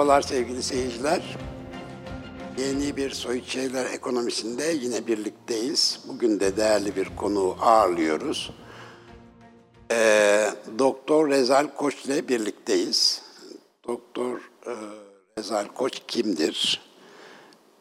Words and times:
Merhabalar 0.00 0.22
sevgili 0.22 0.62
seyirciler. 0.62 1.38
Yeni 2.58 2.96
bir 2.96 3.10
Soyut 3.10 3.46
Şeyler 3.46 3.86
ekonomisinde 3.86 4.64
yine 4.64 5.06
birlikteyiz. 5.06 6.00
Bugün 6.08 6.40
de 6.40 6.56
değerli 6.56 6.96
bir 6.96 7.16
konuğu 7.16 7.56
ağırlıyoruz. 7.60 8.50
Ee, 9.92 10.50
Doktor 10.78 11.28
Rezal 11.30 11.66
Koç 11.76 12.04
ile 12.04 12.28
birlikteyiz. 12.28 13.22
Doktor 13.88 14.50
e, 14.66 14.72
Rezal 15.38 15.66
Koç 15.66 16.02
kimdir? 16.08 16.80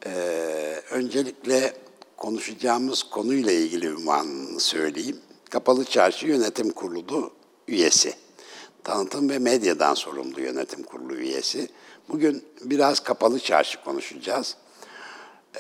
Ee, 0.06 0.82
öncelikle 0.92 1.74
konuşacağımız 2.18 3.04
konuyla 3.04 3.52
ilgili 3.52 3.88
ünvanını 3.88 4.60
söyleyeyim. 4.60 5.18
Kapalı 5.50 5.86
Çarşı 5.86 6.28
Yönetim 6.28 6.72
Kurulu 6.72 7.32
üyesi. 7.68 8.14
Tanıtım 8.84 9.30
ve 9.30 9.40
medyadan 9.40 9.94
sorumlu 9.94 10.42
yönetim 10.42 10.84
kurulu 10.84 11.16
üyesi. 11.16 11.68
Bugün 12.10 12.46
biraz 12.62 13.00
kapalı 13.00 13.40
çarşı 13.40 13.84
konuşacağız. 13.84 14.56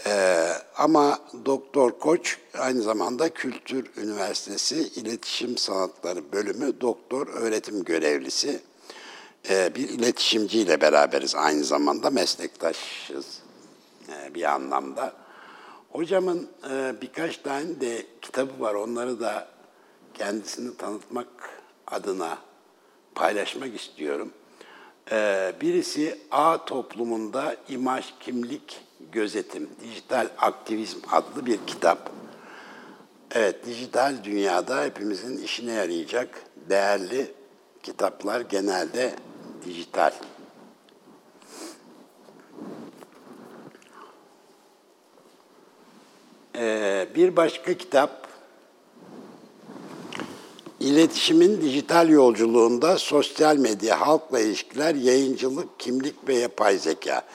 Ee, 0.05 0.49
ama 0.77 1.19
Doktor 1.45 1.99
Koç 1.99 2.37
aynı 2.57 2.81
zamanda 2.81 3.29
Kültür 3.29 3.91
Üniversitesi 3.97 4.75
İletişim 4.75 5.57
Sanatları 5.57 6.31
Bölümü 6.31 6.81
Doktor 6.81 7.27
Öğretim 7.27 7.83
Görevlisi. 7.83 8.59
Ee, 9.49 9.75
bir 9.75 9.89
iletişimciyle 9.89 10.81
beraberiz 10.81 11.35
aynı 11.35 11.63
zamanda 11.63 12.09
meslektaşız 12.09 13.41
e, 14.09 14.33
bir 14.35 14.43
anlamda. 14.43 15.13
Hocamın 15.89 16.49
e, 16.71 16.93
birkaç 17.01 17.37
tane 17.37 17.81
de 17.81 18.05
kitabı 18.21 18.61
var 18.61 18.73
onları 18.73 19.19
da 19.19 19.47
kendisini 20.13 20.77
tanıtmak 20.77 21.27
adına 21.87 22.37
paylaşmak 23.15 23.75
istiyorum. 23.81 24.33
Ee, 25.11 25.53
birisi 25.61 26.17
A 26.31 26.65
toplumunda 26.65 27.55
imaj, 27.69 28.05
kimlik, 28.19 28.81
gözetim, 29.11 29.69
dijital 29.83 30.29
aktivizm 30.37 30.97
adlı 31.11 31.45
bir 31.45 31.59
kitap. 31.67 32.11
Evet, 33.31 33.65
dijital 33.65 34.15
dünyada 34.23 34.83
hepimizin 34.83 35.43
işine 35.43 35.73
yarayacak 35.73 36.43
değerli 36.69 37.31
kitaplar 37.83 38.41
genelde 38.41 39.15
dijital. 39.65 40.11
Ee, 46.55 47.07
bir 47.15 47.35
başka 47.35 47.73
kitap 47.73 48.28
İletişimin 50.79 51.61
dijital 51.61 52.09
yolculuğunda 52.09 52.97
sosyal 52.97 53.57
medya, 53.57 54.01
halkla 54.01 54.39
ilişkiler, 54.39 54.95
yayıncılık, 54.95 55.79
kimlik 55.79 56.27
ve 56.27 56.35
yapay 56.35 56.77
zeka. 56.77 57.25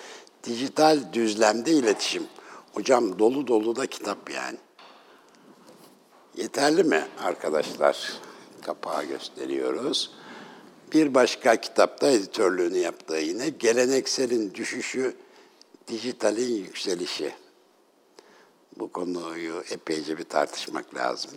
Dijital 0.45 1.13
düzlemde 1.13 1.71
iletişim. 1.71 2.27
Hocam 2.75 3.19
dolu 3.19 3.47
dolu 3.47 3.77
da 3.77 3.87
kitap 3.87 4.31
yani. 4.31 4.59
Yeterli 6.37 6.85
mi 6.85 7.07
arkadaşlar? 7.23 8.13
Kapağı 8.63 9.05
gösteriyoruz. 9.05 10.11
Bir 10.93 11.15
başka 11.15 11.57
kitapta 11.57 12.11
editörlüğünü 12.11 12.79
yaptığı 12.79 13.17
yine 13.17 13.49
Gelenekselin 13.49 14.55
Düşüşü, 14.55 15.17
Dijitalin 15.89 16.55
Yükselişi. 16.55 17.33
Bu 18.79 18.93
konuyu 18.93 19.65
epeyce 19.71 20.19
bir 20.19 20.25
tartışmak 20.25 20.95
lazım. 20.95 21.31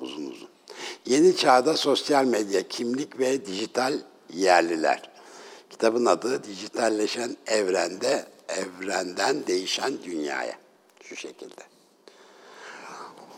Uzun 0.00 0.30
uzun. 0.30 0.49
Yeni 1.06 1.36
Çağda 1.36 1.76
Sosyal 1.76 2.24
Medya, 2.24 2.68
Kimlik 2.68 3.18
ve 3.18 3.46
Dijital 3.46 3.94
Yerliler. 4.34 5.10
Kitabın 5.70 6.06
adı 6.06 6.44
Dijitalleşen 6.44 7.36
Evrende, 7.46 8.26
Evrenden 8.48 9.46
Değişen 9.46 9.92
Dünyaya. 10.04 10.54
Şu 11.04 11.16
şekilde. 11.16 11.62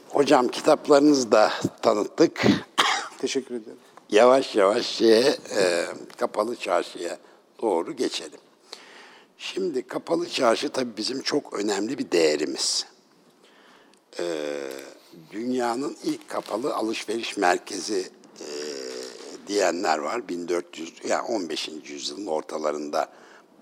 Hocam 0.08 0.48
kitaplarınızı 0.48 1.32
da 1.32 1.52
tanıttık. 1.82 2.42
Teşekkür 3.18 3.54
ederim. 3.54 3.78
Yavaş 4.10 4.54
yavaş 4.54 4.86
şeye, 4.86 5.36
e, 5.56 5.86
kapalı 6.16 6.56
çarşıya 6.56 7.18
doğru 7.62 7.96
geçelim. 7.96 8.40
Şimdi 9.38 9.86
kapalı 9.86 10.28
çarşı 10.28 10.68
tabii 10.68 10.96
bizim 10.96 11.22
çok 11.22 11.52
önemli 11.52 11.98
bir 11.98 12.10
değerimiz. 12.10 12.86
Ee, 14.18 14.70
dünyanın 15.30 15.96
ilk 16.04 16.28
kapalı 16.28 16.74
alışveriş 16.74 17.36
merkezi 17.36 18.10
e, 18.40 18.48
diyenler 19.46 19.98
var. 19.98 20.28
1400 20.28 20.92
yani 21.08 21.22
15. 21.22 21.70
yüzyılın 21.84 22.26
ortalarında 22.26 23.08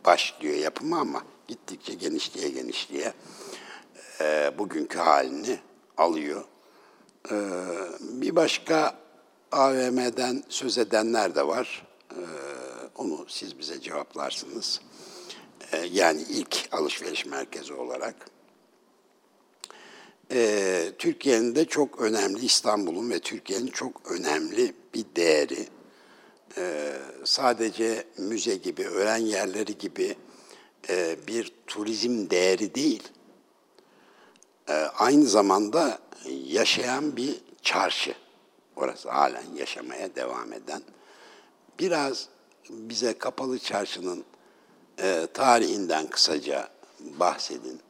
başlıyor 0.04 0.56
yapımı 0.56 0.98
ama 0.98 1.22
gittikçe 1.48 1.94
genişliğe 1.94 2.48
genişliğe 2.48 3.12
e, 4.20 4.52
bugünkü 4.58 4.98
halini 4.98 5.58
alıyor. 5.96 6.44
E, 7.30 7.36
bir 8.00 8.36
başka 8.36 8.98
AVM'den 9.52 10.42
söz 10.48 10.78
edenler 10.78 11.34
de 11.34 11.46
var. 11.46 11.86
E, 12.10 12.20
onu 12.96 13.26
siz 13.28 13.58
bize 13.58 13.80
cevaplarsınız. 13.80 14.80
E, 15.72 15.78
yani 15.78 16.22
ilk 16.22 16.68
alışveriş 16.72 17.26
merkezi 17.26 17.72
olarak. 17.72 18.14
Ee, 20.32 20.92
Türkiye'nin 20.98 21.54
de 21.54 21.64
çok 21.64 22.00
önemli, 22.00 22.44
İstanbul'un 22.44 23.10
ve 23.10 23.18
Türkiye'nin 23.18 23.66
çok 23.66 24.10
önemli 24.10 24.74
bir 24.94 25.04
değeri. 25.16 25.68
Ee, 26.56 26.92
sadece 27.24 28.04
müze 28.18 28.54
gibi, 28.54 28.88
öğren 28.88 29.16
yerleri 29.16 29.78
gibi 29.78 30.16
e, 30.88 31.16
bir 31.26 31.52
turizm 31.66 32.30
değeri 32.30 32.74
değil. 32.74 33.02
Ee, 34.68 34.72
aynı 34.74 35.24
zamanda 35.24 35.98
yaşayan 36.46 37.16
bir 37.16 37.40
çarşı. 37.62 38.14
Orası 38.76 39.10
halen 39.10 39.44
yaşamaya 39.56 40.14
devam 40.14 40.52
eden. 40.52 40.82
Biraz 41.78 42.28
bize 42.70 43.18
kapalı 43.18 43.58
çarşının 43.58 44.24
e, 45.02 45.26
tarihinden 45.34 46.06
kısaca 46.06 46.68
bahsedin. 47.00 47.80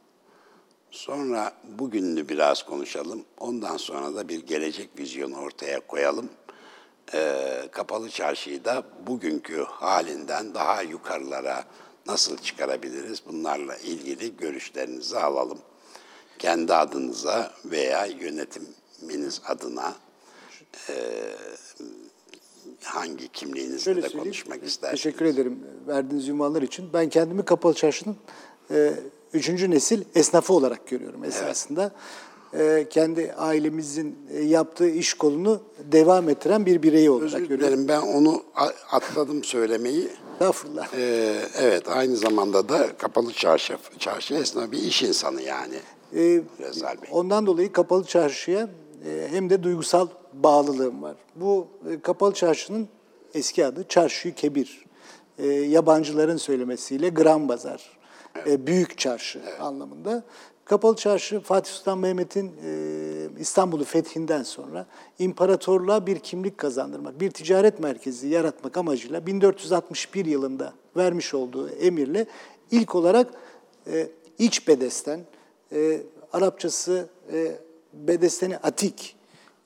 Sonra 0.91 1.53
bugününü 1.79 2.29
biraz 2.29 2.63
konuşalım. 2.63 3.25
Ondan 3.39 3.77
sonra 3.77 4.15
da 4.15 4.29
bir 4.29 4.47
gelecek 4.47 4.89
vizyonu 4.99 5.37
ortaya 5.37 5.87
koyalım. 5.87 6.29
Ee, 7.13 7.67
kapalı 7.71 8.09
çarşıyı 8.09 8.65
da 8.65 8.83
bugünkü 9.07 9.63
halinden 9.63 10.53
daha 10.53 10.81
yukarılara 10.81 11.65
nasıl 12.07 12.37
çıkarabiliriz? 12.37 13.21
Bunlarla 13.27 13.77
ilgili 13.77 14.37
görüşlerinizi 14.37 15.17
alalım. 15.17 15.59
Kendi 16.39 16.73
adınıza 16.73 17.53
veya 17.65 18.05
yönetiminiz 18.05 19.41
adına 19.47 19.95
e, 20.89 20.95
hangi 22.83 23.27
kimliğinizle 23.27 24.03
de 24.03 24.09
konuşmak 24.09 24.63
istersiniz? 24.63 25.03
Teşekkür 25.03 25.25
ederim 25.25 25.59
verdiğiniz 25.87 26.29
ünvanlar 26.29 26.61
için. 26.61 26.93
Ben 26.93 27.09
kendimi 27.09 27.45
kapalı 27.45 27.73
çarşının 27.73 28.15
e, 28.71 28.93
üçüncü 29.33 29.71
nesil 29.71 30.03
esnafı 30.15 30.53
olarak 30.53 30.87
görüyorum 30.87 31.23
esasında. 31.23 31.91
Evet. 32.53 32.89
kendi 32.89 33.33
ailemizin 33.33 34.17
e, 34.33 34.41
yaptığı 34.43 34.89
iş 34.89 35.13
kolunu 35.13 35.61
devam 35.91 36.29
ettiren 36.29 36.65
bir 36.65 36.83
bireyi 36.83 37.09
olarak 37.09 37.25
Özür 37.25 37.39
görüyorum. 37.39 37.67
dilerim 37.67 37.87
ben 37.87 38.01
onu 38.01 38.43
atladım 38.91 39.43
söylemeyi. 39.43 40.09
Estağfurullah. 40.33 40.87
Ee, 40.97 41.35
evet 41.59 41.83
aynı 41.89 42.15
zamanda 42.15 42.69
da 42.69 42.97
kapalı 42.97 43.33
çarşı, 43.33 43.77
çarşı 43.99 44.33
esnafı 44.33 44.71
bir 44.71 44.77
iş 44.77 45.03
insanı 45.03 45.41
yani. 45.41 45.75
Ee, 46.15 46.41
ondan 47.11 47.45
dolayı 47.45 47.71
kapalı 47.71 48.03
çarşıya 48.03 48.69
e, 49.05 49.27
hem 49.31 49.49
de 49.49 49.63
duygusal 49.63 50.07
bağlılığım 50.33 51.01
var. 51.01 51.15
Bu 51.35 51.67
e, 51.91 51.99
kapalı 51.99 52.33
çarşının 52.33 52.87
eski 53.33 53.65
adı 53.65 53.85
Çarşı 53.89 54.35
Kebir. 54.35 54.85
E, 55.37 55.47
yabancıların 55.47 56.37
söylemesiyle 56.37 57.09
Gran 57.09 57.49
Bazar 57.49 58.00
evet. 58.35 58.67
büyük 58.67 58.97
çarşı 58.97 59.41
evet. 59.43 59.61
anlamında. 59.61 60.23
Kapalı 60.65 60.95
Çarşı 60.95 61.39
Fatih 61.39 61.71
Sultan 61.71 61.97
Mehmet'in 61.97 62.51
e, 62.65 63.39
İstanbul'u 63.39 63.83
fethinden 63.83 64.43
sonra 64.43 64.85
imparatorluğa 65.19 66.07
bir 66.07 66.19
kimlik 66.19 66.57
kazandırmak, 66.57 67.19
bir 67.19 67.31
ticaret 67.31 67.79
merkezi 67.79 68.27
yaratmak 68.27 68.77
amacıyla 68.77 69.25
1461 69.25 70.25
yılında 70.25 70.73
vermiş 70.97 71.33
olduğu 71.33 71.69
emirle 71.69 72.25
ilk 72.71 72.95
olarak 72.95 73.27
e, 73.87 74.07
iç 74.39 74.67
bedesten, 74.67 75.19
e, 75.71 76.01
Arapçası 76.33 77.09
e, 77.33 77.55
bedesteni 77.93 78.57
atik, 78.57 79.15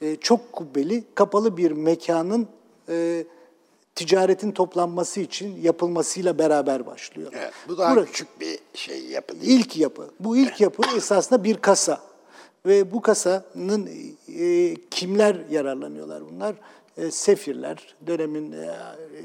e, 0.01 0.15
çok 0.15 0.51
kubbeli 0.51 1.03
kapalı 1.15 1.57
bir 1.57 1.71
mekanın 1.71 2.47
e, 2.89 3.25
ticaretin 3.95 4.51
toplanması 4.51 5.19
için 5.19 5.61
yapılmasıyla 5.61 6.39
beraber 6.39 6.85
başlıyor. 6.85 7.31
Evet, 7.35 7.53
bu 7.67 7.77
daha 7.77 7.95
Burası, 7.95 8.11
küçük 8.11 8.39
bir 8.39 8.59
şey 8.73 9.05
yapı 9.05 9.41
değil. 9.41 9.59
İlk 9.59 9.77
yapı. 9.77 10.09
Bu 10.19 10.37
ilk 10.37 10.61
yapı 10.61 10.97
esasında 10.97 11.43
bir 11.43 11.57
kasa. 11.57 12.01
Ve 12.65 12.91
bu 12.91 13.01
kasanın 13.01 13.89
e, 14.39 14.75
kimler 14.91 15.35
yararlanıyorlar 15.49 16.23
bunlar? 16.31 16.55
E, 16.97 17.11
sefirler, 17.11 17.95
dönemin 18.07 18.51
e, 18.51 18.69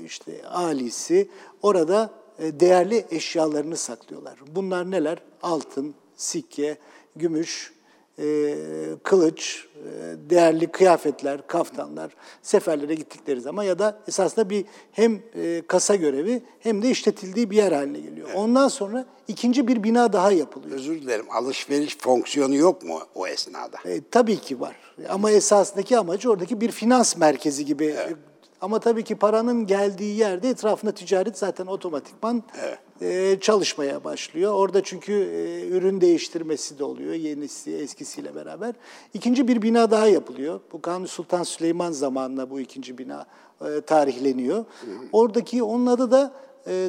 işte 0.04 0.46
alisi 0.48 1.28
orada 1.62 2.10
e, 2.38 2.60
değerli 2.60 3.06
eşyalarını 3.10 3.76
saklıyorlar. 3.76 4.38
Bunlar 4.54 4.90
neler? 4.90 5.18
Altın, 5.42 5.94
sikke, 6.16 6.78
gümüş, 7.16 7.72
e, 8.20 8.54
kılıç, 9.02 9.66
e, 9.76 9.90
değerli 10.30 10.66
kıyafetler, 10.66 11.46
kaftanlar 11.46 12.16
seferlere 12.42 12.94
gittikleri 12.94 13.40
zaman 13.40 13.62
ya 13.62 13.78
da 13.78 13.98
esasında 14.08 14.50
bir 14.50 14.64
hem 14.92 15.22
e, 15.34 15.62
kasa 15.66 15.94
görevi 15.94 16.42
hem 16.60 16.82
de 16.82 16.90
işletildiği 16.90 17.50
bir 17.50 17.56
yer 17.56 17.72
haline 17.72 18.00
geliyor. 18.00 18.28
Evet. 18.28 18.38
Ondan 18.38 18.68
sonra 18.68 19.06
ikinci 19.28 19.68
bir 19.68 19.82
bina 19.82 20.12
daha 20.12 20.32
yapılıyor. 20.32 20.76
Özür 20.76 21.02
dilerim. 21.02 21.26
Alışveriş 21.30 21.98
fonksiyonu 21.98 22.54
yok 22.54 22.82
mu 22.82 23.00
o 23.14 23.26
esnada? 23.26 23.76
E, 23.84 24.00
tabii 24.10 24.36
ki 24.36 24.60
var. 24.60 24.76
Ama 25.08 25.30
esasındaki 25.30 25.98
amacı 25.98 26.30
oradaki 26.30 26.60
bir 26.60 26.70
finans 26.70 27.16
merkezi 27.16 27.64
gibi 27.64 27.84
evet. 27.84 28.16
Ama 28.60 28.80
tabii 28.80 29.04
ki 29.04 29.14
paranın 29.14 29.66
geldiği 29.66 30.16
yerde 30.16 30.48
etrafında 30.48 30.92
ticaret 30.92 31.38
zaten 31.38 31.66
otomatikman 31.66 32.42
evet. 32.64 32.78
E, 33.00 33.38
çalışmaya 33.40 34.04
başlıyor. 34.04 34.52
Orada 34.52 34.82
çünkü 34.82 35.12
e, 35.12 35.68
ürün 35.68 36.00
değiştirmesi 36.00 36.78
de 36.78 36.84
oluyor 36.84 37.14
yenisi 37.14 37.76
eskisiyle 37.76 38.34
beraber. 38.34 38.74
İkinci 39.14 39.48
bir 39.48 39.62
bina 39.62 39.90
daha 39.90 40.06
yapılıyor. 40.06 40.60
Bu 40.72 40.82
Kanuni 40.82 41.08
Sultan 41.08 41.42
Süleyman 41.42 41.92
zamanında 41.92 42.50
bu 42.50 42.60
ikinci 42.60 42.98
bina 42.98 43.26
e, 43.60 43.80
tarihleniyor. 43.80 44.64
Oradaki 45.12 45.62
onun 45.62 45.86
adı 45.86 46.10
da 46.10 46.32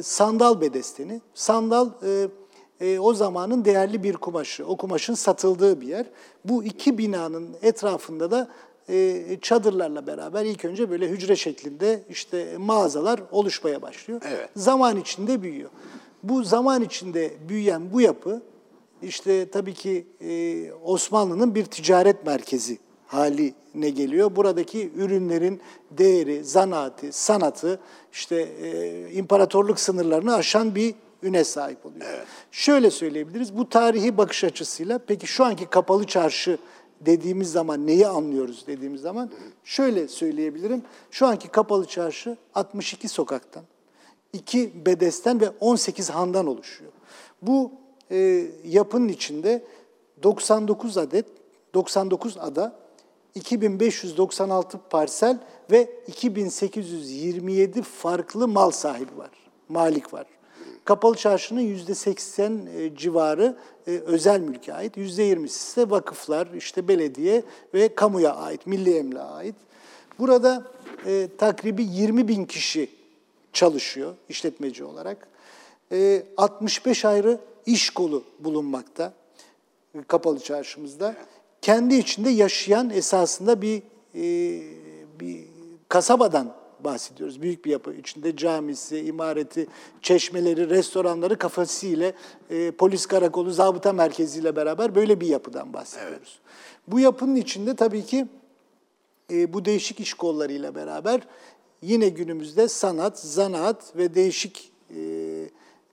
sandal 0.02 0.60
bedesteni. 0.60 1.20
Sandal 1.34 1.90
o 3.00 3.14
zamanın 3.14 3.64
değerli 3.64 4.02
bir 4.02 4.14
kumaşı. 4.16 4.66
O 4.66 4.76
kumaşın 4.76 5.14
satıldığı 5.14 5.80
bir 5.80 5.86
yer. 5.86 6.06
Bu 6.44 6.64
iki 6.64 6.98
binanın 6.98 7.48
etrafında 7.62 8.30
da 8.30 8.48
çadırlarla 9.42 10.06
beraber 10.06 10.44
ilk 10.44 10.64
önce 10.64 10.90
böyle 10.90 11.08
hücre 11.08 11.36
şeklinde 11.36 12.02
işte 12.08 12.56
mağazalar 12.58 13.20
oluşmaya 13.30 13.82
başlıyor. 13.82 14.20
Evet. 14.24 14.48
Zaman 14.56 14.96
içinde 14.96 15.42
büyüyor. 15.42 15.70
Bu 16.22 16.44
zaman 16.44 16.82
içinde 16.82 17.32
büyüyen 17.48 17.92
bu 17.92 18.00
yapı 18.00 18.42
işte 19.02 19.50
tabii 19.50 19.74
ki 19.74 20.06
e, 20.20 20.72
Osmanlı'nın 20.72 21.54
bir 21.54 21.64
ticaret 21.64 22.26
merkezi 22.26 22.78
haline 23.06 23.90
geliyor. 23.90 24.36
Buradaki 24.36 24.92
ürünlerin 24.96 25.60
değeri, 25.90 26.44
zanaati, 26.44 27.12
sanatı 27.12 27.80
işte 28.12 28.36
e, 28.36 29.10
imparatorluk 29.12 29.80
sınırlarını 29.80 30.34
aşan 30.34 30.74
bir 30.74 30.94
üne 31.22 31.44
sahip 31.44 31.86
oluyor. 31.86 32.06
Evet. 32.08 32.26
Şöyle 32.50 32.90
söyleyebiliriz. 32.90 33.56
Bu 33.56 33.68
tarihi 33.68 34.18
bakış 34.18 34.44
açısıyla 34.44 34.98
peki 34.98 35.26
şu 35.26 35.44
anki 35.44 35.66
kapalı 35.66 36.06
çarşı 36.06 36.58
dediğimiz 37.00 37.52
zaman 37.52 37.86
neyi 37.86 38.06
anlıyoruz 38.06 38.66
dediğimiz 38.66 39.00
zaman 39.00 39.30
şöyle 39.64 40.08
söyleyebilirim. 40.08 40.82
Şu 41.10 41.26
anki 41.26 41.48
kapalı 41.48 41.84
çarşı 41.84 42.36
62 42.54 43.08
sokaktan, 43.08 43.62
2 44.32 44.86
bedesten 44.86 45.40
ve 45.40 45.50
18 45.60 46.10
handan 46.10 46.46
oluşuyor. 46.46 46.92
Bu 47.42 47.72
e, 48.10 48.46
yapının 48.64 49.08
içinde 49.08 49.64
99 50.22 50.98
adet, 50.98 51.26
99 51.74 52.38
ada, 52.38 52.76
2596 53.34 54.78
parsel 54.90 55.38
ve 55.70 55.90
2827 56.06 57.82
farklı 57.82 58.48
mal 58.48 58.70
sahibi 58.70 59.18
var, 59.18 59.30
malik 59.68 60.14
var. 60.14 60.26
Kapalı 60.84 61.16
çarşının 61.16 61.60
yüzde 61.60 61.94
seksen 61.94 62.68
e, 62.76 62.96
civarı 62.96 63.56
e, 63.86 63.90
özel 63.90 64.40
mülke 64.40 64.74
ait, 64.74 64.96
yüzde 64.96 65.22
yirmisi 65.22 65.56
ise 65.56 65.90
vakıflar, 65.90 66.48
işte 66.56 66.88
belediye 66.88 67.42
ve 67.74 67.94
kamuya 67.94 68.34
ait, 68.34 68.66
milli 68.66 68.96
emlağa 68.96 69.30
ait. 69.30 69.54
Burada 70.18 70.64
e, 71.06 71.28
takribi 71.38 71.82
20 71.84 72.28
bin 72.28 72.44
kişi 72.44 73.01
çalışıyor 73.52 74.14
işletmeci 74.28 74.84
olarak. 74.84 75.28
E, 75.92 76.22
65 76.36 77.04
ayrı 77.04 77.40
iş 77.66 77.90
kolu 77.90 78.24
bulunmakta 78.38 79.12
e, 79.94 80.02
kapalı 80.02 80.40
çarşımızda. 80.40 81.16
Kendi 81.62 81.94
içinde 81.94 82.30
yaşayan 82.30 82.90
esasında 82.90 83.62
bir 83.62 83.82
e, 84.14 84.62
bir 85.20 85.44
kasabadan 85.88 86.54
bahsediyoruz. 86.84 87.42
Büyük 87.42 87.64
bir 87.64 87.70
yapı. 87.70 87.94
içinde 87.94 88.36
camisi, 88.36 88.98
imareti, 88.98 89.66
çeşmeleri, 90.02 90.70
restoranları 90.70 91.38
kafasıyla 91.38 92.12
e, 92.50 92.70
polis 92.70 93.06
karakolu, 93.06 93.50
zabıta 93.50 93.92
merkeziyle 93.92 94.56
beraber 94.56 94.94
böyle 94.94 95.20
bir 95.20 95.26
yapıdan 95.26 95.72
bahsediyoruz. 95.72 96.18
Evet. 96.18 96.38
Bu 96.88 97.00
yapının 97.00 97.36
içinde 97.36 97.76
tabii 97.76 98.04
ki 98.04 98.26
e, 99.30 99.52
bu 99.52 99.64
değişik 99.64 100.00
iş 100.00 100.14
kollarıyla 100.14 100.74
beraber 100.74 101.20
yine 101.82 102.08
günümüzde 102.08 102.68
sanat, 102.68 103.18
zanaat 103.18 103.96
ve 103.96 104.14
değişik 104.14 104.72
e, 104.96 105.00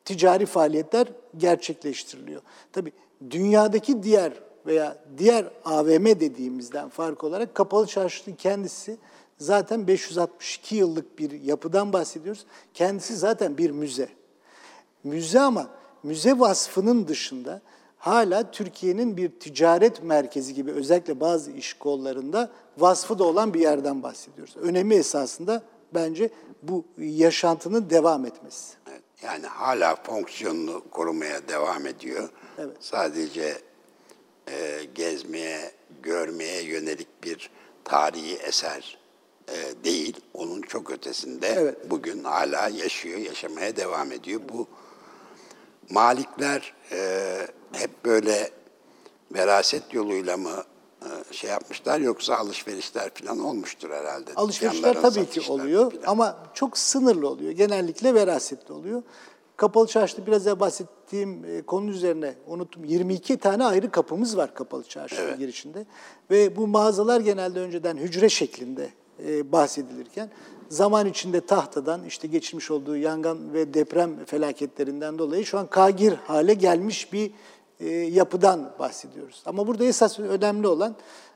ticari 0.05 0.45
faaliyetler 0.45 1.07
gerçekleştiriliyor. 1.37 2.41
Tabii 2.73 2.91
dünyadaki 3.29 4.03
diğer 4.03 4.33
veya 4.65 4.97
diğer 5.17 5.45
AVM 5.65 6.05
dediğimizden 6.05 6.89
fark 6.89 7.23
olarak 7.23 7.55
kapalı 7.55 7.87
çarşının 7.87 8.35
kendisi 8.35 8.97
zaten 9.37 9.87
562 9.87 10.75
yıllık 10.75 11.19
bir 11.19 11.31
yapıdan 11.41 11.93
bahsediyoruz. 11.93 12.45
Kendisi 12.73 13.15
zaten 13.15 13.57
bir 13.57 13.71
müze. 13.71 14.09
Müze 15.03 15.39
ama 15.39 15.69
müze 16.03 16.39
vasfının 16.39 17.07
dışında 17.07 17.61
hala 17.97 18.51
Türkiye'nin 18.51 19.17
bir 19.17 19.29
ticaret 19.29 20.03
merkezi 20.03 20.53
gibi 20.53 20.71
özellikle 20.71 21.19
bazı 21.19 21.51
iş 21.51 21.73
kollarında 21.73 22.51
vasfı 22.77 23.19
da 23.19 23.23
olan 23.23 23.53
bir 23.53 23.59
yerden 23.59 24.03
bahsediyoruz. 24.03 24.57
Önemi 24.57 24.95
esasında 24.95 25.63
bence 25.93 26.29
bu 26.63 26.85
yaşantının 26.97 27.89
devam 27.89 28.25
etmesi. 28.25 28.73
Evet, 28.91 29.01
yani 29.23 29.45
hala 29.47 29.95
fonksiyonunu 29.95 30.83
korumaya 30.91 31.47
devam 31.47 31.85
ediyor. 31.85 32.29
Evet. 32.57 32.77
Sadece 32.79 33.57
e, 34.47 34.83
gezmeye, 34.95 35.71
görmeye 36.03 36.63
yönelik 36.63 37.23
bir 37.23 37.49
tarihi 37.83 38.35
eser 38.35 38.97
e, 39.47 39.83
değil, 39.83 40.21
onun 40.33 40.61
çok 40.61 40.91
ötesinde 40.91 41.47
evet. 41.47 41.89
bugün 41.89 42.23
hala 42.23 42.67
yaşıyor, 42.69 43.19
yaşamaya 43.19 43.75
devam 43.75 44.11
ediyor. 44.11 44.41
Bu 44.49 44.67
malikler 45.89 46.73
e, 46.91 47.47
hep 47.71 48.05
böyle 48.05 48.51
veraset 49.31 49.93
yoluyla 49.93 50.37
mı 50.37 50.63
şey 51.31 51.49
yapmışlar 51.49 51.99
yoksa 51.99 52.35
alışverişler 52.35 53.09
falan 53.13 53.39
olmuştur 53.39 53.89
herhalde. 53.89 54.33
Alışverişler 54.35 55.01
tabii 55.01 55.25
ki 55.25 55.51
oluyor 55.51 55.91
falan. 55.91 56.03
ama 56.05 56.37
çok 56.53 56.77
sınırlı 56.77 57.29
oluyor. 57.29 57.51
Genellikle 57.51 58.13
verasetli 58.13 58.73
oluyor. 58.73 59.03
Kapalı 59.57 59.87
çarşıda 59.87 60.27
biraz 60.27 60.47
evvel 60.47 60.59
bahsettiğim 60.59 61.45
e, 61.45 61.61
konu 61.61 61.89
üzerine 61.89 62.35
unuttum. 62.47 62.85
22 62.85 63.37
tane 63.37 63.65
ayrı 63.65 63.91
kapımız 63.91 64.37
var 64.37 64.53
kapalı 64.53 64.83
çarşının 64.83 65.21
evet. 65.21 65.37
girişinde. 65.37 65.85
Ve 66.31 66.55
bu 66.55 66.67
mağazalar 66.67 67.21
genelde 67.21 67.59
önceden 67.59 67.97
hücre 67.97 68.29
şeklinde 68.29 68.89
e, 69.27 69.51
bahsedilirken 69.51 70.29
zaman 70.69 71.07
içinde 71.07 71.41
tahtadan 71.41 72.03
işte 72.03 72.27
geçirmiş 72.27 72.71
olduğu 72.71 72.97
yangın 72.97 73.53
ve 73.53 73.73
deprem 73.73 74.25
felaketlerinden 74.25 75.19
dolayı 75.19 75.45
şu 75.45 75.59
an 75.59 75.67
kagir 75.67 76.13
hale 76.13 76.53
gelmiş 76.53 77.13
bir 77.13 77.31
e, 77.79 77.89
yapıdan 77.89 78.71
bahsediyoruz. 78.79 79.43
Ama 79.45 79.67
burada 79.67 79.85
esas 79.85 80.19
önemli 80.19 80.67
olan 80.67 80.95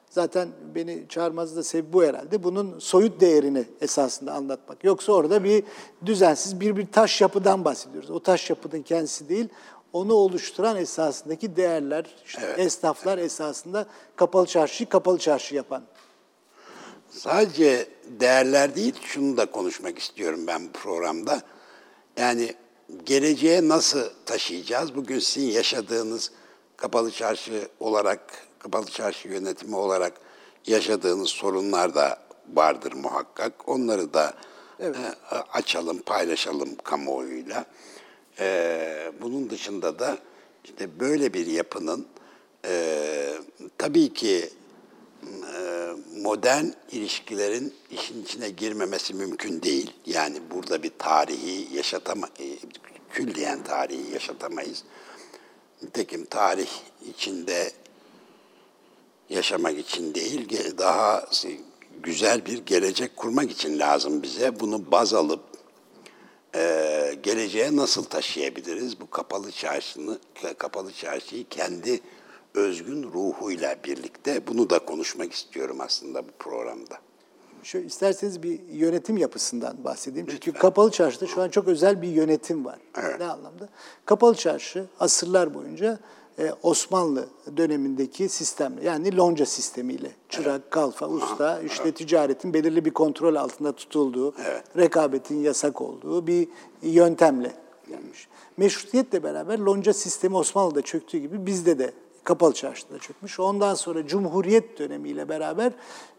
zaten 0.10 0.50
beni 0.76 1.06
çağırmanızda 1.10 1.56
da 1.56 1.64
sebebi 1.64 1.94
bu 1.94 2.04
herhalde. 2.04 2.44
Bunun 2.44 2.80
soyut 2.80 3.22
değerini 3.22 3.66
esasında 3.82 4.34
anlatmak. 4.34 4.84
Yoksa 4.84 5.14
orada 5.14 5.44
bir 5.44 5.64
düzensiz 6.06 6.60
bir 6.60 6.78
bir 6.78 6.88
taş 6.92 7.22
yapıdan 7.22 7.66
bahsediyoruz. 7.66 8.10
O 8.10 8.20
taş 8.20 8.50
yapının 8.50 8.82
kendisi 8.82 9.30
değil, 9.30 9.50
onu 9.94 10.14
oluşturan 10.14 10.78
esasındaki 10.78 11.56
değerler, 11.56 12.16
işte 12.26 12.42
evet. 12.46 12.60
esnaflar 12.60 13.18
esasında 13.18 13.86
kapalı 14.16 14.46
çarşıyı 14.46 14.90
kapalı 14.90 15.18
çarşı 15.18 15.56
yapan 15.56 15.84
Sadece 17.10 17.88
değerler 18.06 18.76
değil, 18.76 18.94
şunu 19.02 19.38
da 19.38 19.46
konuşmak 19.46 20.00
istiyorum 20.00 20.48
ben 20.48 20.68
bu 20.68 20.72
programda. 20.72 21.42
Yani 22.18 22.56
geleceğe 23.06 23.68
nasıl 23.68 24.10
taşıyacağız? 24.26 24.96
Bugün 24.96 25.20
sizin 25.20 25.52
yaşadığınız 25.52 26.32
kapalı 26.78 27.12
çarşı 27.12 27.68
olarak, 27.80 28.20
kapalı 28.60 28.86
çarşı 28.86 29.28
yönetimi 29.28 29.76
olarak 29.76 30.14
yaşadığınız 30.68 31.30
sorunlar 31.30 31.96
da 31.96 32.20
vardır 32.54 32.94
muhakkak. 32.94 33.70
Onları 33.70 34.14
da 34.14 34.34
evet. 34.80 34.96
e, 35.32 35.36
açalım, 35.36 36.02
paylaşalım 36.02 36.76
kamuoyuyla. 36.84 37.66
E, 38.40 39.12
bunun 39.22 39.50
dışında 39.50 40.00
da 40.00 40.18
işte 40.64 41.00
böyle 41.00 41.34
bir 41.34 41.46
yapının 41.46 42.08
e, 42.66 43.34
tabii 43.78 44.14
ki 44.14 44.50
modern 46.16 46.66
ilişkilerin 46.92 47.74
işin 47.92 48.24
içine 48.24 48.50
girmemesi 48.50 49.14
mümkün 49.14 49.62
değil. 49.62 49.94
Yani 50.06 50.38
burada 50.52 50.84
bir 50.84 50.92
tarihi 51.00 51.76
yaşatama, 51.76 52.28
e, 52.40 52.46
külliyen 53.10 53.64
tarihi 53.64 54.14
yaşatamayız. 54.14 54.84
Nitekim 55.84 56.26
tarih 56.26 56.70
içinde 57.10 57.72
yaşamak 59.30 59.80
için 59.80 60.16
değil, 60.16 60.50
daha 60.78 61.30
güzel 62.04 62.46
bir 62.46 62.58
gelecek 62.58 63.16
kurmak 63.16 63.52
için 63.52 63.80
lazım 63.80 64.24
bize. 64.24 64.60
Bunu 64.60 64.92
baz 64.92 65.14
alıp 65.14 65.42
e, 66.56 67.16
geleceğe 67.24 67.76
nasıl 67.76 68.04
taşıyabiliriz? 68.04 69.02
Bu 69.02 69.10
kapalı 69.10 69.52
çarşını, 69.52 70.20
kapalı 70.58 70.94
çarşıyı 70.94 71.50
kendi 71.50 72.02
özgün 72.54 73.04
ruhuyla 73.04 73.76
birlikte 73.86 74.48
bunu 74.48 74.70
da 74.70 74.80
konuşmak 74.80 75.34
istiyorum 75.34 75.78
aslında 75.82 76.24
bu 76.24 76.32
programda. 76.40 76.96
Şöyle 77.64 77.86
isterseniz 77.86 78.44
bir 78.44 78.60
yönetim 78.72 79.18
yapısından 79.18 79.84
bahsedeyim. 79.84 80.28
Çünkü 80.28 80.52
Kapalı 80.52 80.92
Çarşı'da 80.92 81.28
şu 81.28 81.42
an 81.42 81.50
çok 81.50 81.68
özel 81.68 82.02
bir 82.02 82.08
yönetim 82.08 82.66
var. 82.66 82.80
Evet. 83.04 83.20
Ne 83.20 83.26
anlamda? 83.26 83.70
Kapalı 84.06 84.36
Çarşı 84.36 84.86
asırlar 85.00 85.54
boyunca 85.54 86.00
e, 86.40 86.52
Osmanlı 86.64 87.28
dönemindeki 87.58 88.30
sistemle 88.30 88.86
yani 88.86 89.18
lonca 89.18 89.46
sistemiyle 89.46 90.12
çırak, 90.30 90.72
kalfa, 90.72 91.08
usta, 91.08 91.62
işte 91.62 91.92
ticaretin 91.92 92.54
belirli 92.54 92.86
bir 92.86 92.92
kontrol 92.92 93.36
altında 93.36 93.72
tutulduğu, 93.72 94.34
Evet. 94.46 94.64
rekabetin 94.78 95.42
yasak 95.42 95.82
olduğu 95.82 96.28
bir 96.28 96.48
yöntemle 96.82 97.52
gelmiş. 97.88 98.28
Meşrutiyetle 98.58 99.24
beraber 99.24 99.60
lonca 99.60 99.94
sistemi 99.94 100.38
Osmanlı'da 100.38 100.82
çöktüğü 100.82 101.18
gibi 101.18 101.46
bizde 101.46 101.80
de 101.80 101.94
Kapalı 102.24 102.54
Çarşı'da 102.54 103.00
çökmüş. 103.00 103.40
Ondan 103.40 103.76
sonra 103.76 104.08
Cumhuriyet 104.08 104.80
dönemiyle 104.80 105.30
beraber 105.30 105.74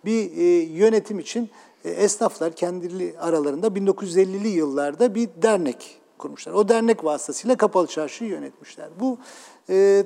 bir 0.04 0.36
e, 0.36 0.44
yönetim 0.62 1.18
için 1.18 1.50
e, 1.84 1.90
esnaflar 1.90 2.56
kendileri 2.56 3.18
aralarında 3.18 3.66
1950'li 3.66 4.48
yıllarda 4.48 5.14
bir 5.14 5.28
dernek 5.42 6.00
kurmuşlar. 6.18 6.52
O 6.52 6.68
dernek 6.68 7.04
vasıtasıyla 7.04 7.56
Kapalı 7.56 7.86
Çarşı'yı 7.86 8.30
yönetmişler. 8.30 8.88
Bu 9.00 9.18
e, 9.70 10.04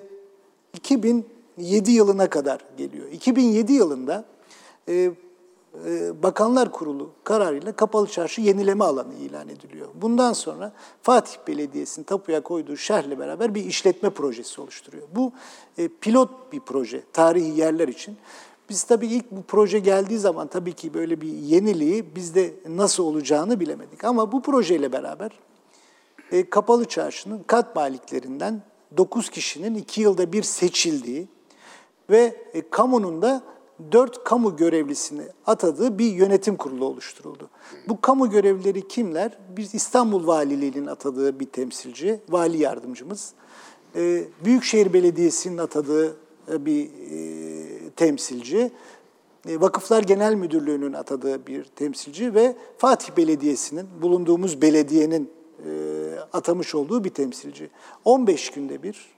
2007 0.74 1.90
yılına 1.90 2.30
kadar 2.30 2.60
geliyor. 2.76 3.06
2007 3.12 3.72
yılında 3.72 4.24
e, 4.88 5.10
Bakanlar 6.22 6.72
Kurulu 6.72 7.10
kararıyla 7.24 7.72
Kapalı 7.72 8.06
Çarşı 8.06 8.40
yenileme 8.40 8.84
alanı 8.84 9.14
ilan 9.14 9.48
ediliyor. 9.48 9.88
Bundan 9.94 10.32
sonra 10.32 10.72
Fatih 11.02 11.36
Belediyesi'nin 11.48 12.04
tapuya 12.04 12.40
koyduğu 12.40 12.76
şerhle 12.76 13.18
beraber 13.18 13.54
bir 13.54 13.64
işletme 13.64 14.10
projesi 14.10 14.60
oluşturuyor. 14.60 15.08
Bu 15.14 15.32
e, 15.78 15.88
pilot 15.88 16.52
bir 16.52 16.60
proje 16.60 17.02
tarihi 17.12 17.60
yerler 17.60 17.88
için. 17.88 18.16
Biz 18.68 18.82
tabii 18.82 19.06
ilk 19.06 19.30
bu 19.30 19.42
proje 19.42 19.78
geldiği 19.78 20.18
zaman 20.18 20.46
tabii 20.46 20.72
ki 20.72 20.94
böyle 20.94 21.20
bir 21.20 21.32
yeniliği 21.32 22.16
bizde 22.16 22.54
nasıl 22.68 23.04
olacağını 23.04 23.60
bilemedik. 23.60 24.04
Ama 24.04 24.32
bu 24.32 24.42
projeyle 24.42 24.92
beraber 24.92 25.30
e, 26.32 26.50
Kapalı 26.50 26.84
Çarşı'nın 26.84 27.42
kat 27.46 27.76
maliklerinden 27.76 28.62
9 28.96 29.30
kişinin 29.30 29.74
2 29.74 30.00
yılda 30.00 30.32
bir 30.32 30.42
seçildiği 30.42 31.28
ve 32.10 32.36
e, 32.54 32.70
kamunun 32.70 33.22
da 33.22 33.42
4 33.92 34.24
kamu 34.24 34.56
görevlisini 34.56 35.22
atadığı 35.46 35.98
bir 35.98 36.12
yönetim 36.12 36.56
kurulu 36.56 36.84
oluşturuldu. 36.84 37.50
Bu 37.88 38.00
kamu 38.00 38.30
görevlileri 38.30 38.88
kimler? 38.88 39.38
Bir 39.56 39.68
İstanbul 39.72 40.26
Valiliği'nin 40.26 40.86
atadığı 40.86 41.40
bir 41.40 41.46
temsilci, 41.46 42.20
vali 42.28 42.58
yardımcımız. 42.58 43.32
E, 43.96 44.24
Büyükşehir 44.44 44.92
Belediyesi'nin 44.92 45.58
atadığı 45.58 46.16
e, 46.52 46.66
bir 46.66 46.84
e, 46.84 47.90
temsilci. 47.90 48.70
E, 49.48 49.60
Vakıflar 49.60 50.02
Genel 50.02 50.34
Müdürlüğü'nün 50.34 50.92
atadığı 50.92 51.46
bir 51.46 51.64
temsilci 51.64 52.34
ve 52.34 52.56
Fatih 52.78 53.16
Belediyesi'nin, 53.16 53.86
bulunduğumuz 54.02 54.62
belediyenin 54.62 55.30
e, 55.66 55.70
atamış 56.32 56.74
olduğu 56.74 57.04
bir 57.04 57.10
temsilci. 57.10 57.70
15 58.04 58.50
günde 58.50 58.82
bir 58.82 59.17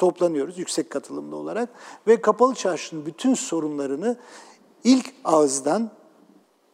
toplanıyoruz 0.00 0.58
yüksek 0.58 0.90
katılımlı 0.90 1.36
olarak 1.36 1.68
ve 2.06 2.20
Kapalı 2.20 2.54
Çarşı'nın 2.54 3.06
bütün 3.06 3.34
sorunlarını 3.34 4.16
ilk 4.84 5.12
ağızdan 5.24 5.90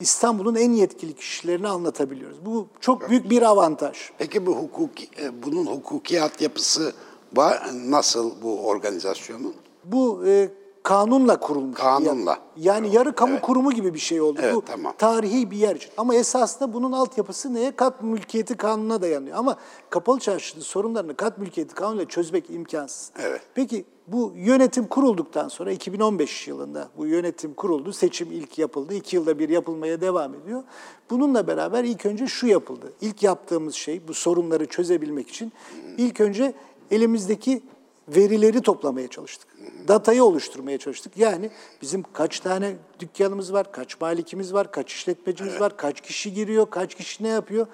İstanbul'un 0.00 0.54
en 0.54 0.72
yetkili 0.72 1.14
kişilerine 1.14 1.68
anlatabiliyoruz. 1.68 2.46
Bu 2.46 2.66
çok 2.80 3.10
büyük 3.10 3.30
bir 3.30 3.42
avantaj. 3.42 3.96
Peki 4.18 4.46
bu 4.46 4.56
hukuki, 4.56 5.08
e, 5.22 5.42
bunun 5.42 5.66
hukuki 5.66 6.22
altyapısı 6.22 6.92
var 7.36 7.70
nasıl 7.74 8.42
bu 8.42 8.66
organizasyonun? 8.66 9.54
Bu 9.84 10.26
e, 10.26 10.48
kanunla 10.86 11.40
kurulmuş. 11.40 11.78
Kanunla. 11.78 12.38
Yani 12.56 12.94
yarı 12.94 13.14
kamu 13.14 13.40
kurumu 13.40 13.72
gibi 13.72 13.94
bir 13.94 13.98
şey 13.98 14.20
oldu. 14.20 14.38
Evet, 14.42 14.54
Bu 14.54 14.62
tamam. 14.64 14.92
tarihi 14.98 15.50
bir 15.50 15.56
yer 15.56 15.76
için. 15.76 15.90
Ama 15.96 16.14
esasında 16.14 16.72
bunun 16.72 16.92
altyapısı 16.92 17.54
neye? 17.54 17.76
Kat 17.76 18.02
mülkiyeti 18.02 18.56
kanununa 18.56 19.02
dayanıyor. 19.02 19.36
Ama 19.36 19.56
kapalı 19.90 20.18
çarşının 20.18 20.62
sorunlarını 20.62 21.16
kat 21.16 21.38
mülkiyeti 21.38 21.74
kanunuyla 21.74 22.08
çözmek 22.08 22.50
imkansız. 22.50 23.10
Evet. 23.18 23.40
Peki 23.54 23.84
bu 24.06 24.32
yönetim 24.36 24.86
kurulduktan 24.86 25.48
sonra 25.48 25.72
2015 25.72 26.48
yılında 26.48 26.88
bu 26.96 27.06
yönetim 27.06 27.54
kuruldu. 27.54 27.92
Seçim 27.92 28.32
ilk 28.32 28.58
yapıldı. 28.58 28.94
iki 28.94 29.16
yılda 29.16 29.38
bir 29.38 29.48
yapılmaya 29.48 30.00
devam 30.00 30.34
ediyor. 30.34 30.62
Bununla 31.10 31.46
beraber 31.46 31.84
ilk 31.84 32.06
önce 32.06 32.26
şu 32.26 32.46
yapıldı. 32.46 32.92
İlk 33.00 33.22
yaptığımız 33.22 33.74
şey 33.74 34.08
bu 34.08 34.14
sorunları 34.14 34.66
çözebilmek 34.66 35.28
için 35.28 35.52
ilk 35.98 36.20
önce 36.20 36.54
elimizdeki 36.90 37.62
verileri 38.08 38.60
toplamaya 38.60 39.08
çalıştık. 39.08 39.55
Datayı 39.88 40.24
oluşturmaya 40.24 40.78
çalıştık. 40.78 41.16
Yani 41.16 41.50
bizim 41.82 42.04
kaç 42.12 42.40
tane 42.40 42.76
dükkanımız 43.00 43.52
var, 43.52 43.72
kaç 43.72 44.00
malikimiz 44.00 44.54
var, 44.54 44.70
kaç 44.72 44.92
işletmecimiz 44.92 45.60
var, 45.60 45.76
kaç 45.76 46.00
kişi 46.00 46.34
giriyor, 46.34 46.70
kaç 46.70 46.94
kişi 46.94 47.24
ne 47.24 47.28
yapıyor. 47.28 47.66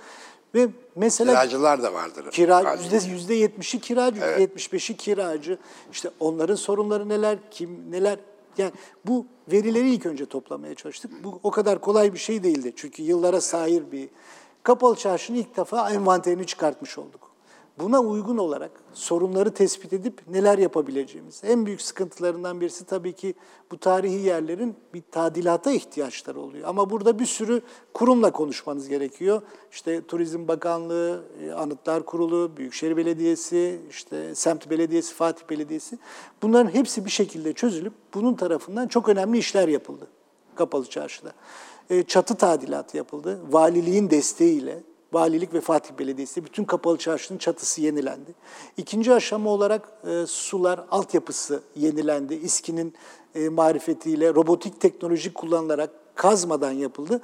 Ve 0.55 0.69
mesela 0.97 1.33
Kiracılar 1.33 1.83
da 1.83 1.95
vardır. 1.95 2.31
Kira 2.31 2.77
yüzde 3.11 3.35
yetmişi 3.35 3.81
kiracı, 3.81 4.21
yüzde 4.21 4.41
yetmiş 4.41 4.73
beşi 4.73 4.97
kiracı. 4.97 5.59
İşte 5.93 6.11
onların 6.21 6.55
sorunları 6.55 7.09
neler, 7.09 7.39
kim 7.51 7.91
neler. 7.91 8.19
Yani 8.59 8.73
bu 9.05 9.27
verileri 9.53 9.91
ilk 9.91 10.07
önce 10.07 10.27
toplamaya 10.27 10.75
çalıştık. 10.75 11.25
Bu 11.25 11.41
o 11.43 11.51
kadar 11.51 11.81
kolay 11.81 12.13
bir 12.13 12.19
şey 12.19 12.43
değildi. 12.43 12.73
Çünkü 12.77 13.03
yıllara 13.03 13.41
sahir 13.41 13.93
bir 13.93 14.09
kapalı 14.63 14.97
çarşının 14.97 15.39
ilk 15.39 15.57
defa 15.57 15.91
envanterini 15.91 16.47
çıkartmış 16.47 16.99
olduk. 16.99 17.32
Buna 17.79 18.01
uygun 18.01 18.39
olarak 18.39 18.71
sorunları 18.93 19.55
tespit 19.55 19.93
edip 19.93 20.21
neler 20.29 20.59
yapabileceğimiz. 20.59 21.41
En 21.45 21.67
büyük 21.67 21.83
sıkıntılarından 21.83 22.61
birisi 22.61 22.85
tabii 22.85 23.13
ki 23.13 23.35
bu 23.71 23.79
tarihi 23.79 24.21
yerlerin 24.21 24.77
bir 24.95 25.03
tadilata 25.11 25.73
ihtiyaçları 25.73 26.41
oluyor. 26.41 26.69
Ama 26.69 26.91
burada 26.91 27.19
bir 27.19 27.27
sürü 27.27 27.63
kurumla 27.95 28.33
konuşmanız 28.33 28.89
gerekiyor. 28.89 29.43
İşte 29.71 30.07
Turizm 30.07 30.49
Bakanlığı, 30.49 31.25
e, 31.45 31.53
Anıtlar 31.53 32.03
Kurulu, 32.07 32.57
Büyükşehir 32.57 32.97
Belediyesi, 32.97 33.81
işte 33.91 34.35
Semt 34.35 34.71
Belediyesi, 34.71 35.15
Fatih 35.15 35.51
Belediyesi. 35.51 35.99
Bunların 36.43 36.75
hepsi 36.75 37.05
bir 37.05 37.11
şekilde 37.11 37.53
çözülüp 37.53 37.93
bunun 38.15 38.35
tarafından 38.35 38.89
çok 38.89 39.09
önemli 39.09 39.39
işler 39.39 39.69
yapıldı 39.69 40.07
Kapalı 40.55 40.87
Çarşı'da. 40.87 41.33
E, 41.91 42.03
Çatı 42.03 42.35
tadilatı 42.35 42.97
yapıldı. 42.97 43.41
Valiliğin 43.51 44.11
desteğiyle 44.11 44.83
Valilik 45.13 45.55
ve 45.55 45.61
Fatih 45.61 45.95
Belediyesi 45.99 46.45
bütün 46.45 46.65
kapalı 46.65 46.99
çarşının 46.99 47.39
çatısı 47.39 47.81
yenilendi. 47.81 48.35
İkinci 48.77 49.15
aşama 49.15 49.51
olarak 49.51 49.89
e, 50.07 50.27
sular 50.27 50.81
altyapısı 50.91 51.63
yenilendi. 51.77 52.35
İSKİ'nin 52.35 52.95
e, 53.35 53.49
marifetiyle 53.49 54.35
robotik 54.35 54.81
teknoloji 54.81 55.33
kullanılarak 55.33 55.91
kazmadan 56.15 56.73
yapıldı. 56.73 57.21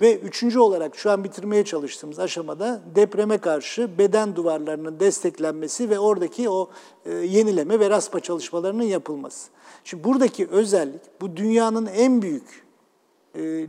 Ve 0.00 0.18
üçüncü 0.18 0.58
olarak 0.58 0.96
şu 0.96 1.10
an 1.10 1.24
bitirmeye 1.24 1.64
çalıştığımız 1.64 2.18
aşamada 2.18 2.82
depreme 2.94 3.38
karşı 3.38 3.98
beden 3.98 4.36
duvarlarının 4.36 5.00
desteklenmesi 5.00 5.90
ve 5.90 5.98
oradaki 5.98 6.50
o 6.50 6.70
e, 7.06 7.14
yenileme 7.14 7.80
ve 7.80 7.90
raspa 7.90 8.20
çalışmalarının 8.20 8.82
yapılması. 8.82 9.50
Şimdi 9.84 10.04
buradaki 10.04 10.46
özellik 10.46 11.02
bu 11.20 11.36
dünyanın 11.36 11.86
en 11.86 12.22
büyük 12.22 12.67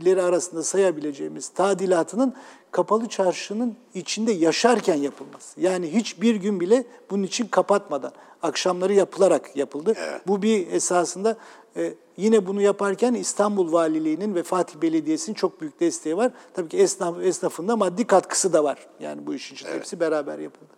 leri 0.04 0.22
arasında 0.22 0.62
sayabileceğimiz 0.62 1.48
tadilatının 1.48 2.34
kapalı 2.70 3.08
çarşının 3.08 3.76
içinde 3.94 4.32
yaşarken 4.32 4.94
yapılması. 4.94 5.60
Yani 5.60 5.92
hiçbir 5.92 6.34
gün 6.34 6.60
bile 6.60 6.84
bunun 7.10 7.22
için 7.22 7.46
kapatmadan, 7.46 8.12
akşamları 8.42 8.92
yapılarak 8.92 9.56
yapıldı. 9.56 9.94
Bu 10.26 10.42
bir 10.42 10.72
esasında 10.72 11.36
e, 11.76 11.94
yine 12.16 12.46
bunu 12.46 12.62
yaparken 12.62 13.14
İstanbul 13.14 13.72
Valiliği'nin 13.72 14.34
ve 14.34 14.42
Fatih 14.42 14.82
Belediyesi'nin 14.82 15.34
çok 15.34 15.60
büyük 15.60 15.80
desteği 15.80 16.16
var. 16.16 16.32
Tabii 16.54 16.68
ki 16.68 16.78
esnaf, 16.78 17.14
esnafın 17.22 17.68
da 17.68 17.76
maddi 17.76 18.06
katkısı 18.06 18.52
da 18.52 18.64
var. 18.64 18.86
Yani 19.00 19.26
bu 19.26 19.34
işin 19.34 19.54
için 19.54 19.68
hepsi 19.68 20.00
beraber 20.00 20.38
yapıldı. 20.38 20.70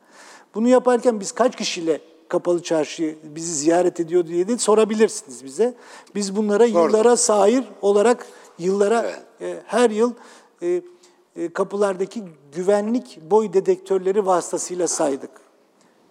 Bunu 0.54 0.68
yaparken 0.68 1.20
biz 1.20 1.32
kaç 1.32 1.56
kişiyle 1.56 2.00
kapalı 2.28 2.62
çarşıyı 2.62 3.18
bizi 3.22 3.54
ziyaret 3.54 4.00
ediyor 4.00 4.26
diye 4.26 4.48
de 4.48 4.58
sorabilirsiniz 4.58 5.44
bize. 5.44 5.74
Biz 6.14 6.36
bunlara 6.36 6.64
yıllara 6.64 7.16
sahir 7.16 7.64
olarak 7.82 8.26
yıllara 8.62 9.24
e, 9.40 9.62
her 9.66 9.90
yıl 9.90 10.12
e, 10.62 10.82
e, 11.36 11.52
kapılardaki 11.52 12.24
güvenlik 12.54 13.20
boy 13.30 13.52
dedektörleri 13.52 14.26
vasıtasıyla 14.26 14.88
saydık. 14.88 15.30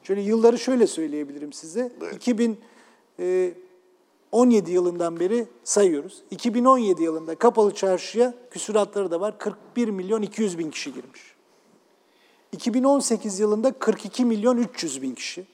Şöyle 0.04 0.22
yılları 0.22 0.60
şöyle 0.60 0.88
söyleyebilirim 0.88 1.54
size. 1.54 1.92
2017 2.16 4.72
yılından 4.72 5.20
beri 5.20 5.48
sayıyoruz. 5.64 6.22
2017 6.32 7.04
yılında 7.04 7.36
kapalı 7.36 7.74
çarşıya 7.74 8.34
küsuratları 8.52 9.12
da 9.12 9.22
var. 9.22 9.38
41 9.38 9.88
milyon 9.88 10.22
200 10.22 10.58
bin 10.58 10.72
kişi 10.72 10.94
girmiş. 10.94 11.36
2018 12.52 13.40
yılında 13.40 13.72
42 13.72 14.26
milyon 14.26 14.58
300 14.58 15.02
bin 15.02 15.16
kişi. 15.16 15.46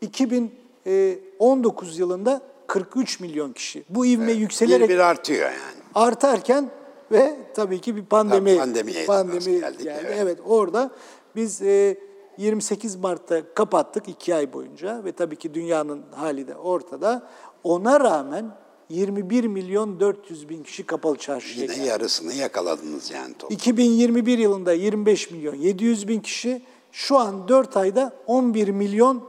2019 0.00 1.98
yılında 1.98 2.42
43 2.68 3.20
milyon 3.20 3.52
kişi. 3.52 3.84
Bu 3.88 4.06
ivme 4.06 4.32
yükselerek 4.32 4.88
Bir 4.88 4.94
bir 4.94 4.98
artıyor 5.00 5.40
yani. 5.44 5.56
artarken 5.94 6.70
ve 7.12 7.36
tabii 7.54 7.80
ki 7.80 7.96
bir 7.96 8.04
pandemi 8.04 8.50
Tabii 8.50 8.58
pandemiye 8.58 9.06
pandemi 9.06 9.44
geldik, 9.60 9.80
geldi. 9.84 10.02
evet. 10.06 10.16
Evet. 10.18 10.38
orada 10.46 10.90
biz 11.36 11.62
e, 11.62 11.98
28 12.38 12.96
Mart'ta 12.96 13.54
kapattık 13.54 14.08
iki 14.08 14.34
ay 14.34 14.52
boyunca 14.52 15.04
ve 15.04 15.12
tabii 15.12 15.36
ki 15.36 15.54
dünyanın 15.54 16.02
hali 16.14 16.48
de 16.48 16.56
ortada. 16.56 17.28
Ona 17.64 18.00
rağmen 18.00 18.50
21 18.88 19.44
milyon 19.44 20.00
400 20.00 20.48
bin 20.48 20.62
kişi 20.62 20.86
kapalı 20.86 21.16
çarşıya 21.16 21.64
Yine 21.64 21.74
geldi. 21.76 21.86
yarısını 21.86 22.32
yakaladınız 22.32 23.10
yani 23.10 23.34
top. 23.38 23.52
2021 23.52 24.38
yılında 24.38 24.72
25 24.72 25.30
milyon 25.30 25.54
700 25.54 26.08
bin 26.08 26.20
kişi, 26.20 26.62
şu 26.92 27.18
an 27.18 27.48
4 27.48 27.76
ayda 27.76 28.12
11 28.26 28.68
milyon 28.68 29.22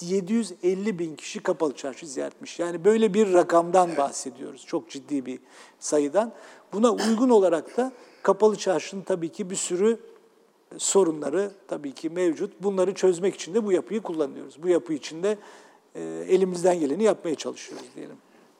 750 0.00 0.98
bin 0.98 1.16
kişi 1.16 1.42
kapalı 1.42 1.74
çarşı 1.74 2.06
ziyaret 2.06 2.34
etmiş. 2.34 2.58
Yani 2.58 2.84
böyle 2.84 3.14
bir 3.14 3.32
rakamdan 3.32 3.96
bahsediyoruz. 3.96 4.66
Çok 4.66 4.90
ciddi 4.90 5.26
bir 5.26 5.38
sayıdan. 5.80 6.32
Buna 6.72 6.92
uygun 6.92 7.28
olarak 7.28 7.76
da 7.76 7.92
kapalı 8.22 8.56
çarşının 8.56 9.02
tabii 9.02 9.28
ki 9.28 9.50
bir 9.50 9.56
sürü 9.56 9.98
sorunları 10.78 11.50
tabii 11.68 11.92
ki 11.92 12.10
mevcut. 12.10 12.62
Bunları 12.62 12.94
çözmek 12.94 13.34
için 13.34 13.54
de 13.54 13.64
bu 13.64 13.72
yapıyı 13.72 14.00
kullanıyoruz. 14.00 14.62
Bu 14.62 14.68
yapı 14.68 14.92
için 14.92 15.22
de 15.22 15.38
e, 15.94 16.02
elimizden 16.28 16.80
geleni 16.80 17.02
yapmaya 17.02 17.34
çalışıyoruz 17.34 17.86
diyelim. 17.96 18.16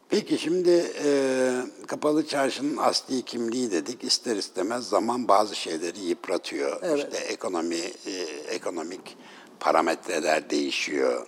Peki 0.09 0.39
şimdi 0.39 0.85
e, 1.05 1.53
kapalı 1.87 2.27
çarşının 2.27 2.77
asli 2.77 3.23
kimliği 3.23 3.71
dedik. 3.71 4.05
İster 4.05 4.37
istemez 4.37 4.89
zaman 4.89 5.29
bazı 5.29 5.57
şeyleri 5.57 6.01
yıpratıyor. 6.01 6.81
Evet. 6.83 6.99
İşte 6.99 7.25
ekonomi, 7.25 7.81
e, 8.07 8.13
ekonomik 8.49 9.17
parametreler 9.61 10.51
değişiyor. 10.51 11.27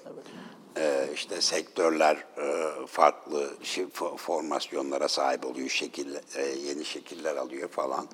E, 0.77 1.09
işte 1.15 1.41
sektörler 1.41 2.17
e, 2.17 2.87
farklı 2.87 3.51
formasyonlara 4.17 5.09
sahip 5.09 5.47
oluyor, 5.47 5.69
şekil, 5.69 6.15
e, 6.37 6.43
yeni 6.43 6.85
şekiller 6.85 7.37
alıyor 7.37 7.69
falan. 7.69 8.09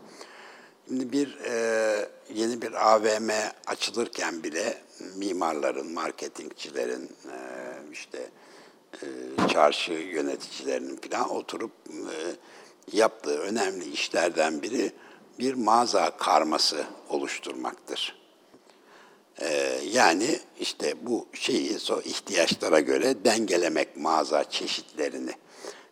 Şimdi 0.88 1.12
bir 1.12 1.38
e, 1.44 2.08
yeni 2.34 2.62
bir 2.62 2.92
AVM 2.92 3.30
açılırken 3.66 4.42
bile 4.42 4.78
mimarların, 5.16 5.92
marketingçilerin, 5.92 7.02
e, 7.04 7.36
işte 7.92 8.30
e, 9.02 9.06
çarşı 9.48 9.92
yöneticilerinin 9.92 10.96
falan 10.96 11.30
oturup 11.30 11.72
e, 11.88 12.16
yaptığı 12.92 13.38
önemli 13.38 13.84
işlerden 13.84 14.62
biri 14.62 14.92
bir 15.38 15.54
mağaza 15.54 16.16
karması 16.16 16.84
oluşturmaktır. 17.08 18.23
E, 19.40 19.80
yani 19.92 20.38
işte 20.60 20.94
bu 21.02 21.26
şeyi 21.32 21.78
so 21.78 22.00
ihtiyaçlara 22.00 22.80
göre 22.80 23.24
dengelemek 23.24 23.96
mağaza 23.96 24.44
çeşitlerini. 24.50 25.32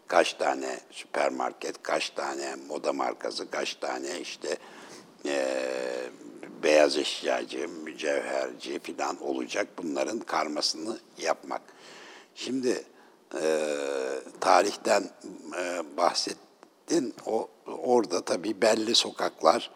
Kaç 0.06 0.34
tane 0.34 0.80
süpermarket, 0.90 1.82
kaç 1.82 2.10
tane 2.10 2.54
moda 2.68 2.92
markası, 2.92 3.50
kaç 3.50 3.74
tane 3.74 4.20
işte 4.20 4.56
e, 5.26 5.46
beyaz 6.62 6.96
eşyacı, 6.96 7.68
mücevherci 7.68 8.78
falan 8.78 9.22
olacak 9.22 9.68
bunların 9.78 10.18
karmasını 10.18 10.98
yapmak. 11.18 11.62
Şimdi 12.34 12.84
e, 13.40 13.68
tarihten 14.40 15.10
e, 15.58 15.82
bahsettin. 15.96 17.14
O 17.26 17.48
orada 17.66 18.24
tabii 18.24 18.62
belli 18.62 18.94
sokaklar, 18.94 19.70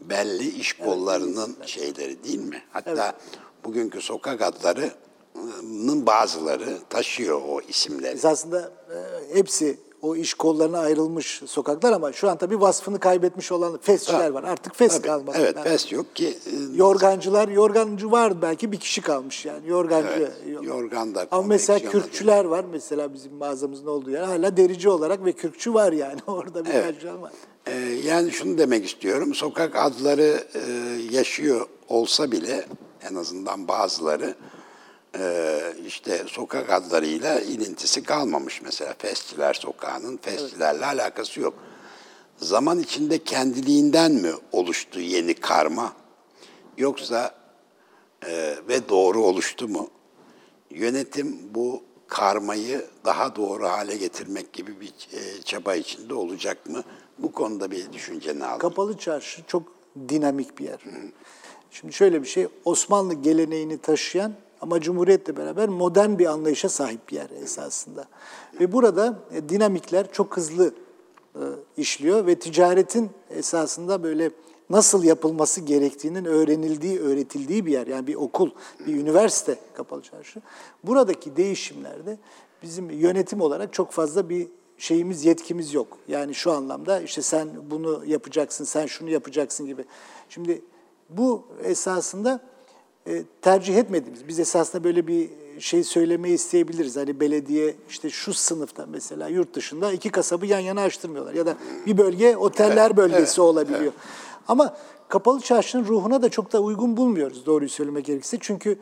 belli 0.00 0.48
iş 0.48 0.72
kollarının 0.72 1.56
şeyleri 1.66 2.24
değil 2.24 2.38
mi? 2.38 2.62
Hatta 2.72 3.18
bugünkü 3.64 4.00
sokak 4.00 4.42
adlarının 4.42 6.06
bazıları 6.06 6.78
taşıyor 6.88 7.40
o 7.48 7.60
isimleri. 7.60 8.14
Esasında 8.14 8.72
e, 8.90 8.98
hepsi 9.36 9.78
o 10.02 10.16
iş 10.16 10.34
kollarına 10.34 10.78
ayrılmış 10.78 11.42
sokaklar 11.46 11.92
ama 11.92 12.12
şu 12.12 12.30
an 12.30 12.36
tabii 12.38 12.60
vasfını 12.60 12.98
kaybetmiş 13.00 13.52
olan 13.52 13.78
fesçiler 13.82 14.30
var. 14.30 14.44
Artık 14.44 14.74
fes 14.76 14.92
Tabii, 14.96 15.06
kalmadı. 15.06 15.36
Evet, 15.40 15.56
Yani 15.56 15.68
fes 15.68 15.92
yok 15.92 16.16
ki. 16.16 16.28
e, 16.28 16.76
Yorgancılar, 16.76 17.48
yorgancı 17.48 18.10
var 18.10 18.42
belki 18.42 18.72
bir 18.72 18.76
kişi 18.80 19.00
kalmış 19.00 19.44
yani. 19.46 19.68
Yorgancı 19.68 20.08
Evet, 20.08 20.64
yorgan 20.66 21.14
da 21.14 21.26
Ama 21.30 21.42
mesela 21.42 21.78
kürkçüler 21.90 22.44
var 22.44 22.64
mesela 22.72 23.14
bizim 23.14 23.34
mağazamızın 23.34 23.86
olduğu 23.86 24.10
yer. 24.10 24.22
Hala 24.22 24.56
derici 24.56 24.88
olarak 24.88 25.24
ve 25.24 25.32
kürkçü 25.32 25.74
var 25.74 25.92
yani 25.92 26.20
orada 26.26 26.64
birkaç 26.64 27.04
Evet. 27.04 27.20
var. 27.20 27.32
Ee, 27.66 27.72
yani 28.06 28.30
şunu 28.30 28.58
demek 28.58 28.86
istiyorum, 28.86 29.34
sokak 29.34 29.76
adları 29.76 30.44
e, 30.54 30.60
yaşıyor 31.10 31.66
olsa 31.88 32.32
bile 32.32 32.64
en 33.10 33.14
azından 33.14 33.68
bazıları 33.68 34.34
işte 35.86 36.24
sokak 36.26 36.70
adlarıyla 36.70 37.40
ilintisi 37.40 38.02
kalmamış. 38.02 38.62
Mesela 38.62 38.94
Fesçiler 38.98 39.54
Sokağı'nın 39.54 40.16
Fesçilerle 40.16 40.86
alakası 40.86 41.40
yok. 41.40 41.54
Zaman 42.36 42.78
içinde 42.78 43.24
kendiliğinden 43.24 44.12
mi 44.12 44.32
oluştu 44.52 45.00
yeni 45.00 45.34
karma 45.34 45.92
yoksa 46.78 47.34
e, 48.26 48.54
ve 48.68 48.88
doğru 48.88 49.22
oluştu 49.22 49.68
mu? 49.68 49.90
Yönetim 50.70 51.54
bu 51.54 51.82
karmayı 52.06 52.86
daha 53.04 53.36
doğru 53.36 53.68
hale 53.68 53.96
getirmek 53.96 54.52
gibi 54.52 54.80
bir 54.80 54.88
e, 54.88 55.42
çaba 55.42 55.74
içinde 55.74 56.14
olacak 56.14 56.66
mı? 56.66 56.84
Bu 57.18 57.32
konuda 57.32 57.70
bir 57.70 57.92
düşünceni 57.92 58.44
aldım. 58.44 58.58
Kapalı 58.58 58.98
çarşı 58.98 59.42
çok 59.46 59.62
dinamik 60.08 60.58
bir 60.58 60.64
yer. 60.64 60.80
Şimdi 61.70 61.92
şöyle 61.92 62.22
bir 62.22 62.28
şey, 62.28 62.48
Osmanlı 62.64 63.14
geleneğini 63.14 63.78
taşıyan 63.78 64.34
ama 64.60 64.80
Cumhuriyet'le 64.80 65.36
beraber 65.36 65.68
modern 65.68 66.18
bir 66.18 66.26
anlayışa 66.26 66.68
sahip 66.68 67.08
bir 67.08 67.16
yer 67.16 67.30
esasında. 67.42 68.04
Ve 68.60 68.72
burada 68.72 69.18
e, 69.32 69.48
dinamikler 69.48 70.12
çok 70.12 70.36
hızlı 70.36 70.74
e, 71.34 71.42
işliyor 71.76 72.26
ve 72.26 72.34
ticaretin 72.34 73.10
esasında 73.30 74.02
böyle 74.02 74.30
nasıl 74.70 75.04
yapılması 75.04 75.60
gerektiğinin 75.60 76.24
öğrenildiği, 76.24 77.00
öğretildiği 77.00 77.66
bir 77.66 77.72
yer. 77.72 77.86
Yani 77.86 78.06
bir 78.06 78.14
okul, 78.14 78.50
bir 78.86 78.94
üniversite 78.94 79.58
kapalı 79.74 80.02
çarşı. 80.02 80.42
Buradaki 80.84 81.36
değişimlerde 81.36 82.18
bizim 82.62 82.90
yönetim 82.90 83.40
olarak 83.40 83.72
çok 83.72 83.90
fazla 83.90 84.28
bir 84.28 84.48
şeyimiz, 84.78 85.24
yetkimiz 85.24 85.74
yok. 85.74 85.98
Yani 86.08 86.34
şu 86.34 86.52
anlamda 86.52 87.00
işte 87.00 87.22
sen 87.22 87.48
bunu 87.70 88.02
yapacaksın, 88.06 88.64
sen 88.64 88.86
şunu 88.86 89.10
yapacaksın 89.10 89.66
gibi. 89.66 89.84
Şimdi 90.28 90.62
bu 91.08 91.44
esasında 91.62 92.40
tercih 93.42 93.76
etmediğimiz, 93.76 94.28
biz 94.28 94.40
esasında 94.40 94.84
böyle 94.84 95.06
bir 95.06 95.30
şey 95.58 95.84
söylemeyi 95.84 96.34
isteyebiliriz. 96.34 96.96
Hani 96.96 97.20
belediye 97.20 97.74
işte 97.88 98.10
şu 98.10 98.34
sınıfta 98.34 98.86
mesela 98.86 99.28
yurt 99.28 99.54
dışında 99.54 99.92
iki 99.92 100.10
kasabı 100.10 100.46
yan 100.46 100.58
yana 100.58 100.82
açtırmıyorlar. 100.82 101.34
Ya 101.34 101.46
da 101.46 101.56
bir 101.86 101.98
bölge 101.98 102.36
oteller 102.36 102.96
bölgesi 102.96 103.40
olabiliyor. 103.40 103.92
Ama 104.48 104.76
kapalı 105.08 105.40
çarşının 105.40 105.84
ruhuna 105.84 106.22
da 106.22 106.28
çok 106.28 106.52
da 106.52 106.60
uygun 106.60 106.96
bulmuyoruz 106.96 107.46
doğruyu 107.46 107.68
söylemek 107.68 108.04
gerekirse. 108.04 108.36
Çünkü 108.40 108.78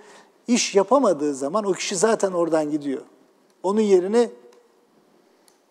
iş 0.48 0.74
yapamadığı 0.74 1.34
zaman 1.34 1.64
o 1.64 1.72
kişi 1.72 1.96
zaten 1.96 2.32
oradan 2.32 2.70
gidiyor. 2.70 3.02
Onun 3.62 3.80
yerine 3.80 4.30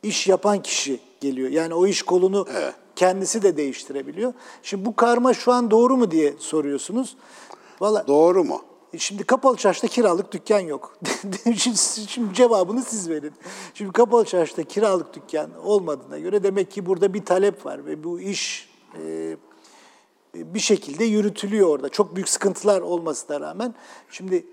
iş 0.04 0.28
yapan 0.28 0.62
kişi 0.62 1.00
geliyor. 1.22 1.50
Yani 1.50 1.74
o 1.74 1.88
iş 1.88 2.02
kolunu 2.02 2.48
kendisi 2.96 3.42
de 3.42 3.58
değiştirebiliyor. 3.58 4.34
Şimdi 4.64 4.86
bu 4.86 4.96
karma 4.96 5.34
şu 5.34 5.52
an 5.52 5.72
doğru 5.72 5.98
mu 5.98 6.12
diye 6.12 6.34
soruyorsunuz. 6.40 7.18
Valla 7.80 8.08
Doğru 8.08 8.44
mu? 8.44 8.62
Şimdi 8.98 9.24
kapalı 9.24 9.58
çarşıda 9.58 9.88
kiralık 9.88 10.32
dükkan 10.32 10.60
yok. 10.60 10.98
şimdi, 11.56 11.78
şimdi 12.08 12.34
cevabını 12.34 12.82
siz 12.82 13.10
verin. 13.10 13.34
Şimdi 13.74 13.92
kapalı 13.92 14.26
çarşıda 14.26 14.64
kiralık 14.64 15.14
dükkan 15.14 15.66
olmadığına 15.66 16.20
göre 16.20 16.44
demek 16.44 16.72
ki 16.72 16.86
burada 16.86 17.14
bir 17.14 17.26
talep 17.26 17.66
var 17.66 17.86
ve 17.86 18.04
bu 18.04 18.20
iş 18.20 18.70
e, 19.04 19.38
bir 20.36 20.60
şekilde 20.60 21.04
yürütülüyor 21.04 21.68
orada. 21.68 21.90
Çok 21.90 22.16
büyük 22.16 22.30
sıkıntılar 22.30 22.82
olmasına 22.82 23.42
rağmen. 23.42 23.76
Şimdi 24.10 24.46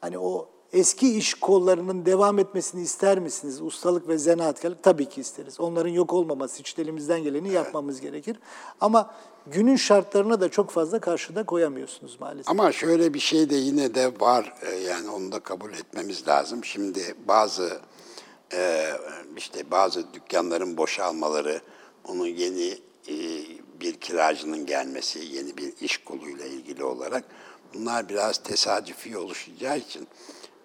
hani 0.00 0.18
o 0.18 0.48
eski 0.72 1.16
iş 1.16 1.34
kollarının 1.34 2.06
devam 2.06 2.38
etmesini 2.38 2.82
ister 2.82 3.18
misiniz? 3.18 3.62
Ustalık 3.62 4.08
ve 4.08 4.18
zanaatkarlık 4.18 4.82
tabii 4.82 5.08
ki 5.08 5.20
isteriz. 5.20 5.60
Onların 5.60 5.90
yok 5.90 6.12
olmaması 6.12 6.60
için 6.60 6.82
elimizden 6.82 7.22
geleni 7.22 7.52
yapmamız 7.52 8.00
gerekir. 8.00 8.36
Ama 8.80 9.14
günün 9.46 9.76
şartlarına 9.76 10.40
da 10.40 10.48
çok 10.48 10.70
fazla 10.70 11.00
karşıda 11.00 11.46
koyamıyorsunuz 11.46 12.20
maalesef. 12.20 12.50
Ama 12.50 12.72
şöyle 12.72 13.14
bir 13.14 13.20
şey 13.20 13.50
de 13.50 13.56
yine 13.56 13.94
de 13.94 14.20
var 14.20 14.54
e, 14.62 14.74
yani 14.74 15.10
onu 15.10 15.32
da 15.32 15.40
kabul 15.40 15.72
etmemiz 15.72 16.28
lazım. 16.28 16.64
Şimdi 16.64 17.14
bazı 17.28 17.80
e, 18.52 18.90
işte 19.36 19.70
bazı 19.70 20.14
dükkanların 20.14 20.76
boşalmaları, 20.76 21.60
onun 22.08 22.26
yeni 22.26 22.78
e, 23.08 23.14
bir 23.80 23.94
kiracının 23.94 24.66
gelmesi, 24.66 25.18
yeni 25.18 25.56
bir 25.56 25.72
iş 25.80 25.98
koluyla 25.98 26.46
ilgili 26.46 26.84
olarak 26.84 27.24
bunlar 27.74 28.08
biraz 28.08 28.38
tesadüfi 28.38 29.18
oluşacağı 29.18 29.78
için 29.78 30.08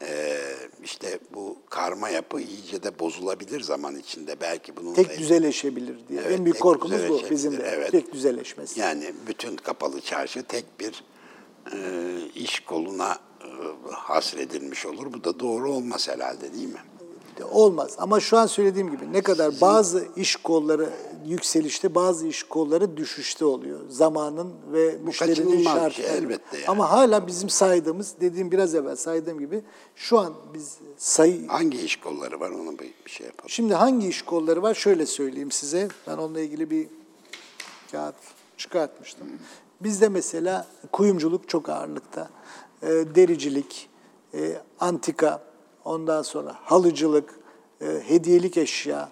e, 0.01 0.38
işte 0.84 1.19
bu 1.34 1.58
karma 1.69 2.10
yapı 2.10 2.41
iyice 2.41 2.84
de 2.84 2.99
bozulabilir 2.99 3.62
zaman 3.62 3.95
içinde. 3.95 4.41
Belki 4.41 4.77
bunun 4.77 4.93
Tek 4.93 5.17
düzeleşebilir 5.17 6.08
diye. 6.08 6.21
Evet, 6.21 6.39
en 6.39 6.45
büyük 6.45 6.60
korkumuz 6.60 7.10
bu 7.10 7.21
bizim 7.31 7.58
de. 7.58 7.71
evet. 7.75 7.91
Tek 7.91 8.13
düzeleşmesi. 8.13 8.79
Yani 8.79 9.13
bütün 9.27 9.55
kapalı 9.55 10.01
çarşı 10.01 10.43
tek 10.43 10.65
bir 10.79 11.03
e, 11.73 11.77
iş 12.36 12.60
koluna 12.60 13.19
e, 13.41 13.47
hasredilmiş 13.91 14.86
olur. 14.86 15.13
Bu 15.13 15.23
da 15.23 15.39
doğru 15.39 15.71
olmaz 15.71 16.10
herhalde 16.10 16.53
değil 16.53 16.73
mi? 16.73 16.79
Olmaz. 17.43 17.95
Ama 17.97 18.19
şu 18.19 18.37
an 18.37 18.45
söylediğim 18.45 18.91
gibi 18.91 19.13
ne 19.13 19.21
kadar 19.21 19.61
bazı 19.61 20.07
iş 20.15 20.35
kolları 20.35 20.89
yükselişte, 21.25 21.95
bazı 21.95 22.27
iş 22.27 22.43
kolları 22.43 22.97
düşüşte 22.97 23.45
oluyor. 23.45 23.79
Zamanın 23.89 24.53
ve 24.71 24.97
müşterinin 25.03 25.89
şey, 25.89 26.05
elbette 26.05 26.57
yani. 26.57 26.67
Ama 26.67 26.91
hala 26.91 27.27
bizim 27.27 27.49
saydığımız, 27.49 28.15
dediğim 28.21 28.51
biraz 28.51 28.75
evvel 28.75 28.95
saydığım 28.95 29.39
gibi 29.39 29.61
şu 29.95 30.19
an 30.19 30.33
biz 30.53 30.77
sayı... 30.97 31.47
Hangi 31.47 31.81
iş 31.81 31.95
kolları 31.95 32.39
var 32.39 32.49
onu 32.49 32.79
bir, 32.79 32.93
bir 33.05 33.11
şey 33.11 33.27
yapalım. 33.27 33.49
Şimdi 33.49 33.73
hangi 33.73 34.07
iş 34.07 34.21
kolları 34.21 34.61
var? 34.61 34.73
Şöyle 34.73 35.05
söyleyeyim 35.05 35.51
size. 35.51 35.87
Ben 36.07 36.17
onunla 36.17 36.39
ilgili 36.39 36.69
bir 36.69 36.87
kağıt 37.91 38.15
çıkartmıştım. 38.57 39.27
Bizde 39.81 40.09
mesela 40.09 40.67
kuyumculuk 40.91 41.49
çok 41.49 41.69
ağırlıkta. 41.69 42.29
E, 42.81 42.87
dericilik, 42.87 43.89
e, 44.33 44.61
antika, 44.79 45.43
ondan 45.85 46.21
sonra 46.21 46.55
halıcılık, 46.63 47.39
e, 47.81 47.85
hediyelik 48.07 48.57
eşya, 48.57 49.09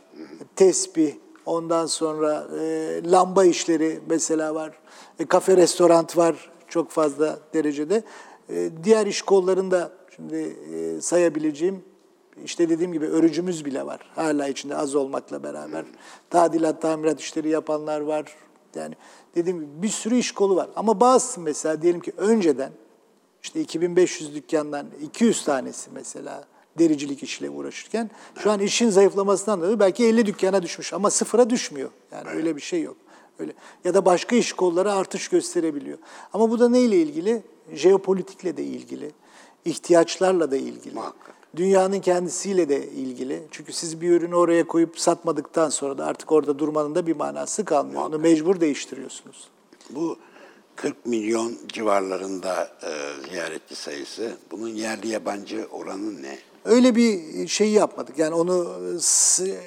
tesbih, 0.56 1.14
ondan 1.46 1.86
sonra 1.86 2.48
e, 2.60 3.02
lamba 3.12 3.46
işleri 3.46 4.00
mesela 4.10 4.56
var. 4.56 4.80
E, 5.20 5.26
kafe, 5.26 5.58
restoran 5.58 6.08
var 6.16 6.52
çok 6.68 6.92
fazla 6.92 7.40
derecede. 7.54 8.04
E, 8.50 8.70
diğer 8.84 9.08
iş 9.08 9.22
kollarında 9.22 9.92
şimdi 10.16 10.58
e, 10.76 11.02
sayabileceğim 11.02 11.84
işte 12.46 12.70
dediğim 12.70 12.94
gibi 12.94 13.06
örücümüz 13.06 13.66
bile 13.66 13.86
var. 13.86 14.00
Hala 14.16 14.48
içinde 14.48 14.76
az 14.76 14.96
olmakla 14.96 15.44
beraber. 15.44 15.86
Tadilat, 16.30 16.82
tamirat 16.82 17.22
işleri 17.22 17.50
yapanlar 17.50 18.02
var. 18.02 18.36
Yani 18.76 18.96
dediğim 19.36 19.60
gibi 19.60 19.84
bir 19.84 19.90
sürü 19.90 20.16
iş 20.16 20.32
kolu 20.32 20.56
var. 20.56 20.70
Ama 20.76 21.00
bazısı 21.00 21.42
mesela 21.42 21.82
diyelim 21.82 22.02
ki 22.02 22.14
önceden 22.18 22.72
işte 23.44 23.62
2500 23.62 24.36
dükkandan 24.36 24.88
200 25.02 25.46
tanesi 25.46 25.90
mesela 25.94 26.44
dericilik 26.80 27.24
işiyle 27.24 27.50
uğraşırken 27.50 28.10
şu 28.38 28.52
an 28.52 28.60
işin 28.60 28.90
zayıflamasından 28.90 29.62
dolayı 29.62 29.80
belki 29.80 30.06
50 30.06 30.26
dükkana 30.26 30.62
düşmüş 30.62 30.94
ama 30.94 31.10
sıfıra 31.10 31.50
düşmüyor. 31.50 31.90
Yani 32.12 32.30
öyle 32.30 32.56
bir 32.56 32.62
şey 32.62 32.82
yok. 32.82 32.96
Öyle. 33.40 33.54
Ya 33.84 33.94
da 33.94 34.06
başka 34.06 34.36
iş 34.36 34.54
kolları 34.54 34.94
artış 34.94 35.28
gösterebiliyor. 35.28 35.98
Ama 36.34 36.50
bu 36.50 36.60
da 36.60 36.70
neyle 36.70 37.02
ilgili? 37.02 37.44
Jeopolitikle 37.74 38.58
de 38.58 38.64
ilgili, 38.64 39.12
ihtiyaçlarla 39.66 40.52
da 40.52 40.58
ilgili. 40.58 40.94
Muhakkak. 40.94 41.34
Dünyanın 41.56 42.00
kendisiyle 42.00 42.70
de 42.70 42.88
ilgili. 42.88 43.44
Çünkü 43.52 43.74
siz 43.74 44.02
bir 44.02 44.10
ürünü 44.10 44.36
oraya 44.36 44.68
koyup 44.68 45.00
satmadıktan 45.00 45.70
sonra 45.70 45.98
da 45.98 46.06
artık 46.06 46.32
orada 46.32 46.60
durmanın 46.60 46.96
da 46.96 47.08
bir 47.08 47.16
manası 47.16 47.66
kalmıyor. 47.66 48.06
Onu 48.06 48.20
mecbur 48.20 48.60
değiştiriyorsunuz. 48.60 49.48
Bu 49.90 50.18
40 50.76 51.06
milyon 51.06 51.58
civarlarında 51.68 52.72
e, 52.84 52.92
ziyaretçi 53.30 53.76
sayısı. 53.76 54.38
Bunun 54.52 54.70
yerli 54.70 55.08
yabancı 55.08 55.68
oranı 55.72 56.22
ne? 56.22 56.38
Öyle 56.66 56.96
bir 56.96 57.48
şey 57.48 57.70
yapmadık. 57.72 58.20
Yani 58.20 58.36
onu 58.36 58.78
s- 59.02 59.62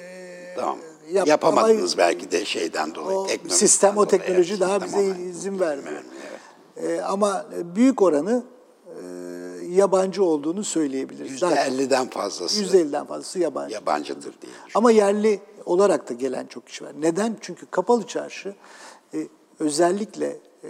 Tamam. 0.55 0.77
yap- 1.11 1.27
Yapamadınız 1.27 1.93
ama 1.93 1.97
belki 1.97 2.31
de 2.31 2.45
şeyden 2.45 2.95
dolayı. 2.95 3.17
o 3.17 3.27
sistem, 3.47 3.91
o 3.91 3.95
dolayı. 3.95 4.07
teknoloji 4.09 4.51
Evet, 4.53 4.61
daha 4.61 4.83
bize 4.83 4.97
olarak. 4.97 5.19
izin 5.19 5.59
vermiyor. 5.59 6.01
Evet. 6.77 6.89
Ee, 6.89 7.01
ama 7.01 7.45
büyük 7.75 8.01
oranı 8.01 8.43
e, 8.87 9.01
yabancı 9.69 10.23
olduğunu 10.23 10.63
söyleyebiliriz. 10.63 11.41
Daha- 11.41 11.55
%50'den 11.55 12.09
fazlası 12.09 12.63
%50'den 12.63 13.05
fazlası 13.05 13.39
yabancı. 13.39 13.73
yabancıdır 13.73 14.33
diye. 14.41 14.51
Ama 14.75 14.91
yerli 14.91 15.39
olarak 15.65 16.09
da 16.09 16.13
gelen 16.13 16.45
çok 16.45 16.67
kişi 16.67 16.85
var. 16.85 16.91
Neden? 16.99 17.37
Çünkü 17.41 17.65
kapalı 17.65 18.07
çarşı 18.07 18.55
e, 19.13 19.17
özellikle 19.59 20.25
e, 20.63 20.69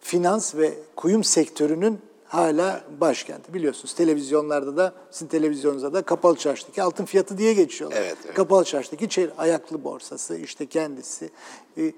finans 0.00 0.54
ve 0.54 0.74
kuyum 0.96 1.24
sektörünün 1.24 1.98
hala 2.28 2.84
başkenti. 3.00 3.54
Biliyorsunuz 3.54 3.94
televizyonlarda 3.94 4.76
da, 4.76 4.92
sizin 5.10 5.26
televizyonunuzda 5.26 5.92
da 5.92 6.02
kapalı 6.02 6.36
çarşıdaki 6.36 6.82
altın 6.82 7.04
fiyatı 7.04 7.38
diye 7.38 7.52
geçiyorlar. 7.54 7.98
Evet, 7.98 8.16
evet. 8.24 8.34
Kapalı 8.34 8.64
çarşıdaki 8.64 9.30
ayaklı 9.38 9.84
borsası, 9.84 10.36
işte 10.36 10.66
kendisi. 10.66 11.30
E, 11.78 11.92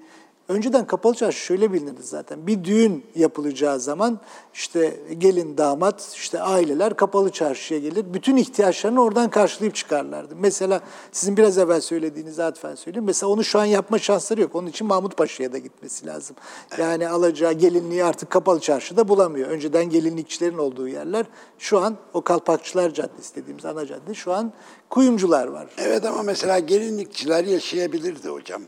Önceden 0.51 0.87
kapalı 0.87 1.13
çarşı 1.13 1.39
şöyle 1.39 1.73
bilinirdi 1.73 2.03
zaten. 2.03 2.47
Bir 2.47 2.63
düğün 2.63 3.05
yapılacağı 3.15 3.79
zaman 3.79 4.19
işte 4.53 4.99
gelin 5.17 5.57
damat 5.57 6.11
işte 6.15 6.41
aileler 6.41 6.95
kapalı 6.95 7.29
çarşıya 7.29 7.79
gelir. 7.79 8.13
Bütün 8.13 8.37
ihtiyaçlarını 8.37 9.01
oradan 9.03 9.29
karşılayıp 9.29 9.75
çıkarlardı. 9.75 10.35
Mesela 10.35 10.81
sizin 11.11 11.37
biraz 11.37 11.57
evvel 11.57 11.81
söylediğiniz 11.81 12.39
atfen 12.39 12.75
söyleyeyim. 12.75 13.05
Mesela 13.05 13.29
onu 13.29 13.43
şu 13.43 13.59
an 13.59 13.65
yapma 13.65 13.99
şansları 13.99 14.41
yok. 14.41 14.55
Onun 14.55 14.67
için 14.67 14.87
Mahmut 14.87 15.17
Paşa'ya 15.17 15.53
da 15.53 15.57
gitmesi 15.57 16.05
lazım. 16.05 16.35
Yani 16.77 17.09
alacağı 17.09 17.53
gelinliği 17.53 18.03
artık 18.03 18.29
kapalı 18.29 18.59
çarşıda 18.59 19.07
bulamıyor. 19.07 19.49
Önceden 19.49 19.89
gelinlikçilerin 19.89 20.57
olduğu 20.57 20.87
yerler 20.87 21.25
şu 21.59 21.79
an 21.79 21.97
o 22.13 22.21
Kalpakçılar 22.21 22.93
Caddesi 22.93 23.35
dediğimiz 23.35 23.65
ana 23.65 23.85
cadde 23.85 24.13
şu 24.13 24.33
an 24.33 24.53
kuyumcular 24.89 25.47
var. 25.47 25.67
Evet 25.77 26.05
ama 26.05 26.23
mesela 26.23 26.59
gelinlikçiler 26.59 27.43
yaşayabilirdi 27.43 28.29
hocam. 28.29 28.61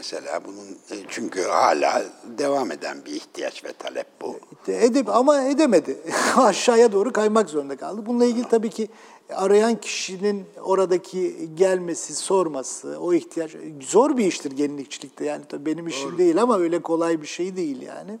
Mesela 0.00 0.40
bunun 0.44 0.68
e, 0.90 1.04
çünkü 1.08 1.42
hala 1.42 2.04
devam 2.38 2.72
eden 2.72 3.04
bir 3.04 3.12
ihtiyaç 3.12 3.64
ve 3.64 3.72
talep 3.72 4.06
bu. 4.22 4.38
Edip 4.68 5.08
ama 5.08 5.42
edemedi. 5.42 5.98
Aşağıya 6.36 6.92
doğru 6.92 7.12
kaymak 7.12 7.50
zorunda 7.50 7.76
kaldı. 7.76 8.06
Bununla 8.06 8.24
ilgili 8.24 8.48
tabii 8.48 8.70
ki 8.70 8.88
arayan 9.34 9.80
kişinin 9.80 10.46
oradaki 10.62 11.50
gelmesi, 11.54 12.14
sorması, 12.14 13.00
o 13.00 13.12
ihtiyaç 13.12 13.50
zor 13.80 14.16
bir 14.16 14.26
iştir 14.26 14.50
gelinlikçilikte. 14.50 15.24
Yani 15.24 15.44
tabii 15.48 15.66
benim 15.66 15.86
işim 15.86 16.18
değil 16.18 16.42
ama 16.42 16.58
öyle 16.58 16.82
kolay 16.82 17.22
bir 17.22 17.26
şey 17.26 17.56
değil 17.56 17.82
yani. 17.82 18.18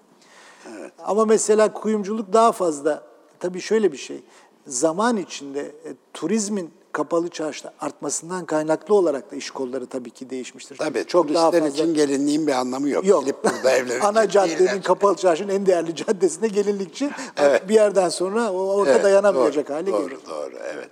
Ama 1.04 1.24
mesela 1.24 1.72
kuyumculuk 1.72 2.32
daha 2.32 2.52
fazla. 2.52 3.04
Tabii 3.38 3.60
şöyle 3.60 3.92
bir 3.92 3.98
şey. 3.98 4.20
Zaman 4.66 5.16
içinde 5.16 5.60
e, 5.60 5.94
turizmin 6.14 6.70
kapalı 6.92 7.28
çarşıda 7.28 7.72
artmasından 7.80 8.44
kaynaklı 8.46 8.94
olarak 8.94 9.32
da 9.32 9.36
iş 9.36 9.50
kolları 9.50 9.86
tabii 9.86 10.10
ki 10.10 10.30
değişmiştir. 10.30 10.76
Tabii 10.76 11.04
çok 11.06 11.34
daha 11.34 11.50
turistler 11.50 11.70
fazla 11.70 11.82
için 11.84 11.94
gelinliğin 11.94 12.46
bir 12.46 12.52
anlamı 12.52 12.88
yok. 12.88 13.06
Yok. 13.06 13.24
Gelip 13.24 13.44
burada 13.44 13.70
evlenecek 13.70 14.04
Ana 14.04 14.28
caddenin 14.28 14.58
değiller. 14.58 14.82
kapalı 14.82 15.16
çarşının 15.16 15.52
en 15.52 15.66
değerli 15.66 15.94
caddesinde 15.96 16.48
gelinlikçi 16.48 17.10
bir 17.68 17.74
yerden 17.74 18.08
sonra 18.08 18.52
o 18.52 18.58
orada 18.58 18.90
Evet, 18.92 19.04
dayanamayacak 19.04 19.68
doğru, 19.68 19.76
hale 19.76 19.92
doğru, 19.92 20.08
gelir. 20.08 20.18
Doğru, 20.30 20.54
evet. 20.74 20.88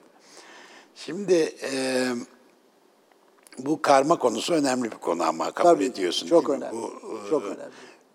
Şimdi 0.94 1.54
e, 1.72 2.06
bu 3.58 3.82
karma 3.82 4.18
konusu 4.18 4.54
önemli 4.54 4.84
bir 4.92 4.96
konu 4.96 5.22
ama 5.22 5.50
kabul 5.50 5.70
Tabii, 5.70 5.84
ediyorsun 5.84 6.26
çok 6.26 6.50
önemli, 6.50 6.72
Bu, 6.72 6.87
e, 7.26 7.30
çok 7.30 7.42
önemli. 7.44 7.62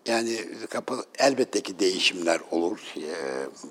Yani 0.06 0.40
kapalı, 0.70 1.06
elbette 1.20 1.62
ki 1.62 1.80
değişimler 1.80 2.42
olur. 2.52 2.80
E, 2.98 3.14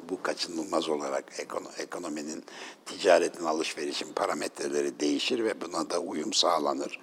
bu 0.09 0.23
kaçınılmaz 0.23 0.89
olarak 0.89 1.25
ekono- 1.39 1.83
ekonominin, 1.83 2.45
ticaretin, 2.87 3.45
alışverişin 3.45 4.13
parametreleri 4.13 5.01
değişir 5.01 5.45
ve 5.45 5.61
buna 5.61 5.91
da 5.91 5.99
uyum 5.99 6.33
sağlanır. 6.33 7.01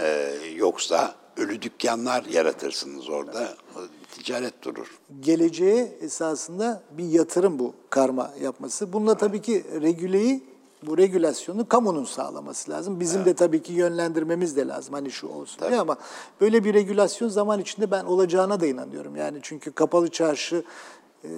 E, 0.00 0.34
yoksa 0.56 1.14
ölü 1.36 1.62
dükkanlar 1.62 2.24
yaratırsınız 2.24 3.08
orada. 3.08 3.56
O 3.76 3.80
Ticaret 4.14 4.62
durur. 4.62 4.98
Geleceğe 5.20 5.98
esasında 6.00 6.82
bir 6.90 7.04
yatırım 7.04 7.58
bu 7.58 7.74
karma 7.90 8.34
yapması. 8.42 8.92
Bununla 8.92 9.16
tabii 9.16 9.42
ki 9.42 9.64
regüleyi, 9.80 10.42
bu 10.86 10.98
regülasyonu 10.98 11.68
kamunun 11.68 12.04
sağlaması 12.04 12.70
lazım. 12.70 13.00
Bizim 13.00 13.24
de 13.24 13.34
tabii 13.34 13.62
ki 13.62 13.72
yönlendirmemiz 13.72 14.56
de 14.56 14.68
lazım. 14.68 14.94
Hani 14.94 15.10
şu 15.10 15.28
olsun 15.28 15.68
diye 15.68 15.80
ama 15.80 15.96
böyle 16.40 16.64
bir 16.64 16.74
regülasyon 16.74 17.28
zaman 17.28 17.60
içinde 17.60 17.90
ben 17.90 18.04
olacağına 18.04 18.60
da 18.60 18.66
inanıyorum. 18.66 19.16
Yani 19.16 19.38
çünkü 19.42 19.72
kapalı 19.72 20.08
çarşı 20.08 20.64
e, 21.24 21.28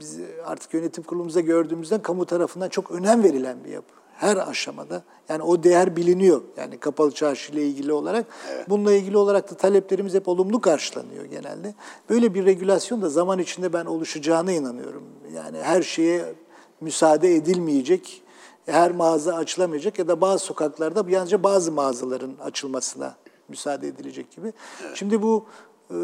biz 0.00 0.18
artık 0.44 0.74
yönetim 0.74 1.04
kurulumuzda 1.04 1.40
gördüğümüzden 1.40 2.02
kamu 2.02 2.26
tarafından 2.26 2.68
çok 2.68 2.90
önem 2.90 3.22
verilen 3.22 3.64
bir 3.64 3.70
yapı. 3.70 3.94
Her 4.12 4.36
aşamada. 4.36 5.02
Yani 5.28 5.42
o 5.42 5.62
değer 5.62 5.96
biliniyor. 5.96 6.42
Yani 6.56 6.78
kapalı 6.78 7.10
çarşı 7.10 7.52
ile 7.52 7.66
ilgili 7.66 7.92
olarak. 7.92 8.26
Bununla 8.68 8.92
ilgili 8.92 9.16
olarak 9.16 9.50
da 9.50 9.54
taleplerimiz 9.54 10.14
hep 10.14 10.28
olumlu 10.28 10.60
karşılanıyor 10.60 11.24
genelde. 11.24 11.74
Böyle 12.10 12.34
bir 12.34 12.46
regülasyon 12.46 13.02
da 13.02 13.08
zaman 13.08 13.38
içinde 13.38 13.72
ben 13.72 13.84
oluşacağına 13.84 14.52
inanıyorum. 14.52 15.02
Yani 15.34 15.58
her 15.58 15.82
şeye 15.82 16.34
müsaade 16.80 17.34
edilmeyecek, 17.36 18.21
her 18.66 18.90
mağaza 18.90 19.34
açılamayacak 19.34 19.98
ya 19.98 20.08
da 20.08 20.20
bazı 20.20 20.44
sokaklarda 20.44 21.04
yalnızca 21.10 21.42
bazı 21.42 21.72
mağazaların 21.72 22.34
açılmasına 22.44 23.16
müsaade 23.48 23.88
edilecek 23.88 24.30
gibi. 24.36 24.52
Şimdi 24.94 25.22
bu 25.22 25.46
e, 25.90 25.96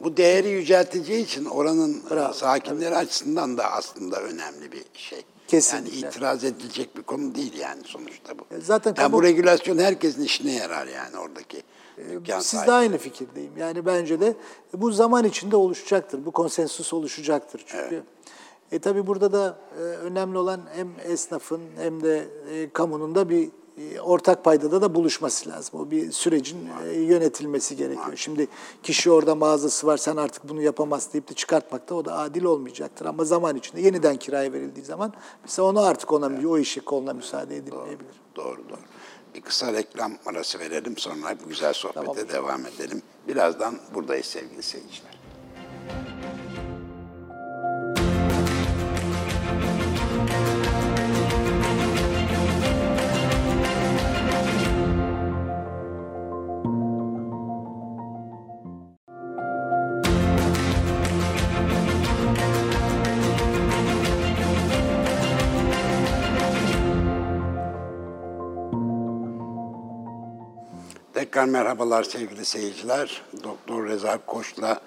Bu 0.00 0.16
değeri 0.16 0.48
yücelteceği 0.48 1.24
için 1.24 1.44
oranın 1.44 2.02
Bravo, 2.10 2.32
sakinleri 2.32 2.96
açısından 2.96 3.58
da 3.58 3.70
aslında 3.72 4.20
önemli 4.22 4.72
bir 4.72 4.84
şey. 4.94 5.22
Kesinlikle. 5.48 5.96
Yani 5.98 6.08
itiraz 6.08 6.44
edilecek 6.44 6.96
bir 6.96 7.02
konu 7.02 7.34
değil 7.34 7.58
yani 7.58 7.82
sonuçta 7.84 8.38
bu. 8.38 8.42
zaten 8.62 8.90
yani 8.90 8.96
kamu- 8.96 9.12
bu 9.12 9.22
regülasyon 9.22 9.78
herkesin 9.78 10.22
işine 10.22 10.52
yarar 10.52 10.86
yani 10.86 11.18
oradaki 11.18 11.62
dükkan 12.10 12.40
Siz 12.40 12.48
sahibi. 12.50 12.66
de 12.66 12.72
aynı 12.72 12.98
fikirdeyim. 12.98 13.52
Yani 13.58 13.86
bence 13.86 14.20
de 14.20 14.34
bu 14.74 14.90
zaman 14.92 15.24
içinde 15.24 15.56
oluşacaktır. 15.56 16.26
Bu 16.26 16.30
konsensus 16.30 16.92
oluşacaktır 16.92 17.64
çünkü. 17.66 18.02
E 18.72 18.78
tabii 18.78 19.06
burada 19.06 19.32
da 19.32 19.58
e, 19.78 19.80
önemli 19.80 20.38
olan 20.38 20.60
hem 20.74 20.88
esnafın 21.04 21.60
hem 21.76 22.02
de 22.02 22.28
e, 22.52 22.70
kamunun 22.70 23.14
da 23.14 23.28
bir 23.28 23.50
e, 23.78 24.00
ortak 24.00 24.44
paydada 24.44 24.82
da 24.82 24.94
buluşması 24.94 25.50
lazım. 25.50 25.80
O 25.80 25.90
bir 25.90 26.12
sürecin 26.12 26.68
e, 26.84 26.92
yönetilmesi 26.92 27.76
gerekiyor. 27.76 28.16
Şimdi 28.16 28.48
kişi 28.82 29.10
orada 29.10 29.34
mağazası 29.34 29.86
var 29.86 29.96
sen 29.96 30.16
artık 30.16 30.48
bunu 30.48 30.62
yapamazsın 30.62 31.12
deyip 31.12 31.28
de 31.28 31.34
çıkartmak 31.34 31.88
da 31.88 31.94
o 31.94 32.04
da 32.04 32.18
adil 32.18 32.44
olmayacaktır. 32.44 33.06
Ama 33.06 33.24
zaman 33.24 33.56
içinde 33.56 33.80
yeniden 33.80 34.16
kiraya 34.16 34.52
verildiği 34.52 34.84
zaman 34.84 35.12
mesela 35.42 35.68
onu 35.68 35.80
artık 35.80 36.12
ona 36.12 36.48
o 36.48 36.58
işi 36.58 36.80
koluna 36.80 37.12
müsaade 37.12 37.56
edilmeyebilir. 37.56 38.20
Doğru 38.36 38.68
doğru. 38.68 38.80
Bir 39.34 39.40
kısa 39.40 39.72
reklam 39.72 40.12
arası 40.26 40.58
verelim 40.58 40.98
sonra 40.98 41.36
bu 41.44 41.48
güzel 41.48 41.72
sohbete 41.72 42.28
devam 42.28 42.66
edelim. 42.66 43.02
Birazdan 43.28 43.78
buradayız 43.94 44.26
sevgili 44.26 44.62
seyirciler. 44.62 45.20
Tekrar 71.36 71.48
merhabalar 71.48 72.02
sevgili 72.02 72.44
seyirciler. 72.44 73.22
Doktor 73.44 73.86
Reza 73.86 74.18
Koç'la 74.26 74.80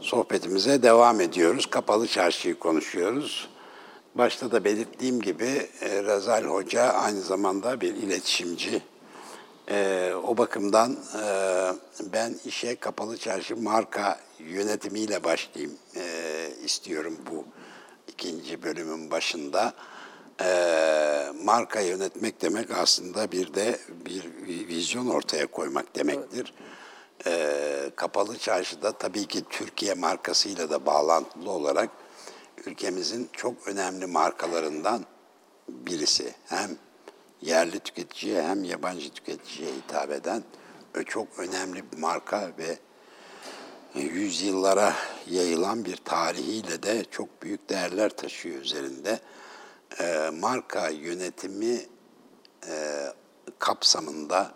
sohbetimize 0.00 0.82
devam 0.82 1.20
ediyoruz. 1.20 1.66
Kapalı 1.66 2.06
çarşıyı 2.06 2.58
konuşuyoruz. 2.58 3.48
Başta 4.14 4.52
da 4.52 4.64
belirttiğim 4.64 5.20
gibi 5.20 5.68
e, 5.80 6.02
Rezal 6.02 6.44
Hoca 6.44 6.82
aynı 6.82 7.20
zamanda 7.20 7.80
bir 7.80 7.94
iletişimci. 7.94 8.82
E, 9.70 10.10
o 10.24 10.38
bakımdan 10.38 10.92
e, 10.92 11.26
ben 12.12 12.34
işe 12.44 12.76
kapalı 12.76 13.18
çarşı 13.18 13.56
marka 13.56 14.20
yönetimiyle 14.38 15.24
başlayayım 15.24 15.74
istiyorum 16.64 17.16
bu 17.30 17.44
ikinci 18.08 18.62
bölümün 18.62 19.10
başında 19.10 19.74
e, 20.40 21.32
marka 21.44 21.80
yönetmek 21.80 22.42
demek 22.42 22.70
aslında 22.70 23.32
bir 23.32 23.54
de 23.54 23.78
bir 24.06 24.24
vizyon 24.68 25.06
ortaya 25.06 25.46
koymak 25.46 25.96
demektir. 25.96 26.54
E, 27.26 27.90
kapalı 27.96 28.38
çarşıda 28.38 28.92
tabii 28.92 29.26
ki 29.26 29.44
Türkiye 29.50 29.94
markasıyla 29.94 30.70
da 30.70 30.86
bağlantılı 30.86 31.50
olarak 31.50 31.90
ülkemizin 32.66 33.28
çok 33.32 33.68
önemli 33.68 34.06
markalarından 34.06 35.04
birisi. 35.68 36.34
Hem 36.46 36.70
yerli 37.42 37.78
tüketiciye 37.78 38.42
hem 38.42 38.64
yabancı 38.64 39.10
tüketiciye 39.10 39.68
hitap 39.72 40.10
eden 40.10 40.42
çok 41.06 41.38
önemli 41.38 41.92
bir 41.92 41.98
marka 41.98 42.50
ve 42.58 42.78
yüzyıllara 43.94 44.94
yayılan 45.30 45.84
bir 45.84 45.96
tarihiyle 45.96 46.82
de 46.82 47.04
çok 47.10 47.42
büyük 47.42 47.68
değerler 47.68 48.10
taşıyor 48.10 48.60
üzerinde 48.60 49.20
e, 50.00 50.30
marka 50.40 50.88
yönetimi 50.88 51.86
e, 52.68 53.06
kapsamında 53.58 54.54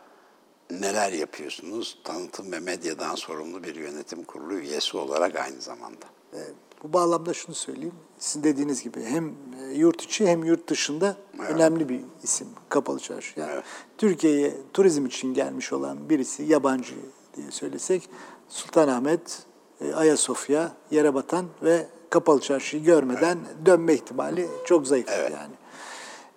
neler 0.70 1.12
yapıyorsunuz? 1.12 1.98
Tanıtım 2.04 2.52
ve 2.52 2.60
medyadan 2.60 3.14
sorumlu 3.14 3.62
bir 3.62 3.74
yönetim 3.74 4.24
kurulu 4.24 4.54
üyesi 4.54 4.96
olarak 4.96 5.36
aynı 5.36 5.60
zamanda. 5.60 6.06
E, 6.32 6.40
bu 6.82 6.92
bağlamda 6.92 7.34
şunu 7.34 7.54
söyleyeyim. 7.54 7.94
Sizin 8.18 8.44
dediğiniz 8.44 8.82
gibi 8.82 9.04
hem 9.04 9.34
e, 9.62 9.74
yurt 9.74 10.02
içi 10.02 10.26
hem 10.26 10.44
yurt 10.44 10.68
dışında 10.68 11.16
evet. 11.40 11.50
önemli 11.50 11.88
bir 11.88 12.00
isim 12.22 12.48
Kapalı 12.68 13.00
Çarşı. 13.00 13.40
Yani 13.40 13.52
evet. 13.52 13.64
Türkiye'ye 13.98 14.54
turizm 14.72 15.06
için 15.06 15.34
gelmiş 15.34 15.72
olan 15.72 16.10
birisi 16.10 16.42
yabancı 16.42 16.94
diye 17.36 17.50
söylesek 17.50 18.08
Sultanahmet, 18.48 19.42
e, 19.80 19.94
Ayasofya, 19.94 20.72
Yerebatan 20.90 21.46
ve 21.62 21.86
kapalı 22.10 22.40
çarşıyı 22.40 22.84
görmeden 22.84 23.38
evet. 23.46 23.66
dönme 23.66 23.94
ihtimali 23.94 24.48
çok 24.64 24.86
zayıf 24.86 25.08
evet. 25.10 25.32
yani. 25.32 25.54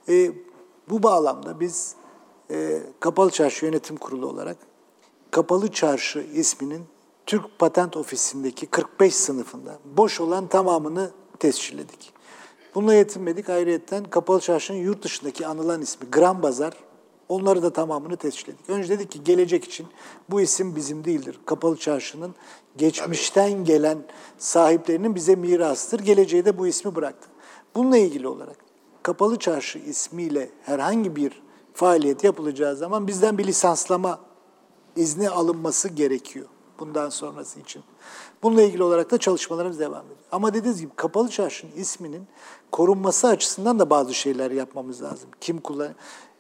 E, 0.10 0.32
bu 0.90 1.04
bağlamda 1.04 1.60
biz 1.60 1.96
e, 2.52 2.84
Kapalı 3.00 3.32
Çarşı 3.32 3.66
Yönetim 3.66 3.98
Kurulu 3.98 4.28
olarak 4.28 4.58
Kapalı 5.32 5.72
Çarşı 5.72 6.20
isminin 6.20 6.86
Türk 7.26 7.60
Patent 7.60 7.98
Ofisi'ndeki 7.98 8.66
45 8.66 9.16
sınıfında 9.16 9.80
boş 9.98 10.20
olan 10.20 10.48
tamamını 10.48 11.12
tescilledik. 11.40 12.14
Bununla 12.76 12.94
yetinmedik. 12.94 13.50
Ayrıyeten 13.50 14.04
Kapalı 14.04 14.40
Çarşı'nın 14.40 14.78
yurt 14.78 15.04
dışındaki 15.04 15.48
anılan 15.48 15.82
ismi 15.82 16.12
Gran 16.12 16.44
Bazar 16.44 16.74
Onları 17.30 17.64
da 17.64 17.74
tamamını 17.74 18.18
tescilledik. 18.18 18.70
Önce 18.70 18.90
dedik 18.90 19.12
ki 19.12 19.24
gelecek 19.24 19.64
için 19.64 19.88
bu 20.30 20.42
isim 20.42 20.76
bizim 20.76 21.06
değildir. 21.06 21.40
Kapalı 21.46 21.78
Çarşı'nın 21.78 22.36
geçmişten 22.78 23.52
Tabii. 23.52 23.64
gelen 23.64 23.98
sahiplerinin 24.38 25.16
bize 25.16 25.36
mirastır. 25.36 26.00
Geleceğe 26.00 26.46
de 26.46 26.58
bu 26.58 26.68
ismi 26.68 26.96
bıraktı. 26.96 27.30
Bununla 27.76 27.98
ilgili 27.98 28.28
olarak 28.28 28.58
Kapalı 29.04 29.40
Çarşı 29.40 29.80
ismiyle 29.80 30.50
herhangi 30.64 31.16
bir 31.16 31.42
faaliyet 31.74 32.24
yapılacağı 32.24 32.76
zaman 32.76 33.08
bizden 33.08 33.38
bir 33.38 33.48
lisanslama 33.48 34.20
izni 34.96 35.30
alınması 35.30 35.90
gerekiyor 35.90 36.48
bundan 36.80 37.10
sonrası 37.10 37.60
için. 37.60 37.84
Bununla 38.44 38.62
ilgili 38.62 38.84
olarak 38.84 39.12
da 39.12 39.18
çalışmalarımız 39.18 39.80
devam 39.80 40.06
ediyor. 40.06 40.20
Ama 40.32 40.54
dediğiniz 40.54 40.82
gibi 40.82 40.92
Kapalı 40.96 41.30
Çarşı'nın 41.30 41.72
isminin 41.72 42.28
korunması 42.72 43.28
açısından 43.28 43.80
da 43.80 43.90
bazı 43.90 44.14
şeyler 44.14 44.52
yapmamız 44.52 45.02
lazım. 45.02 45.30
Kim 45.42 45.58
kullan 45.58 45.96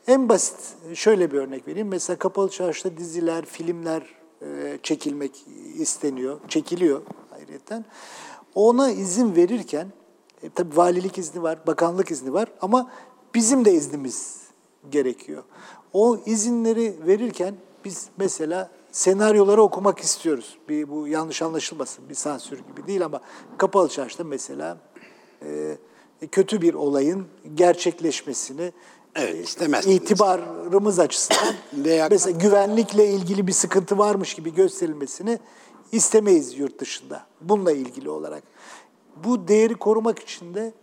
en 0.07 0.29
basit 0.29 0.55
şöyle 0.93 1.31
bir 1.31 1.37
örnek 1.37 1.67
vereyim. 1.67 1.87
Mesela 1.87 2.19
Kapalı 2.19 2.49
Çarşı'da 2.49 2.97
diziler, 2.97 3.45
filmler 3.45 4.03
e, 4.41 4.79
çekilmek 4.83 5.45
isteniyor, 5.77 6.39
çekiliyor 6.47 7.01
ayrıyeten. 7.31 7.85
Ona 8.55 8.91
izin 8.91 9.35
verirken, 9.35 9.87
e, 10.43 10.49
tabii 10.49 10.77
valilik 10.77 11.17
izni 11.17 11.43
var, 11.43 11.67
bakanlık 11.67 12.11
izni 12.11 12.33
var 12.33 12.51
ama 12.61 12.91
bizim 13.35 13.65
de 13.65 13.73
iznimiz 13.73 14.41
gerekiyor. 14.91 15.43
O 15.93 16.19
izinleri 16.25 16.95
verirken 17.07 17.55
biz 17.85 18.09
mesela 18.17 18.69
senaryoları 18.91 19.61
okumak 19.61 19.99
istiyoruz. 19.99 20.57
Bir, 20.69 20.89
bu 20.89 21.07
yanlış 21.07 21.41
anlaşılmasın, 21.41 22.09
bir 22.09 22.15
sansür 22.15 22.57
gibi 22.57 22.87
değil 22.87 23.05
ama 23.05 23.21
Kapalı 23.57 23.89
Çarşı'da 23.89 24.23
mesela 24.23 24.77
e, 25.41 25.77
kötü 26.31 26.61
bir 26.61 26.73
olayın 26.73 27.27
gerçekleşmesini 27.53 28.73
Evet, 29.15 29.47
istemezsiniz. 29.47 29.95
itibarımız 29.95 30.99
açısından 30.99 31.55
mesela 32.11 32.37
güvenlikle 32.37 33.07
ilgili 33.07 33.47
bir 33.47 33.51
sıkıntı 33.51 33.97
varmış 33.97 34.33
gibi 34.33 34.53
gösterilmesini 34.53 35.39
istemeyiz 35.91 36.59
yurt 36.59 36.79
dışında. 36.79 37.25
Bununla 37.41 37.71
ilgili 37.71 38.09
olarak. 38.09 38.43
Bu 39.23 39.47
değeri 39.47 39.75
korumak 39.75 40.19
için 40.19 40.53
de 40.53 40.73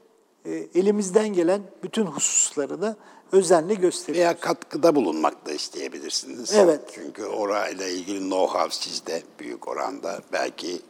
e, 0.44 0.50
elimizden 0.74 1.28
gelen 1.28 1.62
bütün 1.82 2.06
hususları 2.06 2.82
da 2.82 2.96
özenle 3.32 3.74
gösteriyoruz. 3.74 4.20
Veya 4.20 4.40
katkıda 4.40 4.94
bulunmak 4.94 5.46
da 5.46 5.52
isteyebilirsiniz. 5.52 6.54
Evet. 6.54 6.80
Çünkü 6.94 7.24
orayla 7.24 7.86
ilgili 7.86 8.18
know-how 8.18 8.70
sizde 8.70 9.22
büyük 9.38 9.68
oranda. 9.68 10.20
Belki 10.32 10.80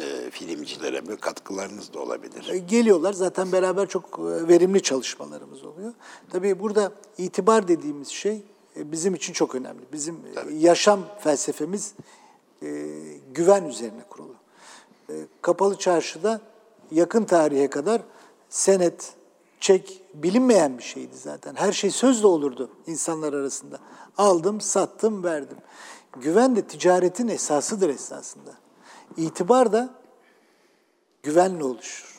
e, 0.00 0.30
filmcilere 0.30 1.08
bir 1.08 1.16
katkılarınız 1.16 1.92
da 1.92 2.00
olabilir. 2.00 2.48
E, 2.48 2.58
geliyorlar. 2.58 3.12
Zaten 3.12 3.52
beraber 3.52 3.88
çok 3.88 4.18
e, 4.18 4.48
verimli 4.48 4.82
çalışmalarımız 4.82 5.64
oluyor. 5.64 5.92
Tabii 6.30 6.60
burada 6.60 6.92
itibar 7.18 7.68
dediğimiz 7.68 8.08
şey 8.08 8.42
e, 8.76 8.92
bizim 8.92 9.14
için 9.14 9.32
çok 9.32 9.54
önemli. 9.54 9.82
Bizim 9.92 10.16
Tabii. 10.34 10.58
yaşam 10.58 11.00
felsefemiz 11.20 11.94
e, 12.62 12.68
güven 13.34 13.64
üzerine 13.64 14.02
kurulu. 14.10 14.34
E, 15.10 15.14
Kapalı 15.42 15.78
Çarşı'da 15.78 16.40
yakın 16.90 17.24
tarihe 17.24 17.70
kadar 17.70 18.02
senet, 18.48 19.12
çek 19.60 20.02
bilinmeyen 20.14 20.78
bir 20.78 20.82
şeydi 20.82 21.16
zaten. 21.16 21.54
Her 21.54 21.72
şey 21.72 21.90
sözle 21.90 22.26
olurdu 22.26 22.70
insanlar 22.86 23.32
arasında. 23.32 23.78
Aldım, 24.18 24.60
sattım, 24.60 25.24
verdim. 25.24 25.58
Güven 26.20 26.56
de 26.56 26.62
ticaretin 26.62 27.28
esasıdır 27.28 27.88
esasında. 27.88 28.50
İtibar 29.16 29.72
da 29.72 29.90
güvenle 31.22 31.64
oluşur. 31.64 32.18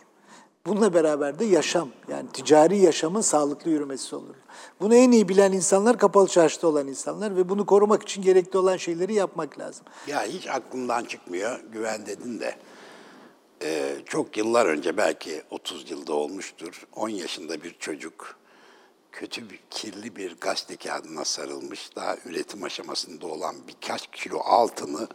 Bununla 0.65 0.93
beraber 0.93 1.39
de 1.39 1.45
yaşam, 1.45 1.89
yani 2.07 2.29
ticari 2.33 2.77
yaşamın 2.77 3.21
sağlıklı 3.21 3.71
yürümesi 3.71 4.15
olur. 4.15 4.35
Bunu 4.79 4.95
en 4.95 5.11
iyi 5.11 5.29
bilen 5.29 5.51
insanlar 5.51 5.97
kapalı 5.97 6.27
çarşıda 6.27 6.67
olan 6.67 6.87
insanlar 6.87 7.35
ve 7.35 7.49
bunu 7.49 7.65
korumak 7.65 8.03
için 8.03 8.21
gerekli 8.21 8.57
olan 8.57 8.77
şeyleri 8.77 9.13
yapmak 9.13 9.59
lazım. 9.59 9.85
Ya 10.07 10.23
hiç 10.23 10.47
aklımdan 10.47 11.03
çıkmıyor, 11.03 11.59
güven 11.71 12.05
dedin 12.05 12.39
de. 12.39 12.55
Ee, 13.61 13.95
çok 14.05 14.37
yıllar 14.37 14.65
önce 14.65 14.97
belki 14.97 15.41
30 15.49 15.91
yılda 15.91 16.13
olmuştur. 16.13 16.87
10 16.95 17.09
yaşında 17.09 17.63
bir 17.63 17.75
çocuk 17.79 18.39
kötü 19.11 19.49
bir, 19.49 19.59
kirli 19.69 20.15
bir 20.15 20.35
gazete 20.41 20.75
kağıdına 20.75 21.25
sarılmış, 21.25 21.95
daha 21.95 22.15
üretim 22.25 22.63
aşamasında 22.63 23.27
olan 23.27 23.55
birkaç 23.67 24.07
kilo 24.11 24.39
altını 24.39 25.07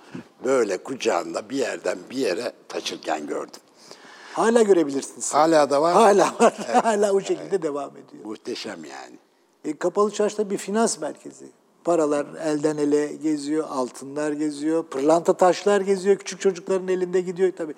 böyle 0.44 0.78
kucağında 0.78 1.50
bir 1.50 1.56
yerden 1.56 1.98
bir 2.10 2.16
yere 2.16 2.52
taşırken 2.68 3.26
gördüm. 3.26 3.60
Hala 4.32 4.62
görebilirsiniz. 4.62 5.34
Hala 5.34 5.70
da 5.70 5.82
var. 5.82 5.92
Hala 5.92 6.34
var. 6.40 6.54
Evet. 6.68 6.84
Hala 6.84 7.12
o 7.12 7.20
şekilde 7.20 7.48
evet. 7.50 7.62
devam 7.62 7.90
ediyor. 7.90 8.24
Muhteşem 8.24 8.84
yani. 8.84 9.18
E, 9.64 9.76
Kapalı 9.76 10.10
Çarşı'da 10.10 10.50
bir 10.50 10.58
finans 10.58 11.00
merkezi. 11.00 11.46
Paralar 11.84 12.26
elden 12.44 12.76
ele 12.76 13.06
geziyor, 13.06 13.66
altınlar 13.70 14.32
geziyor, 14.32 14.84
pırlanta 14.84 15.36
taşlar 15.36 15.80
geziyor, 15.80 16.16
küçük 16.16 16.40
çocukların 16.40 16.88
elinde 16.88 17.20
gidiyor 17.20 17.52
tabii. 17.56 17.74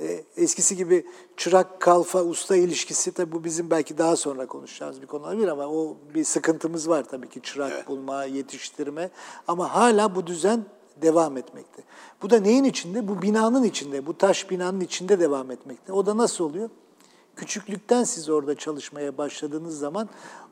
E, 0.00 0.24
eskisi 0.36 0.76
gibi 0.76 1.06
çırak 1.36 1.80
kalfa 1.80 2.22
usta 2.22 2.56
ilişkisi 2.56 3.12
tabii 3.12 3.32
bu 3.32 3.44
bizim 3.44 3.70
belki 3.70 3.98
daha 3.98 4.16
sonra 4.16 4.46
konuşacağımız 4.46 5.02
bir 5.02 5.06
konu 5.06 5.22
olabilir 5.26 5.48
ama 5.48 5.66
o 5.66 5.96
bir 6.14 6.24
sıkıntımız 6.24 6.88
var 6.88 7.04
tabii 7.10 7.28
ki 7.28 7.42
çırak 7.42 7.88
bulma, 7.88 8.24
yetiştirme 8.24 9.10
ama 9.48 9.74
hala 9.74 10.14
bu 10.14 10.26
düzen 10.26 10.64
devam 11.02 11.36
etmekte. 11.36 11.82
Bu 12.22 12.30
da 12.30 12.40
neyin 12.40 12.64
içinde? 12.64 13.08
Bu 13.08 13.22
binanın 13.22 13.62
içinde, 13.64 14.06
bu 14.06 14.18
taş 14.18 14.50
binanın 14.50 14.80
içinde 14.80 15.20
devam 15.20 15.50
etmekte. 15.50 15.92
O 15.92 16.06
da 16.06 16.16
nasıl 16.16 16.44
oluyor? 16.44 16.70
Küçüklükten 17.36 18.04
siz 18.04 18.28
orada 18.28 18.54
çalışmaya 18.54 19.18
başladığınız 19.18 19.78
zaman 19.78 20.08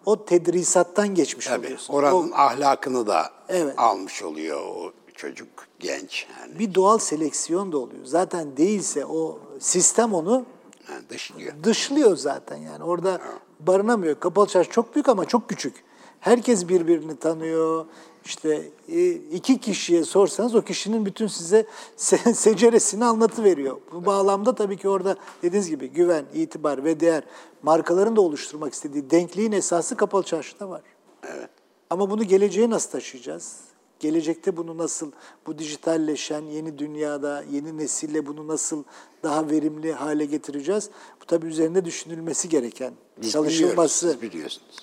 o 0.06 0.24
tedrisattan 0.24 1.14
geçmiş 1.14 1.46
Tabii 1.46 1.66
oluyorsunuz. 1.66 1.98
oranın 1.98 2.30
O 2.30 2.34
ahlakını 2.34 3.06
da 3.06 3.30
Evet. 3.48 3.74
almış 3.78 4.22
oluyor 4.22 4.61
o 4.61 4.92
çocuk, 5.18 5.48
genç. 5.81 6.26
Yani, 6.40 6.59
bir 6.59 6.74
doğal 6.74 6.98
seleksiyon 6.98 7.72
da 7.72 7.78
oluyor. 7.78 8.04
Zaten 8.04 8.57
değilse 8.57 9.07
o 9.07 9.38
sistem 9.59 10.14
onu 10.14 10.44
yani 10.90 11.09
dışlıyor. 11.11 11.52
dışlıyor 11.64 12.16
zaten 12.16 12.57
yani. 12.57 12.85
Orada 12.85 13.20
barınamıyor. 13.61 14.20
Kapalı 14.20 14.46
çarşı 14.46 14.70
çok 14.70 14.94
büyük 14.94 15.09
ama 15.09 15.24
çok 15.24 15.48
küçük. 15.48 15.85
Herkes 16.20 16.68
birbirini 16.68 17.16
tanıyor. 17.16 17.87
İşte 18.24 18.70
e, 18.88 19.11
iki 19.11 19.61
kişiye 19.61 20.04
sorsanız 20.04 20.54
o 20.54 20.62
kişinin 20.62 21.07
bütün 21.07 21.26
size 21.26 21.66
se- 21.96 22.35
seceresini 22.35 23.04
anlatıveriyor. 23.04 23.76
Bu 23.92 24.07
bağlamda 24.07 24.54
tabii 24.54 24.76
ki 24.76 24.88
orada 24.88 25.16
dediğiniz 25.42 25.70
gibi 25.70 25.88
güven, 25.88 26.24
itibar 26.35 26.85
ve 26.85 27.00
değer 27.00 27.22
markaların 27.62 28.16
da 28.16 28.20
oluşturmak 28.20 28.74
istediği 28.74 29.11
denkliğin 29.11 29.52
esası 29.52 29.96
kapalı 29.96 30.22
çarşıda 30.22 30.68
var. 30.68 30.83
Evet. 31.22 31.50
Ama 31.90 32.11
bunu 32.11 32.24
geleceğe 32.24 32.70
nasıl 32.70 32.90
taşıyacağız? 32.90 33.67
Gelecekte 34.00 34.56
bunu 34.56 34.78
nasıl, 34.78 35.12
bu 35.46 35.58
dijitalleşen 35.58 36.42
yeni 36.42 36.78
dünyada, 36.78 37.44
yeni 37.50 37.76
nesille 37.78 38.26
bunu 38.26 38.48
nasıl 38.48 38.84
daha 39.22 39.50
verimli 39.50 39.92
hale 39.92 40.24
getireceğiz? 40.24 40.90
Bu 41.22 41.24
tabii 41.26 41.46
üzerinde 41.46 41.84
düşünülmesi 41.84 42.48
gereken, 42.48 42.92
Biz 43.22 43.32
çalışılması. 43.32 44.06
biliyoruz, 44.22 44.22
biliyorsunuz. 44.22 44.76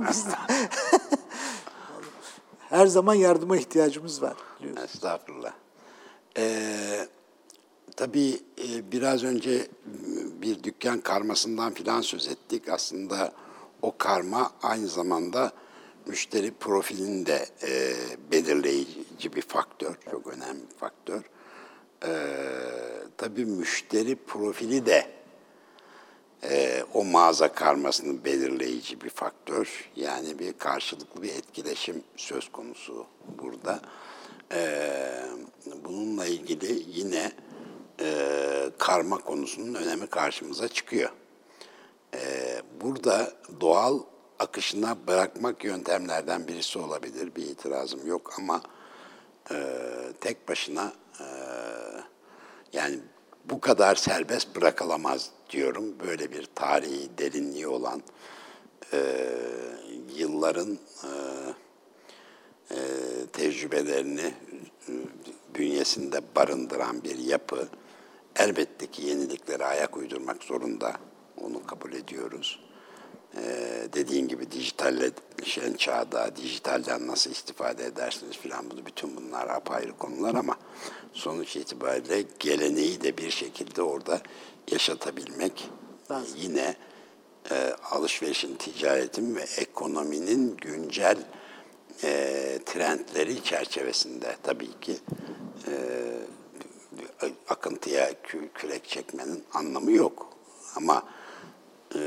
Biz 0.10 0.26
de- 0.26 0.68
Her 2.58 2.86
zaman 2.86 3.14
yardıma 3.14 3.56
ihtiyacımız 3.56 4.22
var. 4.22 4.34
biliyorsunuz. 4.60 4.90
Estağfurullah. 4.94 5.52
Ee, 6.36 7.08
tabii 7.96 8.40
e, 8.68 8.92
biraz 8.92 9.24
önce 9.24 9.68
bir 10.42 10.62
dükkan 10.62 11.00
karmasından 11.00 11.74
filan 11.74 12.00
söz 12.00 12.28
ettik. 12.28 12.68
Aslında 12.68 13.32
o 13.82 13.94
karma 13.98 14.50
aynı 14.62 14.88
zamanda 14.88 15.52
müşteri 16.06 16.50
profilini 16.50 17.26
de 17.26 17.46
e, 17.62 17.94
belirleyici 18.32 19.34
bir 19.34 19.42
faktör, 19.42 19.94
çok 20.10 20.26
önemli 20.26 20.62
bir 20.70 20.76
faktör. 20.76 21.22
Ee, 22.06 22.08
tabii 23.16 23.44
müşteri 23.44 24.16
profili 24.16 24.86
de 24.86 25.06
e, 26.42 26.84
o 26.94 27.04
mağaza 27.04 27.52
karmasının 27.52 28.24
belirleyici 28.24 29.00
bir 29.00 29.10
faktör. 29.10 29.90
Yani 29.96 30.38
bir 30.38 30.52
karşılıklı 30.52 31.22
bir 31.22 31.28
etkileşim 31.28 32.02
söz 32.16 32.52
konusu 32.52 33.06
burada. 33.42 33.80
E, 34.52 34.90
bununla 35.84 36.26
ilgili 36.26 36.82
yine 36.88 37.32
e, 38.00 38.14
karma 38.78 39.18
konusunun 39.18 39.74
önemi 39.74 40.06
karşımıza 40.06 40.68
çıkıyor. 40.68 41.10
E, 42.14 42.20
burada 42.80 43.32
doğal 43.60 44.00
akışına 44.38 44.96
bırakmak 45.06 45.64
yöntemlerden 45.64 46.48
birisi 46.48 46.78
olabilir. 46.78 47.34
Bir 47.36 47.42
itirazım 47.42 48.06
yok 48.06 48.34
ama 48.38 48.62
e, 49.50 49.56
tek 50.20 50.48
başına 50.48 50.92
e, 51.20 51.26
yani 52.72 52.98
bu 53.44 53.60
kadar 53.60 53.94
serbest 53.94 54.56
bırakılamaz 54.56 55.30
diyorum. 55.50 55.98
Böyle 56.06 56.32
bir 56.32 56.48
tarihi 56.54 57.18
derinliği 57.18 57.68
olan 57.68 58.02
e, 58.92 59.28
yılların 60.16 60.78
e, 61.04 61.10
e, 62.70 62.78
tecrübelerini 63.32 64.34
e, 64.88 64.92
bünyesinde 65.54 66.20
barındıran 66.36 67.04
bir 67.04 67.18
yapı 67.18 67.68
elbette 68.36 68.86
ki 68.86 69.02
yeniliklere 69.02 69.64
ayak 69.64 69.96
uydurmak 69.96 70.44
zorunda. 70.44 70.96
Onu 71.40 71.66
kabul 71.66 71.92
ediyoruz. 71.92 72.60
Ee, 73.36 73.88
dediğin 73.92 74.28
gibi 74.28 74.50
dijitalleşen 74.50 75.74
çağda 75.78 76.36
dijitalden 76.36 77.06
nasıl 77.06 77.30
istifade 77.30 77.84
edersiniz 77.86 78.36
filan 78.36 78.70
bunu 78.70 78.86
bütün 78.86 79.16
bunlar 79.16 79.48
apayrı 79.48 79.98
konular 79.98 80.34
ama 80.34 80.56
sonuç 81.12 81.56
itibariyle 81.56 82.24
geleneği 82.38 83.02
de 83.02 83.18
bir 83.18 83.30
şekilde 83.30 83.82
orada 83.82 84.20
yaşatabilmek 84.70 85.70
Lazım. 86.10 86.38
yine 86.40 86.76
e, 87.50 87.72
alışverişin, 87.90 88.56
ticaretin 88.56 89.36
ve 89.36 89.42
ekonominin 89.58 90.56
güncel 90.56 91.18
e, 92.04 92.58
trendleri 92.66 93.44
çerçevesinde 93.44 94.36
tabii 94.42 94.80
ki 94.80 94.96
e, 95.68 95.72
akıntıya 97.48 98.12
kü- 98.12 98.52
kürek 98.54 98.88
çekmenin 98.88 99.44
anlamı 99.52 99.92
yok. 99.92 100.28
Ama 100.76 101.02
e, 101.94 102.00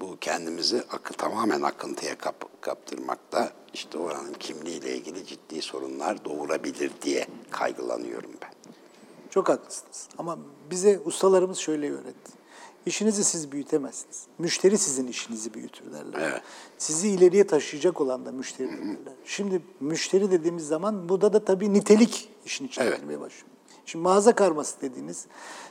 bu 0.00 0.16
kendimizi 0.20 0.82
akı, 0.90 1.12
tamamen 1.12 1.62
akıntıya 1.62 2.18
kap, 2.18 2.62
kaptırmakta 2.62 3.52
işte 3.74 3.98
oranın 3.98 4.32
kimliğiyle 4.32 4.96
ilgili 4.96 5.26
ciddi 5.26 5.62
sorunlar 5.62 6.24
doğurabilir 6.24 6.90
diye 7.02 7.26
kaygılanıyorum 7.50 8.30
ben. 8.42 8.50
Çok 9.30 9.48
haklısınız. 9.48 10.08
Ama 10.18 10.38
bize 10.70 11.00
ustalarımız 11.04 11.58
şöyle 11.58 11.92
öğretti. 11.92 12.32
İşinizi 12.86 13.24
siz 13.24 13.52
büyütemezsiniz. 13.52 14.26
Müşteri 14.38 14.78
sizin 14.78 15.06
işinizi 15.06 15.54
büyütür 15.54 15.92
derler. 15.92 16.30
Evet. 16.30 16.42
Sizi 16.78 17.08
ileriye 17.08 17.46
taşıyacak 17.46 18.00
olan 18.00 18.26
da 18.26 18.32
müşteridir 18.32 18.78
derler. 18.78 19.14
Şimdi 19.24 19.62
müşteri 19.80 20.30
dediğimiz 20.30 20.66
zaman 20.66 21.08
burada 21.08 21.32
da 21.32 21.44
tabii 21.44 21.72
nitelik 21.72 22.28
işin 22.44 22.66
içine 22.66 22.84
Evet. 22.84 23.00
girmeye 23.00 23.20
başlıyor. 23.20 23.46
Şimdi 23.86 24.02
mağaza 24.02 24.34
karması 24.34 24.80
dediğiniz, 24.80 25.26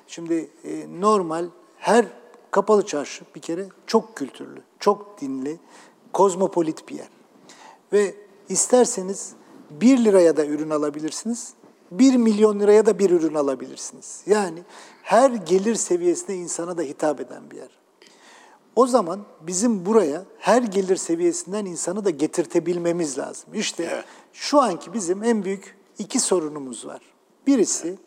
şimdi 0.08 0.50
e, 0.64 1.02
normal 1.02 1.46
her 1.78 2.06
kapalı 2.52 2.86
çarşı 2.86 3.26
bir 3.36 3.42
kere 3.42 3.68
çok 3.88 4.16
kültürlü, 4.16 4.62
çok 4.80 5.22
dinli, 5.22 5.60
kozmopolit 6.14 6.90
bir 6.90 6.96
yer. 6.96 7.10
Ve 7.94 8.16
isterseniz 8.50 9.34
1 9.70 10.06
liraya 10.06 10.38
da 10.38 10.46
ürün 10.46 10.70
alabilirsiniz, 10.70 11.54
1 11.92 12.16
milyon 12.16 12.60
liraya 12.60 12.86
da 12.86 13.00
bir 13.00 13.10
ürün 13.10 13.34
alabilirsiniz. 13.34 14.22
Yani 14.26 14.60
her 15.04 15.32
gelir 15.32 15.76
seviyesine 15.76 16.36
insana 16.36 16.78
da 16.78 16.82
hitap 16.82 17.20
eden 17.20 17.52
bir 17.52 17.58
yer. 17.58 17.70
O 18.76 18.88
zaman 18.88 19.20
bizim 19.42 19.86
buraya 19.86 20.24
her 20.40 20.62
gelir 20.62 20.96
seviyesinden 20.96 21.66
insanı 21.66 22.06
da 22.06 22.10
getirtebilmemiz 22.10 23.18
lazım. 23.18 23.54
İşte 23.54 23.90
Evet. 23.92 24.06
şu 24.34 24.62
anki 24.62 24.94
bizim 24.94 25.24
en 25.24 25.44
büyük 25.44 25.78
iki 25.98 26.20
sorunumuz 26.20 26.86
var. 26.86 27.02
Birisi 27.48 27.98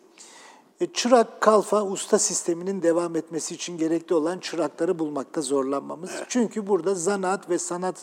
çırak, 0.93 1.41
kalfa, 1.41 1.83
usta 1.83 2.19
sisteminin 2.19 2.81
devam 2.81 3.15
etmesi 3.15 3.55
için 3.55 3.77
gerekli 3.77 4.15
olan 4.15 4.39
çırakları 4.39 4.99
bulmakta 4.99 5.41
zorlanmamız. 5.41 6.11
Çünkü 6.29 6.67
burada 6.67 6.95
zanaat 6.95 7.49
ve 7.49 7.59
sanat 7.59 7.95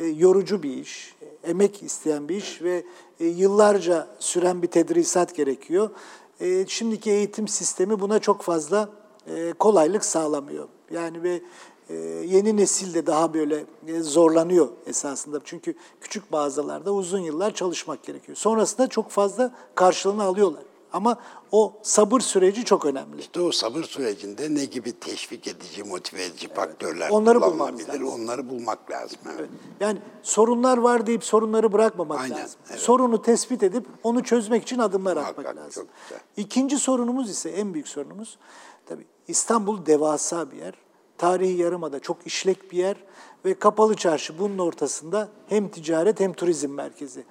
e, 0.00 0.06
yorucu 0.06 0.62
bir 0.62 0.76
iş, 0.76 1.16
e, 1.22 1.50
emek 1.50 1.82
isteyen 1.82 2.28
bir 2.28 2.36
iş 2.36 2.62
ve 2.62 2.84
e, 3.20 3.26
yıllarca 3.26 4.06
süren 4.18 4.62
bir 4.62 4.66
tedrisat 4.66 5.34
gerekiyor. 5.34 5.90
E, 6.40 6.66
şimdiki 6.66 7.10
eğitim 7.10 7.48
sistemi 7.48 8.00
buna 8.00 8.18
çok 8.18 8.42
fazla 8.42 8.88
e, 9.26 9.52
kolaylık 9.52 10.04
sağlamıyor. 10.04 10.68
Yani 10.90 11.22
ve 11.22 11.42
e, 11.88 11.94
yeni 12.26 12.56
nesil 12.56 12.94
de 12.94 13.06
daha 13.06 13.34
böyle 13.34 13.64
e, 13.86 14.00
zorlanıyor 14.00 14.68
esasında. 14.86 15.40
Çünkü 15.44 15.74
küçük 16.00 16.30
mağazalarda 16.30 16.92
uzun 16.92 17.20
yıllar 17.20 17.54
çalışmak 17.54 18.04
gerekiyor. 18.04 18.36
Sonrasında 18.36 18.86
çok 18.86 19.10
fazla 19.10 19.54
karşılığını 19.74 20.22
alıyorlar. 20.22 20.71
Ama 20.92 21.16
o 21.52 21.72
sabır 21.82 22.20
süreci 22.20 22.64
çok 22.64 22.86
önemli. 22.86 23.20
İşte 23.20 23.40
o 23.40 23.52
sabır 23.52 23.82
sürecinde 23.82 24.54
ne 24.54 24.64
gibi 24.64 24.92
teşvik 24.92 25.48
edici, 25.48 25.84
motive 25.84 26.24
edici 26.24 26.48
faktörler 26.54 27.10
Onları 27.10 27.40
kullanılabilir, 27.40 27.88
lazım. 27.88 28.08
onları 28.08 28.50
bulmak 28.50 28.90
lazım. 28.90 29.18
Evet. 29.36 29.48
Yani 29.80 29.98
sorunlar 30.22 30.78
var 30.78 31.06
deyip 31.06 31.24
sorunları 31.24 31.72
bırakmamak 31.72 32.20
Aynen, 32.20 32.38
lazım. 32.38 32.60
evet. 32.70 32.80
Sorunu 32.80 33.22
tespit 33.22 33.62
edip 33.62 33.86
onu 34.02 34.22
çözmek 34.24 34.62
için 34.62 34.78
adımlar 34.78 35.16
atmak 35.16 35.38
Muhakkak, 35.38 35.56
lazım. 35.56 35.70
çok 35.84 35.86
güzel. 36.08 36.20
İkinci 36.36 36.78
sorunumuz 36.78 37.30
ise 37.30 37.50
en 37.50 37.74
büyük 37.74 37.88
sorunumuz 37.88 38.38
tabii 38.86 39.06
İstanbul 39.28 39.86
devasa 39.86 40.50
bir 40.50 40.56
yer. 40.56 40.74
Tarihi 41.18 41.62
Yarımada 41.62 42.00
çok 42.00 42.26
işlek 42.26 42.72
bir 42.72 42.76
yer 42.76 42.96
ve 43.44 43.54
kapalı 43.54 43.96
çarşı 43.96 44.38
bunun 44.38 44.58
ortasında 44.58 45.28
hem 45.48 45.68
ticaret 45.68 46.20
hem 46.20 46.32
turizm 46.32 46.70
merkezi. 46.70 47.24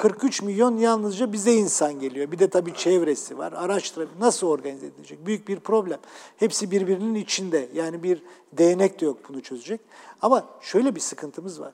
43 0.00 0.42
milyon 0.42 0.76
yalnızca 0.76 1.32
bize 1.32 1.54
insan 1.54 2.00
geliyor. 2.00 2.32
Bir 2.32 2.38
de 2.38 2.50
tabii 2.50 2.74
çevresi 2.74 3.38
var. 3.38 3.52
Araç 3.52 3.90
trafiği 3.90 4.20
nasıl 4.20 4.46
organize 4.46 4.86
edilecek? 4.86 5.26
Büyük 5.26 5.48
bir 5.48 5.60
problem. 5.60 5.98
Hepsi 6.36 6.70
birbirinin 6.70 7.14
içinde. 7.14 7.68
Yani 7.74 8.02
bir 8.02 8.22
değnek 8.52 9.00
de 9.00 9.04
yok 9.04 9.18
bunu 9.28 9.42
çözecek. 9.42 9.80
Ama 10.22 10.46
şöyle 10.60 10.94
bir 10.94 11.00
sıkıntımız 11.00 11.60
var. 11.60 11.72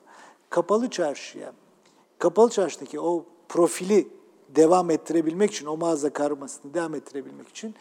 kapalı 0.49 0.89
çarşıya, 0.89 1.53
kapalı 2.19 2.49
çarşıdaki 2.49 2.99
o 2.99 3.25
profili 3.49 4.07
devam 4.55 4.91
ettirebilmek 4.91 5.51
için, 5.51 5.65
o 5.65 5.77
mağaza 5.77 6.13
karmasını 6.13 6.73
devam 6.73 6.95
ettirebilmek 6.95 7.47
için 7.47 7.75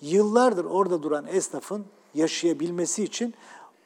yıllardır 0.00 0.64
orada 0.64 1.02
duran 1.02 1.26
esnafın 1.26 1.84
yaşayabilmesi 2.14 3.04
için 3.04 3.34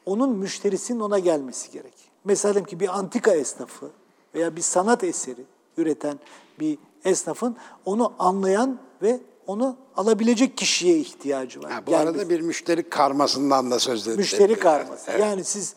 onun 0.07 0.29
müşterisinin 0.29 0.99
ona 0.99 1.19
gelmesi 1.19 1.71
gerek. 1.71 1.93
Mesela 2.25 2.63
ki 2.63 2.79
bir 2.79 2.97
antika 2.99 3.31
esnafı 3.31 3.89
veya 4.35 4.55
bir 4.55 4.61
sanat 4.61 5.03
eseri 5.03 5.41
üreten 5.77 6.19
bir 6.59 6.77
esnafın 7.05 7.55
onu 7.85 8.13
anlayan 8.19 8.79
ve 9.01 9.19
onu 9.47 9.75
alabilecek 9.95 10.57
kişiye 10.57 10.97
ihtiyacı 10.97 11.63
var. 11.63 11.71
Ha, 11.71 11.87
bu 11.87 11.91
Yani 11.91 12.09
arada 12.09 12.29
bir 12.29 12.41
müşteri 12.41 12.89
karmasından 12.89 13.71
da 13.71 13.79
söz 13.79 14.07
edilir. 14.07 14.17
müşteri 14.17 14.55
karması. 14.59 15.11
Yani 15.11 15.43
siz 15.43 15.75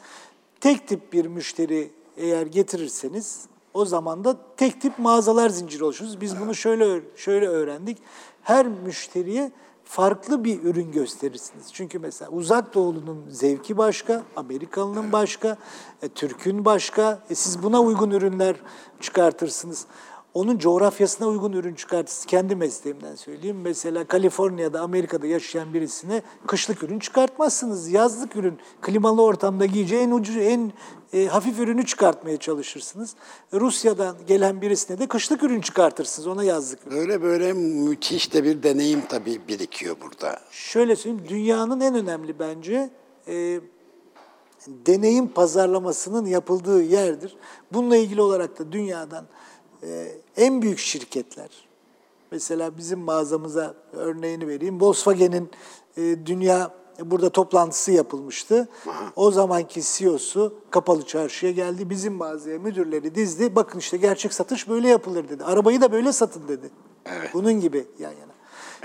tek 0.60 0.88
tip 0.88 1.12
bir 1.12 1.26
müşteri 1.26 1.90
eğer 2.16 2.46
getirirseniz 2.46 3.40
o 3.74 3.84
zaman 3.84 4.24
da 4.24 4.36
tek 4.56 4.80
tip 4.80 4.98
mağazalar 4.98 5.48
zinciri 5.48 5.84
oluşuruz. 5.84 6.20
Biz 6.20 6.40
bunu 6.40 6.54
şöyle 6.54 7.00
şöyle 7.16 7.48
öğrendik. 7.48 7.98
Her 8.42 8.66
müşteriye 8.66 9.52
farklı 9.90 10.44
bir 10.44 10.62
ürün 10.62 10.92
gösterirsiniz. 10.92 11.72
Çünkü 11.72 11.98
mesela 11.98 12.30
uzak 12.30 12.74
doğulunun 12.74 13.24
zevki 13.28 13.78
başka, 13.78 14.22
Amerikalının 14.36 15.12
başka, 15.12 15.56
e, 16.02 16.08
Türk'ün 16.08 16.64
başka. 16.64 17.22
E, 17.30 17.34
siz 17.34 17.62
buna 17.62 17.80
uygun 17.80 18.10
ürünler 18.10 18.56
çıkartırsınız. 19.00 19.86
Onun 20.34 20.58
coğrafyasına 20.58 21.28
uygun 21.28 21.52
ürün 21.52 21.74
çıkartırsınız. 21.74 22.26
Kendi 22.26 22.56
mesleğimden 22.56 23.14
söyleyeyim. 23.14 23.60
Mesela 23.62 24.04
Kaliforniya'da, 24.04 24.80
Amerika'da 24.80 25.26
yaşayan 25.26 25.74
birisine 25.74 26.22
kışlık 26.46 26.82
ürün 26.82 26.98
çıkartmazsınız. 26.98 27.88
Yazlık 27.88 28.36
ürün, 28.36 28.58
klimalı 28.80 29.22
ortamda 29.22 29.66
giyeceği 29.66 30.02
en 30.02 30.10
ucuz, 30.10 30.36
en 30.36 30.72
e, 31.12 31.26
hafif 31.26 31.58
ürünü 31.58 31.86
çıkartmaya 31.86 32.36
çalışırsınız. 32.36 33.14
Rusya'dan 33.52 34.16
gelen 34.26 34.60
birisine 34.60 34.98
de 34.98 35.08
kışlık 35.08 35.42
ürün 35.42 35.60
çıkartırsınız. 35.60 36.26
Ona 36.26 36.44
yazlık 36.44 36.86
ürün. 36.86 36.96
Böyle 36.96 37.22
böyle 37.22 37.52
müthiş 37.52 38.34
de 38.34 38.44
bir 38.44 38.62
deneyim 38.62 39.02
tabii 39.08 39.40
birikiyor 39.48 39.96
burada. 40.02 40.40
Şöyle 40.50 40.96
söyleyeyim, 40.96 41.26
dünyanın 41.28 41.80
en 41.80 41.94
önemli 41.94 42.38
bence 42.38 42.90
e, 43.28 43.60
deneyim 44.66 45.28
pazarlamasının 45.28 46.26
yapıldığı 46.26 46.82
yerdir. 46.82 47.36
Bununla 47.72 47.96
ilgili 47.96 48.20
olarak 48.20 48.58
da 48.58 48.72
dünyadan 48.72 49.26
e, 49.82 50.12
en 50.36 50.62
büyük 50.62 50.78
şirketler, 50.78 51.48
mesela 52.30 52.76
bizim 52.76 52.98
mağazamıza 52.98 53.74
örneğini 53.92 54.48
vereyim, 54.48 54.80
Volkswagen'in 54.80 55.50
e, 55.96 56.26
dünya 56.26 56.80
burada 57.04 57.30
toplantısı 57.30 57.92
yapılmıştı. 57.92 58.68
O 59.16 59.30
zamanki 59.30 59.82
CEO'su 59.82 60.54
kapalı 60.70 61.06
çarşıya 61.06 61.52
geldi, 61.52 61.90
bizim 61.90 62.12
mağazaya 62.14 62.58
müdürleri 62.58 63.14
dizdi. 63.14 63.56
Bakın 63.56 63.78
işte 63.78 63.96
gerçek 63.96 64.34
satış 64.34 64.68
böyle 64.68 64.88
yapılır 64.88 65.28
dedi. 65.28 65.44
Arabayı 65.44 65.80
da 65.80 65.92
böyle 65.92 66.12
satın 66.12 66.48
dedi. 66.48 66.70
Bunun 67.34 67.52
gibi 67.52 67.86
yan 67.98 68.10
yana. 68.10 68.32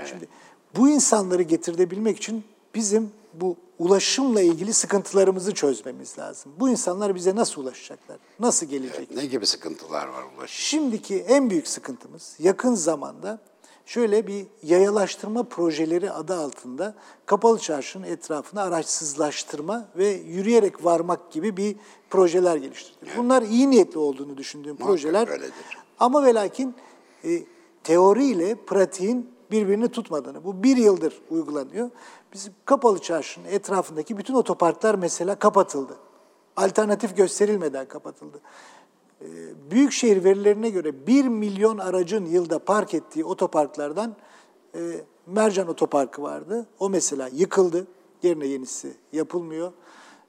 Şimdi 0.06 0.28
bu 0.76 0.88
insanları 0.88 1.42
getirebilmek 1.42 2.16
için 2.16 2.44
bizim 2.74 3.10
bu 3.40 3.56
ulaşımla 3.78 4.40
ilgili 4.40 4.72
sıkıntılarımızı 4.72 5.54
çözmemiz 5.54 6.18
lazım. 6.18 6.52
Bu 6.60 6.68
insanlar 6.68 7.14
bize 7.14 7.36
nasıl 7.36 7.62
ulaşacaklar? 7.62 8.16
Nasıl 8.40 8.66
gelecek? 8.66 9.10
Ne 9.16 9.26
gibi 9.26 9.46
sıkıntılar 9.46 10.06
var 10.06 10.22
ulaşım? 10.22 10.46
Şimdiki 10.48 11.16
en 11.16 11.50
büyük 11.50 11.68
sıkıntımız 11.68 12.36
yakın 12.38 12.74
zamanda 12.74 13.38
şöyle 13.86 14.26
bir 14.26 14.46
yayalaştırma 14.62 15.42
projeleri 15.42 16.10
adı 16.10 16.34
altında 16.34 16.94
kapalı 17.26 17.58
çarşının 17.58 18.06
etrafını 18.06 18.62
araçsızlaştırma 18.62 19.88
ve 19.96 20.08
yürüyerek 20.08 20.84
varmak 20.84 21.32
gibi 21.32 21.56
bir 21.56 21.76
projeler 22.10 22.56
geliştirdi. 22.56 23.10
Bunlar 23.16 23.42
iyi 23.42 23.70
niyetli 23.70 23.98
olduğunu 23.98 24.36
düşündüğüm 24.36 24.76
projeler. 24.76 25.28
öyledir. 25.28 25.52
Ama 25.98 26.24
ve 26.24 26.34
lakin 26.34 26.74
e, 27.24 27.42
teoriyle 27.84 28.54
pratiğin 28.54 29.36
birbirini 29.50 29.88
tutmadığını. 29.88 30.44
Bu 30.44 30.62
bir 30.62 30.76
yıldır 30.76 31.20
uygulanıyor. 31.30 31.90
Bizim 32.36 32.54
kapalı 32.64 32.98
çarşının 32.98 33.46
etrafındaki 33.46 34.18
bütün 34.18 34.34
otoparklar 34.34 34.94
mesela 34.94 35.38
kapatıldı. 35.38 35.96
Alternatif 36.56 37.16
gösterilmeden 37.16 37.88
kapatıldı. 37.88 38.40
Ee, 39.20 39.26
Büyükşehir 39.70 40.24
verilerine 40.24 40.70
göre 40.70 41.06
1 41.06 41.24
milyon 41.24 41.78
aracın 41.78 42.26
yılda 42.26 42.58
park 42.58 42.94
ettiği 42.94 43.24
otoparklardan 43.24 44.16
e, 44.74 44.80
Mercan 45.26 45.68
Otoparkı 45.68 46.22
vardı. 46.22 46.66
O 46.78 46.90
mesela 46.90 47.28
yıkıldı. 47.32 47.86
Yerine 48.22 48.46
yenisi 48.46 48.96
yapılmıyor. 49.12 49.72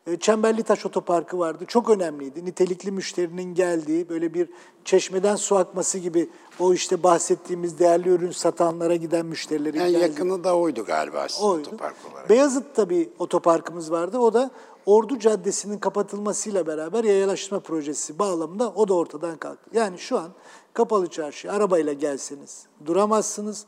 E, 0.07 0.19
Çemberli 0.19 0.63
Taş 0.63 0.85
Otoparkı 0.85 1.39
vardı. 1.39 1.65
Çok 1.67 1.89
önemliydi. 1.89 2.45
Nitelikli 2.45 2.91
müşterinin 2.91 3.53
geldiği 3.55 4.09
böyle 4.09 4.33
bir 4.33 4.49
çeşmeden 4.85 5.35
su 5.35 5.55
akması 5.55 5.97
gibi 5.97 6.29
o 6.59 6.73
işte 6.73 7.03
bahsettiğimiz 7.03 7.79
değerli 7.79 8.09
ürün 8.09 8.31
satanlara 8.31 8.95
giden 8.95 9.25
müşterilerin 9.25 9.79
En 9.79 9.91
geldiği. 9.91 10.01
yakını 10.01 10.43
da 10.43 10.57
oydu 10.57 10.85
galiba 10.85 11.29
sizin 11.29 11.43
Oydu. 11.43 11.67
otopark 11.67 11.95
olarak. 12.11 12.29
Beyazıt'ta 12.29 12.89
bir 12.89 13.09
otoparkımız 13.19 13.91
vardı. 13.91 14.17
O 14.19 14.33
da 14.33 14.51
Ordu 14.85 15.19
Caddesi'nin 15.19 15.77
kapatılmasıyla 15.77 16.67
beraber 16.67 17.03
yayalaştırma 17.03 17.59
projesi 17.59 18.19
bağlamında 18.19 18.69
o 18.69 18.87
da 18.87 18.93
ortadan 18.93 19.37
kalktı. 19.37 19.69
Yani 19.73 19.99
şu 19.99 20.19
an 20.19 20.29
kapalı 20.73 21.07
çarşı 21.07 21.51
arabayla 21.51 21.93
gelseniz 21.93 22.65
duramazsınız. 22.85 23.65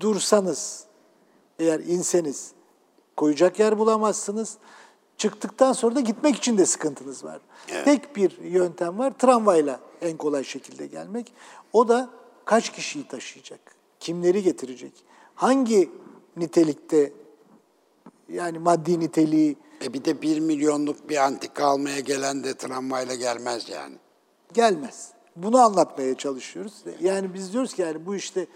Dursanız 0.00 0.84
eğer 1.58 1.80
inseniz 1.80 2.52
koyacak 3.16 3.58
yer 3.58 3.78
bulamazsınız. 3.78 4.58
Çıktıktan 5.20 5.72
sonra 5.72 5.94
da 5.94 6.00
gitmek 6.00 6.36
için 6.36 6.58
de 6.58 6.66
sıkıntınız 6.66 7.24
var. 7.24 7.40
Tek 7.84 8.16
bir 8.16 8.38
yöntem 8.38 8.98
var 8.98 9.12
tramvayla 9.18 9.80
en 10.00 10.16
kolay 10.16 10.44
şekilde 10.44 10.86
gelmek. 10.86 11.32
O 11.72 11.88
da 11.88 12.10
kaç 12.44 12.72
kişiyi 12.72 13.08
taşıyacak? 13.08 13.60
Kimleri 14.00 14.42
getirecek? 14.42 14.92
Hangi 15.34 15.90
nitelikte 16.36 17.12
yani 18.28 18.58
maddi 18.58 19.00
niteliği 19.00 19.56
E 19.84 19.92
bir 19.92 20.04
de 20.04 20.22
bir 20.22 20.40
milyonluk 20.40 21.08
bir 21.08 21.16
antika 21.16 21.64
almaya 21.64 22.00
gelen 22.00 22.44
de 22.44 22.54
tramvayla 22.54 23.14
gelmez 23.14 23.68
yani. 23.68 23.94
gelmez. 24.52 25.08
Bunu 25.36 25.58
anlatmaya 25.58 26.14
çalışıyoruz. 26.14 26.74
Yani 27.00 27.34
biz 27.34 27.52
diyoruz 27.52 27.74
ki 27.74 27.82
yani 27.82 28.06
bu 28.06 28.16
işte 28.16 28.46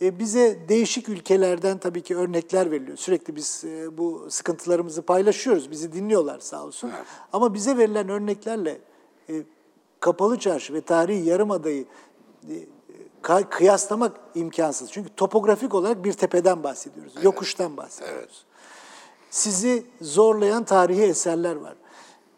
bize 0.00 0.58
değişik 0.68 1.08
ülkelerden 1.08 1.78
tabii 1.78 2.02
ki 2.02 2.16
örnekler 2.16 2.70
veriliyor. 2.70 2.96
Sürekli 2.96 3.36
biz 3.36 3.64
e, 3.64 3.98
bu 3.98 4.26
sıkıntılarımızı 4.30 5.02
paylaşıyoruz. 5.02 5.70
Bizi 5.70 5.92
dinliyorlar 5.92 6.40
sağ 6.40 6.64
olsun. 6.64 6.90
Ama 7.32 7.54
bize 7.54 7.78
verilen 7.78 8.08
örneklerle 8.08 8.80
e, 9.28 9.42
kapalı 10.00 10.38
çarşı 10.38 10.74
ve 10.74 10.80
tarihi 10.80 11.28
yarımadayı 11.28 11.84
e, 12.48 12.54
kıyaslamak 13.50 14.20
imkansız. 14.34 14.92
Çünkü 14.92 15.10
topografik 15.16 15.74
olarak 15.74 16.04
bir 16.04 16.12
tepeden 16.12 16.62
bahsediyoruz. 16.62 17.12
Yokuştan 17.22 17.76
bahsediyoruz. 17.76 18.44
Sizi 19.30 19.84
zorlayan 20.00 20.64
tarihi 20.64 21.02
eserler 21.02 21.56
var. 21.56 21.74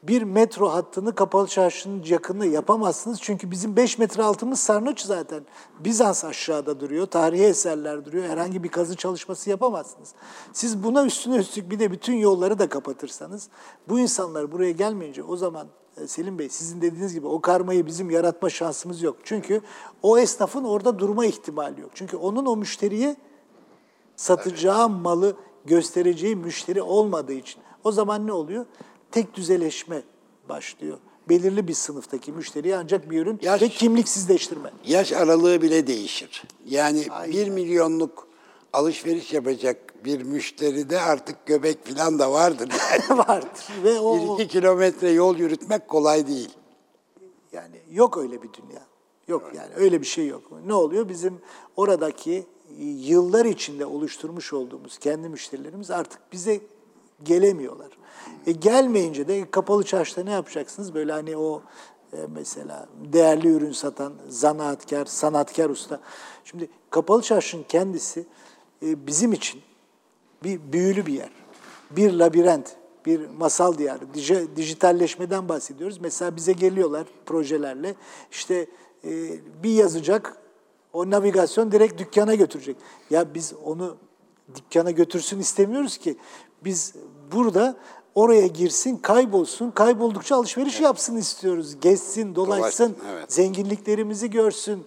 Bir 0.09 0.23
metro 0.23 0.69
hattını 0.69 1.15
kapalı 1.15 1.47
çarşının 1.47 2.03
yakını 2.07 2.47
yapamazsınız. 2.47 3.19
Çünkü 3.23 3.51
bizim 3.51 3.77
5 3.77 3.99
metre 3.99 4.23
altımız 4.23 4.61
sarnıç 4.61 5.01
zaten. 5.01 5.45
Bizans 5.81 6.25
aşağıda 6.25 6.81
duruyor, 6.81 7.07
tarihi 7.07 7.45
eserler 7.45 8.05
duruyor. 8.05 8.25
Herhangi 8.25 8.63
bir 8.63 8.69
kazı 8.69 8.97
çalışması 8.97 9.51
yapamazsınız. 9.51 10.15
Siz 10.53 10.85
buna 10.85 11.05
üstüne 11.05 11.37
üstlük 11.37 11.71
bir 11.71 11.79
de 11.79 11.91
bütün 11.91 12.15
yolları 12.15 12.59
da 12.59 12.69
kapatırsanız, 12.69 13.49
bu 13.89 13.99
insanlar 13.99 14.53
buraya 14.53 14.73
gelmeyince 14.73 15.23
o 15.23 15.37
zaman 15.37 15.67
e, 15.97 16.07
Selim 16.07 16.39
Bey 16.39 16.49
sizin 16.49 16.83
dediğiniz 16.83 17.15
gibi 17.15 17.27
o 17.27 17.41
karmayı 17.41 17.87
bizim 17.87 18.11
yaratma 18.11 18.51
şansımız 18.51 19.03
yok. 19.03 19.17
Çünkü 19.25 19.61
o 20.03 20.19
esnafın 20.19 20.65
orada 20.65 20.99
durma 20.99 21.27
ihtimali 21.27 21.81
yok. 21.81 21.91
Çünkü 21.95 22.17
onun 22.17 22.47
o 22.47 22.57
müşteriye 22.57 23.17
satacağı 24.17 24.89
malı 24.89 25.37
göstereceği 25.65 26.37
müşteri 26.37 26.83
olmadığı 26.83 27.33
için. 27.33 27.63
O 27.85 27.93
zaman 27.93 28.27
ne 28.27 28.33
oluyor? 28.33 28.67
Tek 29.15 29.35
düzeleşme 29.35 30.03
başlıyor. 30.49 30.99
Belirli 31.29 31.69
bir 31.69 31.75
sınıftaki 31.75 32.33
müşteriye 32.33 32.77
ancak 32.77 33.11
bir 33.11 33.21
ürün 33.21 33.39
Yaş- 33.43 33.62
ve 33.62 33.69
kimliksizleştirme. 33.69 34.71
Yaş 34.87 35.12
aralığı 35.12 35.62
bile 35.62 35.87
değişir. 35.87 36.43
Yani 36.67 37.07
bir 37.33 37.49
milyonluk 37.49 38.29
alışveriş 38.73 39.33
yapacak 39.33 40.05
bir 40.05 40.23
müşteride 40.23 41.01
artık 41.01 41.47
göbek 41.47 41.87
falan 41.87 42.19
da 42.19 42.33
vardır. 42.33 42.69
Yani. 43.09 43.19
vardır. 43.19 43.69
Ve 43.85 44.01
o, 44.01 44.37
bir 44.39 44.45
iki 44.45 44.53
kilometre 44.53 45.11
yol 45.11 45.37
yürütmek 45.37 45.89
kolay 45.89 46.27
değil. 46.27 46.51
Yani 47.53 47.77
yok 47.91 48.19
öyle 48.19 48.43
bir 48.43 48.53
dünya. 48.53 48.87
Yok 49.29 49.53
yani 49.55 49.75
öyle 49.77 50.01
bir 50.01 50.07
şey 50.07 50.27
yok. 50.27 50.43
Ne 50.67 50.75
oluyor? 50.75 51.09
Bizim 51.09 51.41
oradaki 51.77 52.47
yıllar 52.81 53.45
içinde 53.45 53.87
oluşturmuş 53.87 54.53
olduğumuz 54.53 54.99
kendi 54.99 55.29
müşterilerimiz 55.29 55.91
artık 55.91 56.21
bize 56.33 56.61
gelemiyorlar. 57.25 57.89
E 58.47 58.53
gelmeyince 58.53 59.29
de 59.29 59.51
kapalı 59.51 59.85
çarşıda 59.85 60.25
ne 60.25 60.31
yapacaksınız? 60.31 60.95
Böyle 60.95 61.12
hani 61.12 61.37
o 61.37 61.62
e, 62.12 62.16
mesela 62.35 62.89
değerli 63.12 63.49
ürün 63.49 63.72
satan 63.72 64.12
zanaatkar, 64.29 65.07
sanatkar 65.07 65.70
usta. 65.70 66.01
Şimdi 66.45 66.68
kapalı 66.91 67.22
çarşının 67.22 67.64
kendisi 67.68 68.27
e, 68.83 69.07
bizim 69.07 69.33
için 69.33 69.61
bir 70.45 70.61
büyülü 70.72 71.07
bir 71.07 71.12
yer. 71.12 71.31
Bir 71.91 72.12
labirent. 72.12 72.77
bir 73.07 73.29
masal 73.29 73.79
diyarı. 73.79 74.05
Dij- 74.14 74.57
dijitalleşmeden 74.57 75.49
bahsediyoruz. 75.49 75.99
Mesela 76.01 76.37
bize 76.37 76.53
geliyorlar 76.53 77.07
projelerle. 77.27 77.95
İşte 78.31 78.66
e, 79.05 79.11
bir 79.62 79.70
yazacak, 79.70 80.37
o 80.93 81.11
navigasyon 81.11 81.72
direkt 81.72 81.99
dükkana 81.99 82.35
götürecek. 82.35 82.77
Ya 83.11 83.35
biz 83.35 83.53
onu 83.64 83.97
dükkana 84.55 84.91
götürsün 84.91 85.39
istemiyoruz 85.39 85.99
ki. 85.99 86.16
Biz 86.64 86.95
burada 87.33 87.77
oraya 88.15 88.47
girsin, 88.47 88.97
kaybolsun, 88.97 89.71
kayboldukça 89.71 90.37
alışveriş 90.37 90.81
yapsın 90.81 91.17
istiyoruz. 91.17 91.81
Gezsin, 91.81 92.35
dolaşsın, 92.35 92.61
Dolaşsın, 92.61 92.97
evet. 93.12 93.33
zenginliklerimizi 93.33 94.31
görsün. 94.31 94.85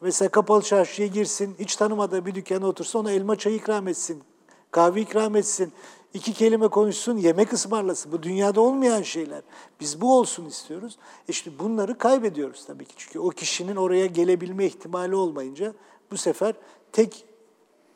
Mesela 0.00 0.28
kapalı 0.28 0.62
çarşıya 0.62 1.08
girsin, 1.08 1.56
hiç 1.58 1.76
tanımadığı 1.76 2.26
bir 2.26 2.34
dükkana 2.34 2.66
otursa 2.66 2.98
ona 2.98 3.12
elma 3.12 3.36
çayı 3.36 3.56
ikram 3.56 3.88
etsin, 3.88 4.22
kahve 4.70 5.00
ikram 5.00 5.36
etsin, 5.36 5.72
iki 6.14 6.32
kelime 6.32 6.68
konuşsun, 6.68 7.16
yemek 7.16 7.52
ısmarlasın. 7.52 8.12
Bu 8.12 8.22
dünyada 8.22 8.60
olmayan 8.60 9.02
şeyler. 9.02 9.42
Biz 9.80 10.00
bu 10.00 10.18
olsun 10.18 10.46
istiyoruz. 10.46 10.98
E 11.28 11.32
şimdi 11.32 11.58
bunları 11.58 11.98
kaybediyoruz 11.98 12.64
tabii 12.66 12.84
ki. 12.84 12.94
Çünkü 12.96 13.18
o 13.18 13.28
kişinin 13.28 13.76
oraya 13.76 14.06
gelebilme 14.06 14.66
ihtimali 14.66 15.14
olmayınca 15.14 15.74
bu 16.10 16.16
sefer 16.16 16.54
tek 16.92 17.24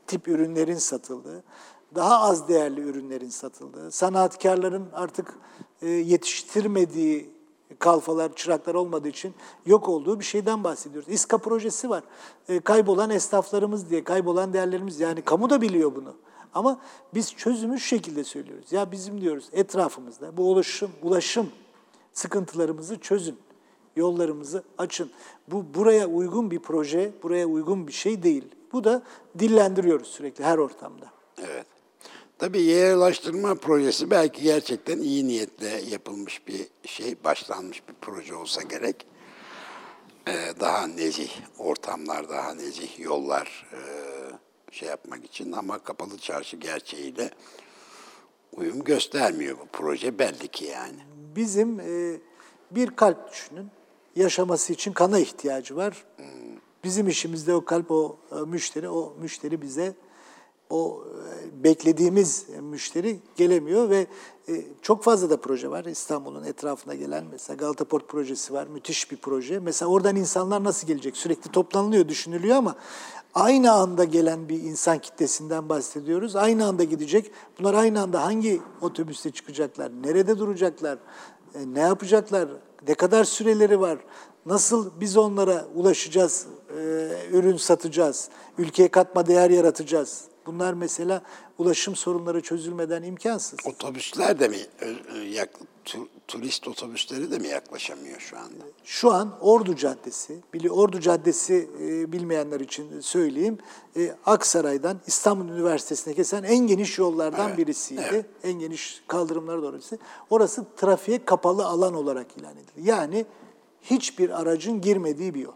tip 0.07 0.28
ürünlerin 0.28 0.76
satıldığı, 0.76 1.45
daha 1.95 2.20
az 2.20 2.49
değerli 2.49 2.80
ürünlerin 2.80 3.28
satıldığı, 3.28 3.90
sanatkarların 3.90 4.86
artık 4.93 5.34
e, 5.82 5.88
yetiştirmediği 5.88 7.30
kalfalar, 7.78 8.34
çıraklar 8.34 8.74
olmadığı 8.74 9.09
için 9.09 9.34
yok 9.66 9.88
olduğu 9.88 10.20
bir 10.20 10.24
şeyden 10.24 10.64
bahsediyoruz. 10.64 11.09
İSKA 11.09 11.38
projesi 11.38 11.90
var. 11.90 12.03
E, 12.49 12.61
kaybolan 12.61 13.11
esnaflarımız 13.11 13.90
diye, 13.90 14.05
kaybolan 14.05 14.53
değerlerimiz 14.53 15.01
yani 15.01 15.22
kamu 15.22 15.51
da 15.51 15.61
biliyor 15.61 15.95
bunu. 15.95 16.14
Ama 16.55 16.80
biz 17.14 17.34
çözümü 17.34 17.80
şu 17.80 17.86
şekilde 17.86 18.24
söylüyoruz. 18.24 18.72
Ya 18.72 18.93
bizim 18.93 19.20
diyoruz 19.20 19.49
etrafımızda 19.53 20.36
bu 20.36 20.51
ulaşım, 20.51 20.90
ulaşım 21.03 21.51
sıkıntılarımızı 22.12 23.01
çözün. 23.01 23.38
Yollarımızı 23.97 24.62
açın. 24.78 25.11
Bu 25.49 25.64
buraya 25.74 26.07
uygun 26.07 26.51
bir 26.51 26.59
proje, 26.59 27.12
buraya 27.22 27.47
uygun 27.47 27.86
bir 27.86 27.93
şey 27.93 28.22
değil. 28.22 28.45
Bu 28.72 28.84
da 28.84 29.03
dillendiriyoruz 29.38 30.09
sürekli 30.09 30.45
her 30.45 30.59
ortamda. 30.59 31.07
Evet. 31.38 31.66
Tabii 32.43 32.62
yerleştirme 32.62 33.55
projesi 33.55 34.11
belki 34.11 34.43
gerçekten 34.43 34.99
iyi 34.99 35.28
niyetle 35.28 35.82
yapılmış 35.90 36.49
bir 36.49 36.66
şey, 36.84 37.24
başlanmış 37.24 37.88
bir 37.88 37.95
proje 38.01 38.34
olsa 38.34 38.62
gerek. 38.62 39.07
Ee, 40.28 40.32
daha 40.61 40.86
nezih 40.86 41.30
ortamlar, 41.59 42.28
daha 42.28 42.55
nezih 42.55 42.99
yollar 42.99 43.70
e, 43.72 43.80
şey 44.74 44.88
yapmak 44.88 45.24
için 45.24 45.53
ama 45.53 45.78
kapalı 45.78 46.18
çarşı 46.18 46.57
gerçeğiyle 46.57 47.30
uyum 48.53 48.84
göstermiyor 48.84 49.59
bu 49.59 49.66
proje 49.72 50.18
belli 50.18 50.49
ki 50.49 50.64
yani. 50.64 50.99
Bizim 51.36 51.80
e, 51.80 52.20
bir 52.70 52.97
kalp 52.97 53.32
düşünün. 53.32 53.70
Yaşaması 54.16 54.72
için 54.72 54.93
kana 54.93 55.18
ihtiyacı 55.18 55.76
var. 55.76 56.05
Bizim 56.84 57.09
işimizde 57.09 57.55
o 57.55 57.64
kalp, 57.64 57.90
o 57.90 58.16
e, 58.32 58.34
müşteri, 58.34 58.88
o 58.88 59.16
müşteri 59.20 59.62
bize 59.62 59.95
o 60.73 61.05
e, 61.05 61.64
beklediğimiz 61.64 62.47
müşteri 62.61 63.18
gelemiyor 63.37 63.91
ve 63.91 64.07
e, 64.49 64.64
çok 64.83 65.05
fazla 65.05 65.31
da 65.31 65.37
proje 65.37 65.70
var 65.70 65.85
İstanbul'un 65.85 66.45
etrafına 66.45 66.95
gelen. 66.95 67.25
Mesela 67.33 67.57
Galata 67.57 67.85
Port 67.85 68.09
projesi 68.09 68.53
var, 68.53 68.66
müthiş 68.66 69.11
bir 69.11 69.16
proje. 69.16 69.59
Mesela 69.59 69.91
oradan 69.91 70.16
insanlar 70.16 70.64
nasıl 70.64 70.87
gelecek? 70.87 71.16
Sürekli 71.16 71.51
toplanılıyor, 71.51 72.09
düşünülüyor 72.09 72.57
ama 72.57 72.77
aynı 73.35 73.73
anda 73.73 74.05
gelen 74.05 74.49
bir 74.49 74.62
insan 74.62 74.99
kitlesinden 74.99 75.68
bahsediyoruz. 75.68 76.37
Aynı 76.37 76.66
anda 76.66 76.85
gidecek. 76.85 77.31
Bunlar 77.59 77.75
aynı 77.75 78.03
anda 78.03 78.25
hangi 78.25 78.61
otobüste 78.81 79.31
çıkacaklar? 79.31 79.93
Nerede 80.03 80.39
duracaklar? 80.39 80.99
E, 81.55 81.75
ne 81.75 81.81
yapacaklar? 81.81 82.49
Ne 82.89 82.95
kadar 82.95 83.25
süreleri 83.25 83.81
var? 83.81 83.99
Nasıl 84.47 84.91
biz 85.01 85.16
onlara 85.16 85.66
ulaşacağız, 85.75 86.47
ürün 87.33 87.57
satacağız, 87.57 88.29
ülkeye 88.59 88.89
katma 88.89 89.27
değer 89.27 89.51
yaratacağız? 89.51 90.32
Bunlar 90.47 90.72
mesela 90.74 91.22
ulaşım 91.59 91.97
sorunları 91.97 92.40
çözülmeden 92.40 93.03
imkansız. 93.03 93.59
Otobüsler 93.66 94.40
de 94.40 94.49
mi, 94.49 94.57
yak- 95.30 95.61
tu- 95.84 96.09
turist 96.28 96.68
otobüsleri 96.68 97.30
de 97.30 97.38
mi 97.38 97.49
yaklaşamıyor 97.49 98.20
şu 98.20 98.38
anda? 98.38 98.64
Şu 98.84 99.12
an 99.12 99.38
Ordu 99.40 99.76
Caddesi, 99.76 100.38
bili 100.55 100.70
Ordu 100.70 101.01
Caddesi 101.01 101.70
e, 101.82 102.12
bilmeyenler 102.12 102.61
için 102.61 103.01
söyleyeyim. 103.01 103.59
E, 103.97 104.14
Aksaray'dan 104.26 105.01
İstanbul 105.07 105.49
Üniversitesi'ne 105.55 106.14
kesen 106.14 106.43
en 106.43 106.59
geniş 106.66 106.99
yollardan 106.99 107.49
Evet, 107.49 107.59
birisiydi. 107.59 108.03
evet. 108.11 108.26
En 108.45 108.53
geniş 108.53 109.03
kaldırımlara 109.09 109.62
doğru. 109.62 109.72
birisi. 109.76 109.99
Orası 110.30 110.64
trafiğe 110.76 111.24
kapalı 111.24 111.66
alan 111.66 111.95
olarak 111.95 112.26
ilan 112.36 112.53
edildi. 112.57 112.88
Yani 112.90 113.26
hiçbir 113.82 114.40
aracın 114.40 114.80
girmediği 114.80 115.34
bir 115.34 115.40
yol. 115.40 115.53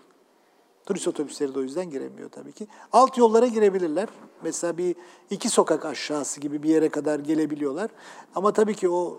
Turist 0.87 1.09
otobüsleri 1.09 1.55
de 1.55 1.59
o 1.59 1.62
yüzden 1.62 1.91
giremiyor 1.91 2.30
tabii 2.30 2.53
ki. 2.53 2.66
Alt 2.93 3.18
yollara 3.18 3.47
girebilirler. 3.47 4.09
Mesela 4.43 4.78
bir 4.78 4.97
iki 5.30 5.49
sokak 5.49 5.84
aşağısı 5.84 6.41
gibi 6.41 6.62
bir 6.62 6.68
yere 6.68 6.89
kadar 6.89 7.18
gelebiliyorlar. 7.20 7.91
Ama 8.34 8.53
tabii 8.53 8.74
ki 8.74 8.89
o 8.89 9.18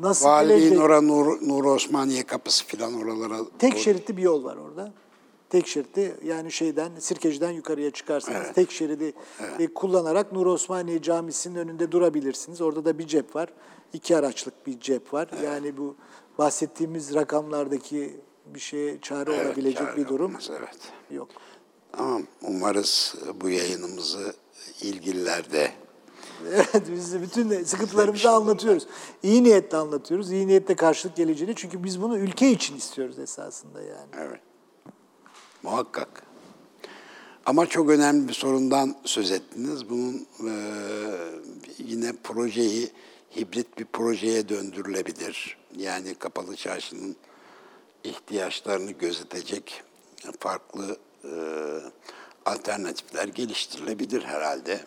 nasıl 0.00 0.26
Valiliğin 0.26 0.58
gelecek? 0.60 0.80
ora 0.80 1.00
Nur, 1.00 1.48
Nur 1.48 1.64
Osmaniye 1.64 2.22
kapısı 2.22 2.66
falan 2.66 2.94
oralara 2.94 3.38
Tek 3.58 3.72
doğru- 3.72 3.80
şeritli 3.80 4.16
bir 4.16 4.22
yol 4.22 4.44
var 4.44 4.56
orada. 4.56 4.92
Tek 5.50 5.66
şeritli 5.66 6.14
yani 6.24 6.52
şeyden 6.52 6.92
Sirkeci'den 6.98 7.50
yukarıya 7.50 7.90
çıkarsanız 7.90 8.52
tek 8.54 8.70
şeridi 8.70 9.12
e, 9.58 9.66
kullanarak 9.74 10.32
Nur 10.32 10.46
Osmaniye 10.46 11.02
Camisi'nin 11.02 11.54
önünde 11.54 11.92
durabilirsiniz. 11.92 12.60
Orada 12.60 12.84
da 12.84 12.98
bir 12.98 13.06
cep 13.06 13.36
var. 13.36 13.48
iki 13.92 14.16
araçlık 14.16 14.66
bir 14.66 14.80
cep 14.80 15.14
var. 15.14 15.28
Yani 15.44 15.76
bu 15.76 15.94
bahsettiğimiz 16.38 17.14
rakamlardaki 17.14 18.20
bir 18.54 18.60
şeye 18.60 19.00
çare 19.00 19.34
Evet, 19.34 19.46
olabilecek 19.46 19.78
çare 19.78 19.96
bir 19.96 20.08
durum 20.08 20.30
olmaz, 20.30 20.50
evet. 20.58 20.78
yok. 21.10 21.28
Tamam. 21.92 22.22
Umarız 22.42 23.14
bu 23.40 23.48
yayınımızı 23.48 24.34
ilgililer 24.80 25.52
de 25.52 25.72
Evet, 26.52 26.82
biz 26.92 27.22
bütün 27.22 27.64
sıkıntılarımızı 27.64 28.30
anlatıyoruz. 28.30 28.86
İyi 29.22 29.44
niyetle 29.44 29.76
anlatıyoruz. 29.76 30.32
İyi 30.32 30.46
niyetle 30.46 30.76
karşılık 30.76 31.16
geleceğini. 31.16 31.54
Çünkü 31.54 31.84
biz 31.84 32.02
bunu 32.02 32.18
ülke 32.18 32.50
için 32.50 32.76
istiyoruz 32.76 33.18
esasında 33.18 33.82
yani. 33.82 34.08
Evet. 34.18 34.40
Muhakkak. 35.62 36.22
Ama 37.46 37.66
çok 37.66 37.90
önemli 37.90 38.28
bir 38.28 38.32
sorundan 38.32 38.96
söz 39.04 39.32
ettiniz. 39.32 39.90
Bunun 39.90 40.26
e, 40.40 40.52
yine 41.78 42.12
projeyi 42.24 42.90
hibrit 43.36 43.78
bir 43.78 43.84
projeye 43.84 44.48
döndürülebilir. 44.48 45.58
Yani 45.76 46.14
kapalı 46.14 46.56
çarşının 46.56 47.16
ihtiyaçlarını 48.06 48.90
gözetecek 48.90 49.82
farklı 50.40 50.96
e, 51.24 51.30
alternatifler 52.46 53.28
geliştirilebilir 53.28 54.22
herhalde. 54.22 54.80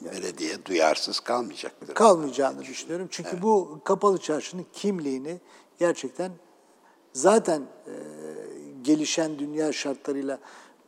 Belediye 0.00 0.64
duyarsız 0.64 1.20
kalmayacaktır. 1.20 1.94
kalmayacağını 1.94 2.64
düşünüyorum. 2.64 3.08
Çünkü 3.10 3.42
bu 3.42 3.80
kapalı 3.84 4.18
çarşının 4.18 4.66
kimliğini 4.72 5.40
gerçekten 5.78 6.32
zaten 7.12 7.62
e, 7.86 7.94
gelişen 8.82 9.38
dünya 9.38 9.72
şartlarıyla 9.72 10.38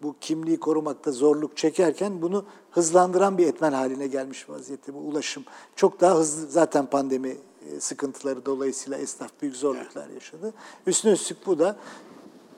bu 0.03 0.17
kimliği 0.21 0.61
korumakta 0.61 1.13
zorluk 1.13 1.57
çekerken 1.57 2.23
bunu 2.23 2.45
hızlandıran 2.71 3.39
bir 3.39 3.47
etmen 3.47 3.73
haline 3.73 4.07
gelmiş 4.07 4.49
vaziyette 4.49 4.95
bu 4.95 4.99
ulaşım. 4.99 5.45
Çok 5.77 6.01
daha 6.01 6.15
hızlı 6.15 6.47
zaten 6.51 6.87
pandemi 6.87 7.37
sıkıntıları 7.81 8.47
dolayısıyla 8.47 8.99
esnaf 8.99 9.31
büyük 9.43 9.57
zorluklar 9.57 10.09
yaşadı. 10.09 10.55
Üstüne 10.87 11.13
üstlük 11.13 11.47
bu 11.47 11.59
da 11.59 11.77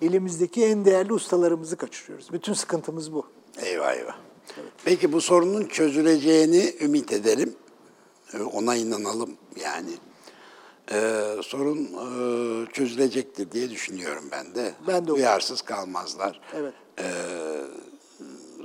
elimizdeki 0.02 0.64
en 0.64 0.84
değerli 0.84 1.12
ustalarımızı 1.12 1.76
kaçırıyoruz. 1.76 2.32
Bütün 2.32 2.52
sıkıntımız 2.52 3.12
bu. 3.12 3.26
Eyvah 3.62 3.94
eyvah. 3.94 4.16
Peki 4.84 5.12
bu 5.12 5.20
sorunun 5.20 5.66
çözüleceğini 5.66 6.74
ümit 6.80 7.12
edelim. 7.12 7.54
Ee, 8.34 8.42
Ona 8.42 8.76
inanalım 8.76 9.30
yani. 9.60 9.90
Ee, 10.92 11.22
sorun 11.42 11.78
e, 11.78 12.72
çözülecektir 12.72 13.50
diye 13.52 13.70
düşünüyorum 13.70 14.24
ben 14.32 14.54
de. 14.54 14.74
Ben 14.86 15.02
de 15.02 15.06
Duyarsız 15.06 15.62
kalmazlar. 15.62 16.40
Evet. 16.54 16.74
Ee, 16.98 17.04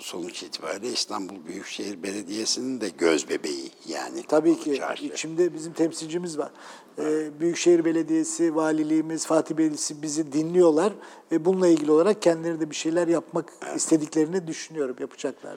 sonuç 0.04 0.44
itibariyle 0.44 0.92
İstanbul 0.92 1.36
Büyükşehir 1.48 2.04
Belediyesi'nin 2.04 2.82
de 2.82 2.90
göz 2.90 3.30
bebeği 3.30 3.72
yani. 3.88 4.24
Tabii 4.28 4.60
ki. 4.60 4.76
Çarşı. 4.76 5.06
İçimde 5.06 5.54
bizim 5.54 5.74
temsilcimiz 5.74 6.38
var. 6.38 6.52
Ee, 7.00 7.40
Büyükşehir 7.40 7.86
Belediyesi, 7.86 8.56
Valiliğimiz, 8.56 9.26
Fatih 9.26 9.58
Belediyesi 9.58 10.02
bizi 10.02 10.34
dinliyorlar 10.34 10.94
ve 11.32 11.46
bununla 11.46 11.68
ilgili 11.68 11.92
olarak 11.92 12.22
kendileri 12.22 12.60
de 12.60 12.70
bir 12.70 12.76
şeyler 12.76 13.08
yapmak 13.08 13.54
istediklerini 13.76 14.48
düşünüyorum, 14.48 14.96
yapacaklar. 15.00 15.56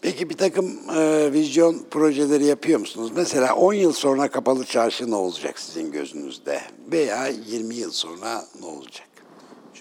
Peki 0.00 0.30
bir 0.30 0.36
takım 0.36 0.78
e, 0.96 1.32
vizyon 1.32 1.82
projeleri 1.90 2.44
yapıyor 2.44 2.80
musunuz? 2.80 3.12
Mesela 3.16 3.54
10 3.54 3.72
yıl 3.72 3.92
sonra 3.92 4.28
kapalı 4.28 4.64
çarşı 4.64 5.10
ne 5.10 5.14
olacak 5.14 5.58
sizin 5.58 5.92
gözünüzde? 5.92 6.60
Veya 6.92 7.28
20 7.28 7.74
yıl 7.74 7.90
sonra 7.90 8.44
ne 8.60 8.66
olacak? 8.66 9.07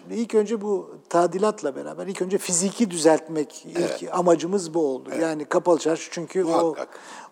Şimdi 0.08 0.22
ilk 0.22 0.36
önce 0.36 0.62
bu 0.62 0.95
tadilatla 1.10 1.76
beraber 1.76 2.08
ilk 2.08 2.22
önce 2.22 2.38
fiziki 2.38 2.91
düzeltmek 2.91 3.66
ilk 3.66 4.10
amacımız 4.12 4.74
bu 4.74 4.88
oldu. 4.88 5.10
Yani 5.22 5.45
kapalı 5.45 5.80
çarşı 5.80 6.10
çünkü 6.12 6.43
o 6.43 6.76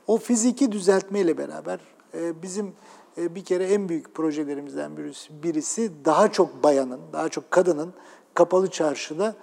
o 0.07 0.17
fiziki 0.17 0.71
düzeltmeyle 0.71 1.37
beraber 1.37 1.79
e, 2.13 2.41
bizim 2.41 2.73
e, 3.17 3.35
bir 3.35 3.45
kere 3.45 3.65
en 3.65 3.89
büyük 3.89 4.15
projelerimizden 4.15 4.97
birisi, 4.97 5.43
birisi 5.43 5.91
daha 6.05 6.31
çok 6.31 6.63
bayanın, 6.63 6.99
daha 7.13 7.29
çok 7.29 7.51
kadının 7.51 7.93
kapalı 8.33 8.69
çarşıda 8.69 9.35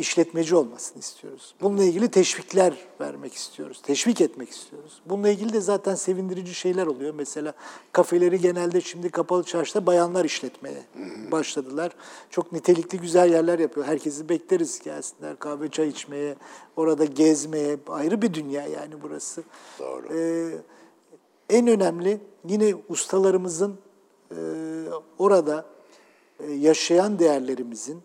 işletmeci 0.00 0.56
olmasını 0.56 0.98
istiyoruz. 0.98 1.54
Bununla 1.60 1.84
ilgili 1.84 2.10
teşvikler 2.10 2.74
vermek 3.00 3.34
istiyoruz, 3.34 3.82
teşvik 3.82 4.20
etmek 4.20 4.50
istiyoruz. 4.50 5.02
Bununla 5.06 5.28
ilgili 5.28 5.52
de 5.52 5.60
zaten 5.60 5.94
sevindirici 5.94 6.54
şeyler 6.54 6.86
oluyor. 6.86 7.14
Mesela 7.14 7.52
kafeleri 7.92 8.40
genelde 8.40 8.80
şimdi 8.80 9.10
kapalı 9.10 9.44
çarşıda 9.44 9.86
bayanlar 9.86 10.24
işletmeye 10.24 10.82
başladılar. 11.30 11.92
Çok 12.30 12.52
nitelikli 12.52 13.00
güzel 13.00 13.32
yerler 13.32 13.58
yapıyor. 13.58 13.86
Herkesi 13.86 14.28
bekleriz 14.28 14.80
gelsinler 14.80 15.38
kahve 15.38 15.68
çay 15.68 15.88
içmeye, 15.88 16.36
orada 16.76 17.04
gezmeye. 17.04 17.78
Ayrı 17.88 18.22
bir 18.22 18.34
dünya 18.34 18.66
yani 18.66 18.94
burası. 19.02 19.42
Doğru. 19.78 20.06
Ee, 20.14 20.58
en 21.50 21.66
önemli 21.66 22.20
yine 22.48 22.74
ustalarımızın 22.88 23.78
e, 24.30 24.38
orada 25.18 25.64
e, 26.40 26.52
yaşayan 26.52 27.18
değerlerimizin 27.18 28.02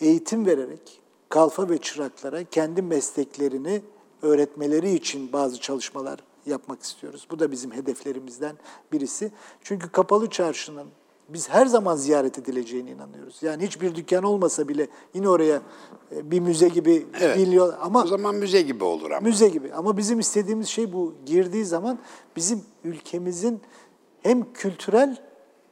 eğitim 0.00 0.46
vererek 0.46 1.00
kalfa 1.28 1.68
ve 1.68 1.78
çıraklara 1.78 2.44
kendi 2.44 2.82
mesleklerini 2.82 3.82
öğretmeleri 4.22 4.94
için 4.94 5.32
bazı 5.32 5.60
çalışmalar 5.60 6.18
yapmak 6.46 6.82
istiyoruz. 6.82 7.26
Bu 7.30 7.38
da 7.38 7.50
bizim 7.52 7.72
hedeflerimizden 7.72 8.56
birisi. 8.92 9.32
Çünkü 9.62 9.88
kapalı 9.88 10.30
çarşının 10.30 10.86
biz 11.28 11.48
her 11.48 11.66
zaman 11.66 11.96
ziyaret 11.96 12.38
edileceğine 12.38 12.90
inanıyoruz. 12.90 13.38
Yani 13.42 13.66
hiçbir 13.66 13.94
dükkan 13.94 14.22
olmasa 14.24 14.68
bile 14.68 14.88
yine 15.14 15.28
oraya 15.28 15.62
e, 16.16 16.30
bir 16.30 16.40
müze 16.40 16.68
gibi 16.68 17.06
Evet. 17.20 17.36
milyon 17.36 17.74
ama 17.80 18.02
O 18.02 18.06
zaman 18.06 18.34
müze 18.34 18.62
gibi 18.62 18.84
olur 18.84 19.10
ama. 19.10 19.20
müze 19.20 19.48
gibi. 19.48 19.72
Ama 19.72 19.96
bizim 19.96 20.18
istediğimiz 20.20 20.68
şey 20.68 20.92
bu. 20.92 21.14
Girdiği 21.26 21.64
zaman 21.64 21.98
bizim 22.36 22.62
ülkemizin 22.84 23.60
hem 24.22 24.52
kültürel 24.52 25.22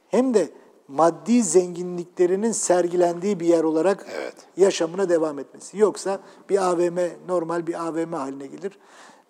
hem 0.07 0.33
de 0.33 0.49
maddi 0.93 1.43
zenginliklerinin 1.43 2.51
sergilendiği 2.51 3.39
bir 3.39 3.45
yer 3.47 3.63
olarak 3.63 4.05
Evet. 4.15 4.35
yaşamına 4.57 5.09
devam 5.09 5.39
etmesi. 5.39 5.77
Yoksa 5.77 6.19
bir 6.49 6.57
AVM, 6.71 6.97
normal 7.27 7.67
bir 7.67 7.87
AVM 7.87 8.13
haline 8.13 8.47
gelir. 8.47 8.79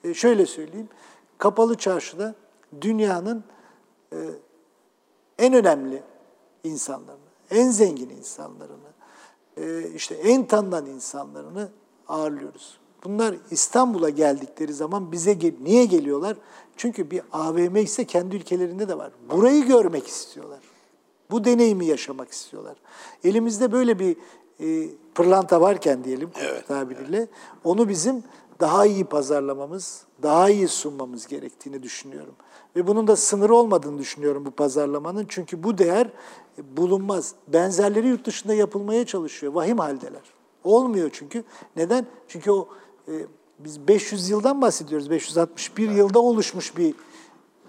E, 0.03 0.13
şöyle 0.13 0.45
söyleyeyim, 0.45 0.89
kapalı 1.37 1.77
çarşıda 1.77 2.35
dünyanın 2.81 3.43
e, 4.13 4.17
en 5.39 5.53
önemli 5.53 6.03
insanlarını, 6.63 7.19
en 7.51 7.69
zengin 7.71 8.09
insanlarını, 8.09 8.89
e, 9.57 9.89
işte 9.95 10.15
en 10.15 10.47
tanınan 10.47 10.85
insanlarını 10.85 11.69
ağırlıyoruz. 12.07 12.77
Bunlar 13.03 13.35
İstanbul'a 13.51 14.09
geldikleri 14.09 14.73
zaman 14.73 15.11
bize 15.11 15.33
gel- 15.33 15.55
niye 15.61 15.85
geliyorlar? 15.85 16.37
Çünkü 16.77 17.11
bir 17.11 17.21
AVM 17.31 17.75
ise 17.75 18.05
kendi 18.05 18.35
ülkelerinde 18.35 18.87
de 18.87 18.97
var. 18.97 19.11
Burayı 19.31 19.65
görmek 19.65 20.07
istiyorlar. 20.07 20.59
Bu 21.31 21.43
deneyimi 21.43 21.85
yaşamak 21.85 22.31
istiyorlar. 22.31 22.75
Elimizde 23.23 23.71
böyle 23.71 23.99
bir 23.99 24.17
e, 24.59 24.89
pırlanta 25.15 25.61
varken 25.61 26.03
diyelim 26.03 26.29
Evet, 26.41 26.67
tabiriyle 26.67 27.27
onu 27.63 27.89
bizim 27.89 28.23
daha 28.59 28.85
iyi 28.85 29.03
pazarlamamız, 29.03 30.03
daha 30.23 30.49
iyi 30.49 30.67
sunmamız 30.67 31.27
gerektiğini 31.27 31.83
düşünüyorum. 31.83 32.35
Ve 32.75 32.87
bunun 32.87 33.07
da 33.07 33.15
sınırı 33.15 33.55
olmadığını 33.55 33.99
düşünüyorum 33.99 34.45
bu 34.45 34.51
pazarlamanın. 34.51 35.25
Çünkü 35.29 35.63
bu 35.63 35.77
değer 35.77 36.05
e, 36.57 36.77
bulunmaz. 36.77 37.35
Benzerleri 37.47 38.07
yurt 38.07 38.25
dışında 38.25 38.53
yapılmaya 38.53 39.05
çalışıyor. 39.05 39.53
Vahim 39.53 39.77
haldeler. 39.77 40.21
Olmuyor 40.63 41.09
çünkü. 41.13 41.43
Neden? 41.75 42.05
Çünkü 42.27 42.51
o 42.51 42.67
e, 43.07 43.13
biz 43.59 43.87
500 43.87 44.29
yıldan 44.29 44.61
bahsediyoruz. 44.61 45.09
561 45.09 45.89
yılda 45.89 46.19
oluşmuş 46.19 46.77
bir 46.77 46.95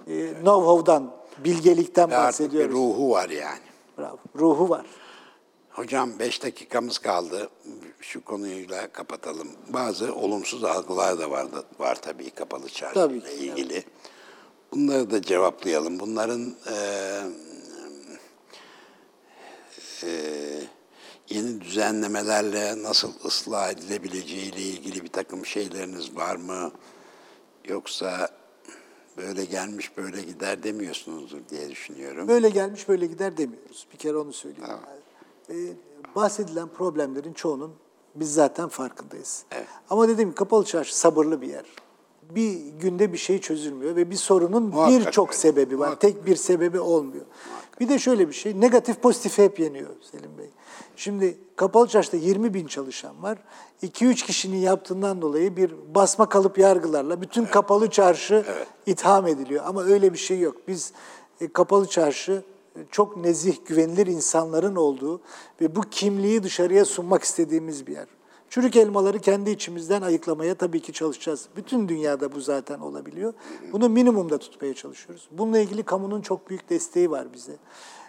e, 0.07 0.33
know-how'dan, 0.33 1.03
bilgelikten 1.39 2.11
Ve 2.11 2.16
artık 2.16 2.41
bir 2.41 2.45
bahsediyoruz. 2.45 2.74
ruhu 2.74 3.11
var 3.11 3.28
yani. 3.30 3.61
Bravo. 3.99 4.18
Ruhu 4.39 4.68
var. 4.68 4.87
Hocam 5.70 6.18
beş 6.18 6.43
dakikamız 6.43 6.99
kaldı. 6.99 7.49
Şu 8.01 8.24
konuyla 8.24 8.93
kapatalım. 8.93 9.49
Bazı 9.68 10.14
olumsuz 10.14 10.64
algılar 10.64 11.18
da 11.18 11.30
var, 11.30 11.47
var 11.78 12.03
tabii 12.03 12.30
kapalı 12.30 12.68
çarşı 12.68 12.95
Tabii 12.95 13.16
ile 13.18 13.37
ki, 13.37 13.45
ilgili. 13.47 13.85
Bunları 14.72 15.11
da 15.11 15.22
cevaplayalım. 15.22 16.01
Bunların 16.01 16.55
eee, 16.70 17.22
eee, 20.03 20.68
yeni 21.28 21.61
düzenlemelerle 21.61 22.82
nasıl 22.82 23.12
ıslah 23.24 23.70
edilebileceği 23.70 24.53
ile 24.53 24.61
ilgili 24.61 25.03
bir 25.03 25.09
takım 25.12 25.47
şeyleriniz 25.47 26.16
var 26.16 26.37
mı? 26.37 26.72
Yoksa 27.64 28.28
böyle 29.17 29.45
gelmiş 29.45 29.97
böyle 29.97 30.23
gider 30.23 30.62
demiyorsunuzdur 30.62 31.39
diye 31.51 31.71
düşünüyorum. 31.71 32.29
Böyle 32.29 32.51
gelmiş 32.51 32.89
böyle 32.89 33.07
gider 33.07 33.37
demiyoruz. 33.37 33.87
Bir 33.93 33.99
kere 33.99 34.17
onu 34.17 34.33
söyleyeyim. 34.33 34.71
Ee, 35.51 35.55
bahsedilen 36.17 36.69
problemlerin 36.69 37.33
çoğunun 37.33 37.73
biz 38.15 38.35
zaten 38.35 38.69
farkındayız. 38.69 39.45
Evet. 39.51 39.67
Ama 39.91 40.09
dediğim 40.09 40.29
gibi 40.29 40.37
kapalı 40.37 40.65
çarşı 40.65 40.99
sabırlı 40.99 41.41
bir 41.41 41.49
yer. 41.49 41.65
Bir 42.31 42.59
günde 42.81 43.12
bir 43.12 43.19
şey 43.19 43.41
çözülmüyor 43.41 43.97
ve 43.97 44.11
bir 44.11 44.17
sorunun 44.17 44.62
Muhakkak 44.62 45.07
birçok 45.07 45.35
sebebi 45.35 45.79
var. 45.79 45.87
Muhakkak. 45.87 46.01
Tek 46.01 46.27
bir 46.27 46.37
sebebi 46.37 46.81
olmuyor. 46.81 47.25
Bir 47.81 47.89
de 47.89 47.99
şöyle 47.99 48.29
bir 48.29 48.33
şey, 48.33 48.61
negatif 48.61 49.03
pozitif 49.03 49.39
hep 49.39 49.61
yeniyor 49.61 49.91
Selim 50.11 50.39
Bey. 50.39 50.51
Şimdi 50.97 51.39
kapalı 51.57 51.89
çarşıda 51.89 52.17
20 52.17 52.55
bin 52.55 52.67
çalışan 52.67 53.23
var. 53.23 53.39
2-3 53.83 54.27
kişinin 54.27 54.57
yaptığından 54.57 55.23
dolayı 55.23 55.57
bir 55.57 55.75
basma 55.95 56.29
kalıp 56.29 56.59
yargılarla 56.59 57.21
bütün 57.21 57.45
kapalı 57.45 57.91
çarşı 57.91 58.45
itham 58.87 59.27
ediliyor. 59.27 59.65
Ama 59.67 59.83
öyle 59.83 60.13
bir 60.13 60.19
şey 60.19 60.41
yok. 60.41 60.57
Biz 60.69 60.93
e, 61.41 61.53
kapalı 61.53 61.87
çarşı 61.87 62.43
e, 62.77 62.81
çok 62.91 63.17
nezih, 63.17 63.57
güvenilir 63.67 64.07
insanların 64.07 64.77
olduğu 64.77 65.21
ve 65.61 65.77
bu 65.77 65.81
kimliği 65.81 66.43
dışarıya 66.43 66.85
sunmak 66.85 67.23
istediğimiz 67.23 67.87
bir 67.87 67.93
yer. 67.93 68.07
Çürük 68.55 68.77
elmaları 68.77 69.19
kendi 69.19 69.51
içimizden 69.51 70.03
ayıklamaya 70.03 70.55
tabii 70.55 70.81
ki 70.81 70.93
çalışacağız. 70.93 71.49
Bütün 71.57 71.89
dünyada 71.89 72.33
bu 72.33 72.41
zaten 72.41 72.79
olabiliyor. 72.79 73.35
Bunu 73.73 73.89
minimumda 73.89 74.39
tutmaya 74.39 74.75
çalışıyoruz. 74.75 75.29
Bununla 75.31 75.59
ilgili 75.59 75.83
kamunun 75.83 76.21
çok 76.21 76.49
büyük 76.49 76.71
desteği 76.71 77.11
var 77.11 77.33
bize. 77.33 77.57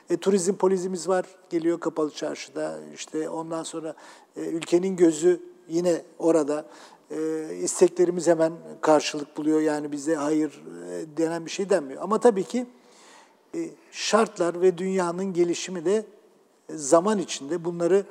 E, 0.10 0.18
turizm 0.18 0.56
polizimiz 0.56 1.08
var, 1.08 1.26
geliyor 1.50 1.80
kapalı 1.80 2.12
çarşıda. 2.12 2.80
İşte 2.94 3.30
ondan 3.30 3.64
sonra 3.64 3.96
e, 4.36 4.42
ülkenin 4.42 4.96
gözü 4.96 5.42
yine 5.70 6.02
orada. 6.20 6.66
E, 7.12 7.50
isteklerimiz 7.62 8.28
hemen 8.28 8.54
karşılık 8.82 9.38
buluyor. 9.38 9.62
Yani 9.62 9.92
bize 9.92 10.16
hayır 10.16 10.64
e, 10.92 11.18
denen 11.18 11.46
bir 11.46 11.52
şey 11.52 11.70
denmiyor. 11.70 12.02
Ama 12.02 12.20
tabii 12.20 12.44
ki 12.44 12.66
e, 13.56 13.70
şartlar 13.92 14.62
ve 14.62 14.78
dünyanın 14.78 15.34
gelişimi 15.34 15.86
de 15.86 15.96
e, 15.96 16.78
zaman 16.78 17.20
içinde 17.20 17.66
bunları 17.66 18.06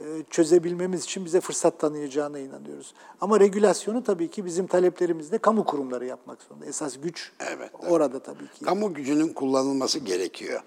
e, 0.00 0.04
çözebilmemiz 0.30 1.04
için 1.04 1.24
bize 1.24 1.40
fırsat 1.40 1.78
tanıyacağına 1.78 2.38
inanıyoruz. 2.38 2.94
Ama 3.20 3.40
regülasyonu 3.40 4.04
tabii 4.04 4.30
ki 4.30 4.44
bizim 4.44 4.66
taleplerimizde 4.66 5.38
kamu 5.38 5.64
kurumları 5.64 6.06
yapmak 6.06 6.42
zorunda. 6.42 6.66
Esas 6.66 6.96
güç 7.02 7.32
Evet, 7.40 7.70
orada 7.88 8.18
tabii 8.18 8.48
ki. 8.48 8.64
Kamu 8.64 8.94
gücünün 8.94 9.28
kullanılması 9.28 9.98
gerekiyor. 9.98 10.62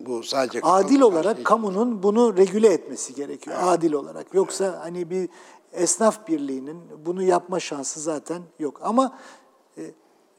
Bu 0.00 0.22
sadece 0.22 0.60
Adil 0.62 1.00
olarak 1.00 1.24
çarşı 1.24 1.44
kamunun 1.44 2.02
bunu 2.02 2.36
regüle 2.36 2.68
etmesi 2.68 3.14
gerekiyor. 3.14 3.56
Adil 3.60 3.92
olarak. 3.92 4.34
Yoksa 4.34 4.80
hani 4.82 5.10
bir 5.10 5.28
esnaf 5.72 6.28
birliğinin 6.28 6.78
bunu 7.06 7.22
yapma 7.22 7.60
şansı 7.60 8.00
zaten 8.00 8.42
yok. 8.58 8.80
Ama 8.82 9.18
e, 9.78 9.82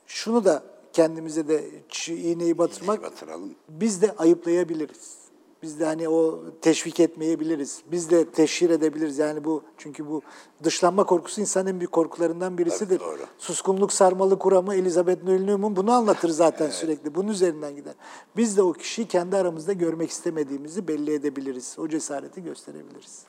şunu 0.05 0.45
da 0.45 0.63
kendimize 0.93 1.47
de 1.47 1.69
iğneyi 2.07 2.57
batırmak 2.57 2.97
İğneyi 2.99 3.11
batıralım. 3.11 3.55
biz 3.69 4.01
de 4.01 4.15
ayıplayabiliriz. 4.17 5.24
Biz 5.65 5.79
de 5.79 5.85
hani 5.85 6.09
o 6.09 6.43
teşvik 6.61 6.99
etmeyebiliriz. 6.99 7.81
Biz 7.91 8.09
de 8.09 8.25
teşhir 8.25 8.69
edebiliriz. 8.69 9.17
Yani 9.17 9.43
bu 9.43 9.63
çünkü 9.77 10.07
bu 10.07 10.21
dışlanma 10.63 11.03
korkusu 11.03 11.41
insanın 11.41 11.69
en 11.69 11.79
büyük 11.79 11.91
korkularından 11.91 12.57
birisidir. 12.57 12.99
Tabii, 12.99 13.09
doğru. 13.09 13.21
Suskunluk 13.37 13.93
sarmalı 13.93 14.39
kuramı 14.39 14.75
Elizabeth 14.75 15.23
Newman 15.23 15.75
bunu 15.75 15.91
anlatır 15.91 16.29
zaten 16.29 16.69
sürekli. 16.69 17.15
Bunun 17.15 17.27
üzerinden 17.27 17.75
gider. 17.75 17.93
Biz 18.37 18.57
de 18.57 18.61
o 18.61 18.73
kişiyi 18.73 19.07
kendi 19.07 19.37
aramızda 19.37 19.73
görmek 19.73 20.09
istemediğimizi 20.09 20.87
belli 20.87 21.13
edebiliriz. 21.13 21.75
O 21.79 21.87
cesareti 21.87 22.43
gösterebiliriz. 22.43 23.23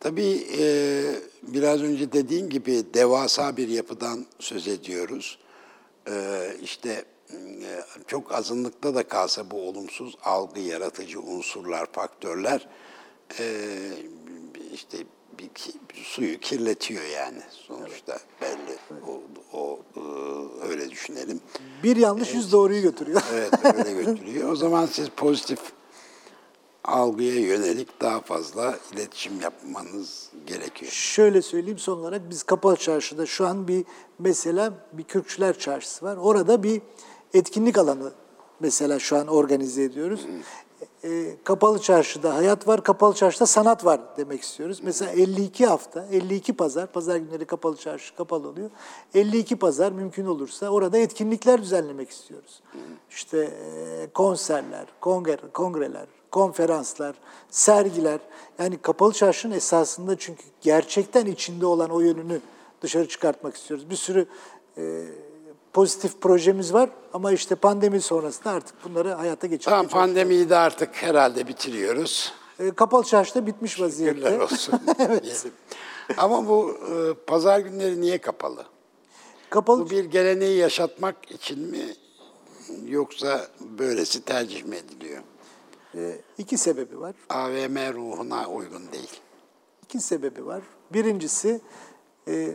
Tabii 0.00 0.46
e, 0.58 1.04
biraz 1.42 1.82
önce 1.82 2.12
dediğin 2.12 2.48
gibi 2.48 2.84
devasa 2.94 3.56
bir 3.56 3.68
yapıdan 3.68 4.26
söz 4.38 4.68
ediyoruz. 4.68 5.38
E, 6.10 6.46
işte 6.62 7.04
çok 8.06 8.32
azınlıkta 8.32 8.94
da 8.94 9.08
kalsa 9.08 9.50
bu 9.50 9.68
olumsuz 9.68 10.16
algı 10.24 10.60
yaratıcı 10.60 11.20
unsurlar, 11.20 11.86
faktörler 11.92 12.68
e, 13.38 13.66
işte 14.74 14.98
bir, 15.38 15.50
suyu 16.02 16.40
kirletiyor 16.40 17.04
yani 17.04 17.42
sonuçta 17.50 18.18
belli. 18.42 18.78
O, 19.08 19.20
o 19.58 19.80
e, 19.96 20.00
öyle 20.68 20.90
düşünelim. 20.90 21.40
Bir 21.82 21.96
yanlış 21.96 22.34
yüz 22.34 22.52
doğruyu 22.52 22.82
götürüyor. 22.82 23.22
Evet 23.32 23.52
öyle 23.64 24.02
götürüyor. 24.02 24.52
O 24.52 24.56
zaman 24.56 24.86
siz 24.86 25.08
pozitif 25.08 25.60
algıya 26.84 27.40
yönelik 27.40 28.00
daha 28.00 28.20
fazla 28.20 28.78
iletişim 28.92 29.40
yapmanız 29.40 30.30
gerekiyor. 30.46 30.92
Şöyle 30.92 31.42
söyleyeyim 31.42 31.78
son 31.78 31.98
olarak 31.98 32.30
biz 32.30 32.42
Kapalı 32.42 32.76
Çarşı'da 32.76 33.26
şu 33.26 33.46
an 33.46 33.68
bir 33.68 33.84
mesela 34.18 34.72
bir 34.92 35.04
Kürkçüler 35.04 35.58
Çarşısı 35.58 36.04
var. 36.04 36.16
Orada 36.16 36.62
bir 36.62 36.82
etkinlik 37.34 37.78
alanı 37.78 38.12
mesela 38.60 38.98
şu 38.98 39.16
an 39.16 39.26
organize 39.26 39.82
ediyoruz. 39.82 40.26
E, 41.04 41.36
kapalı 41.44 41.78
çarşıda 41.78 42.34
hayat 42.34 42.68
var, 42.68 42.84
kapalı 42.84 43.14
çarşıda 43.14 43.46
sanat 43.46 43.84
var 43.84 44.00
demek 44.16 44.42
istiyoruz. 44.42 44.80
Mesela 44.82 45.10
52 45.12 45.66
hafta, 45.66 46.06
52 46.12 46.52
pazar, 46.52 46.92
pazar 46.92 47.16
günleri 47.16 47.44
kapalı 47.44 47.76
çarşı 47.76 48.16
kapalı 48.16 48.48
oluyor. 48.48 48.70
52 49.14 49.56
pazar 49.56 49.92
mümkün 49.92 50.26
olursa 50.26 50.68
orada 50.68 50.98
etkinlikler 50.98 51.62
düzenlemek 51.62 52.10
istiyoruz. 52.10 52.62
İşte 53.10 53.38
e, 53.38 54.06
konserler, 54.14 54.86
kongre, 55.00 55.36
kongreler, 55.52 56.06
konferanslar, 56.30 57.16
sergiler. 57.50 58.20
Yani 58.58 58.78
kapalı 58.78 59.12
çarşının 59.12 59.54
esasında 59.54 60.18
çünkü 60.18 60.42
gerçekten 60.60 61.26
içinde 61.26 61.66
olan 61.66 61.90
o 61.90 62.00
yönünü 62.00 62.40
dışarı 62.82 63.08
çıkartmak 63.08 63.56
istiyoruz. 63.56 63.90
Bir 63.90 63.96
sürü 63.96 64.26
e, 64.78 65.04
pozitif 65.72 66.20
projemiz 66.20 66.74
var 66.74 66.90
ama 67.12 67.32
işte 67.32 67.54
pandemi 67.54 68.00
sonrasında 68.00 68.50
artık 68.50 68.84
bunları 68.84 69.12
hayata 69.12 69.46
geçirmeye 69.46 69.76
Tamam 69.76 69.88
pandemiyi 69.88 70.50
de 70.50 70.56
artık 70.56 71.02
herhalde 71.02 71.48
bitiriyoruz. 71.48 72.32
E, 72.58 72.70
kapalı 72.70 73.04
çarşıda 73.04 73.46
bitmiş 73.46 73.80
vaziyette. 73.80 74.18
Günler 74.20 74.38
olsun. 74.38 74.80
diyelim. 74.98 75.52
Ama 76.16 76.48
bu 76.48 76.70
e, 76.92 77.14
pazar 77.26 77.58
günleri 77.60 78.00
niye 78.00 78.18
kapalı? 78.18 78.64
Kapalı 79.50 79.84
Bu 79.86 79.90
bir 79.90 80.04
geleneği 80.04 80.58
yaşatmak 80.58 81.30
için 81.30 81.58
mi 81.70 81.94
yoksa 82.86 83.46
böylesi 83.60 84.24
tercih 84.24 84.64
mi 84.64 84.76
ediliyor? 84.76 85.22
e, 85.94 86.20
iki 86.38 86.58
sebebi 86.58 87.00
var. 87.00 87.14
AVM 87.28 87.94
ruhuna 87.94 88.48
uygun 88.48 88.92
değil. 88.92 89.20
İki 89.84 90.00
sebebi 90.00 90.46
var. 90.46 90.62
Birincisi 90.92 91.60
e, 92.28 92.50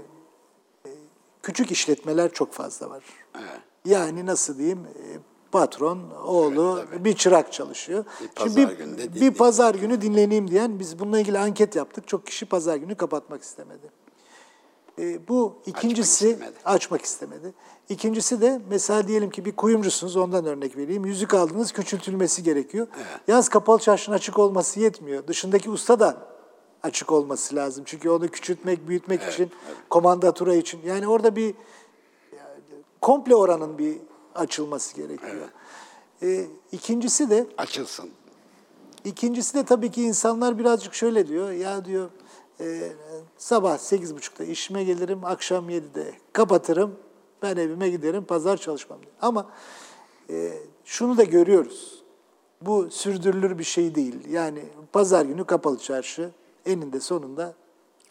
küçük 1.45 1.71
işletmeler 1.71 2.33
çok 2.33 2.53
fazla 2.53 2.89
var. 2.89 3.03
Evet. 3.39 3.59
Yani 3.85 4.25
nasıl 4.25 4.57
diyeyim 4.57 4.79
e, 4.79 5.03
patron, 5.51 5.99
oğlu, 6.25 6.77
Evet, 6.79 6.89
tabii. 6.91 7.05
bir 7.05 7.13
çırak 7.15 7.53
çalışıyor. 7.53 8.05
Bir 8.21 8.43
Şimdi 8.43 8.65
pazar 8.65 8.69
bir, 8.69 8.77
günü 8.77 9.21
bir 9.21 9.33
pazar 9.33 9.75
günü 9.75 10.01
dinleneyim 10.01 10.51
diyen 10.51 10.79
biz 10.79 10.99
bununla 10.99 11.19
ilgili 11.19 11.39
anket 11.39 11.75
yaptık. 11.75 12.07
Çok 12.07 12.25
kişi 12.25 12.45
pazar 12.45 12.75
günü 12.75 12.95
kapatmak 12.95 13.41
istemedi. 13.41 13.89
E, 14.99 15.27
bu 15.27 15.55
ikincisi 15.65 16.29
istemedi. 16.29 16.55
açmak 16.65 17.01
istemedi. 17.01 17.53
İkincisi 17.89 18.41
de 18.41 18.61
mesela 18.69 19.07
diyelim 19.07 19.29
ki 19.29 19.45
bir 19.45 19.55
kuyumcusunuz 19.55 20.15
ondan 20.15 20.45
örnek 20.45 20.77
vereyim. 20.77 21.05
Yüzük 21.05 21.33
aldınız 21.33 21.71
küçültülmesi 21.71 22.43
gerekiyor. 22.43 22.87
Yaz 23.27 23.49
kapalı 23.49 23.79
çarşının 23.79 24.15
açık 24.15 24.39
olması 24.39 24.79
yetmiyor. 24.79 25.27
Dışındaki 25.27 25.69
usta 25.69 25.99
da 25.99 26.34
açık 26.85 27.11
olması 27.11 27.55
lazım. 27.55 27.83
Çünkü 27.87 28.09
onu 28.09 28.27
küçültmek, 28.27 28.87
büyütmek 28.87 29.23
için, 29.23 29.51
komandatura 29.89 30.55
için. 30.55 30.81
Yani 30.85 31.07
orada 31.07 31.35
bir 31.35 31.55
komple 33.01 33.35
oranın 33.35 33.77
bir 33.77 33.97
açılması 34.35 34.95
gerekiyor. 34.95 35.49
Ee, 36.23 36.45
ikincisi 36.71 37.29
de 37.29 37.47
Açılsın. 37.57 38.09
ikincisi 39.05 39.53
de 39.53 39.65
tabii 39.65 39.91
ki 39.91 40.03
insanlar 40.03 40.59
birazcık 40.59 40.93
şöyle 40.93 41.27
diyor. 41.27 41.51
Ya 41.51 41.85
diyor 41.85 42.09
e, 42.59 42.91
sabah 43.37 43.77
sekiz 43.77 44.15
buçukta 44.15 44.43
işime 44.43 44.83
gelirim, 44.83 45.25
akşam 45.25 45.69
yedide 45.69 46.13
kapatırım. 46.33 46.95
Ben 47.41 47.57
evime 47.57 47.89
giderim, 47.89 48.23
pazar 48.23 48.57
çalışmam 48.57 48.99
diyor. 49.01 49.13
Ama 49.21 49.47
e, 50.29 50.53
şunu 50.85 51.17
da 51.17 51.23
görüyoruz. 51.23 52.03
Bu 52.61 52.91
sürdürülür 52.91 53.59
bir 53.59 53.63
şey 53.63 53.95
değil. 53.95 54.15
Yani 54.29 54.65
pazar 54.93 55.25
günü 55.25 55.43
kapalı 55.45 55.77
çarşı 55.77 56.31
eninde 56.65 56.99
sonunda 56.99 57.53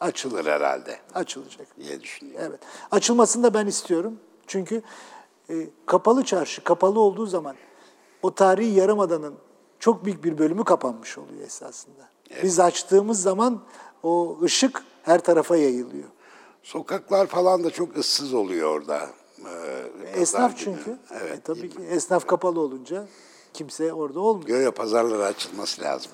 açılır, 0.01 0.47
herhalde 0.47 0.99
açılacak. 1.15 1.67
diye 1.81 2.01
düşünüyorum. 2.01 2.47
Evet. 2.49 2.61
Açılmasını 2.91 3.43
da 3.43 3.55
ben 3.55 3.67
istiyorum. 3.67 4.19
Çünkü 4.47 4.83
e, 5.51 5.55
kapalı 5.87 6.25
çarşı 6.25 6.65
kapalı 6.65 7.01
olduğu 7.01 7.27
zaman 7.27 7.57
o 8.23 8.35
tarihi 8.35 8.71
yarımadanın 8.75 9.35
çok 9.79 10.05
büyük 10.05 10.25
bir 10.25 10.39
bölümü 10.39 10.65
kapanmış 10.65 11.19
oluyor 11.19 11.41
esasında. 11.41 12.09
Biz 12.43 12.61
açtığımız 12.61 13.23
zaman 13.23 13.61
o 14.03 14.39
ışık 14.43 14.83
her 15.03 15.21
tarafa 15.25 15.57
yayılıyor. 15.57 16.09
Sokaklar 16.63 17.27
falan 17.27 17.65
da 17.65 17.71
çok 17.71 17.97
ıssız 17.97 18.35
oluyor 18.35 18.69
orada. 18.81 18.99
e, 19.39 19.43
pazar 20.05 20.21
Esnaf 20.23 20.51
günü. 20.51 20.59
çünkü. 20.77 20.99
Evet. 21.23 21.39
E, 21.39 21.41
tabii 21.41 21.71
ki 21.71 21.83
esnaf 21.83 22.27
kapalı 22.27 22.61
olunca 22.61 23.07
kimse 23.55 23.93
orada 23.93 24.21
olmuyor. 24.21 24.49
Göğe 24.49 24.71
pazarları 24.71 25.25
açılması 25.25 25.83
lazım. 25.83 26.11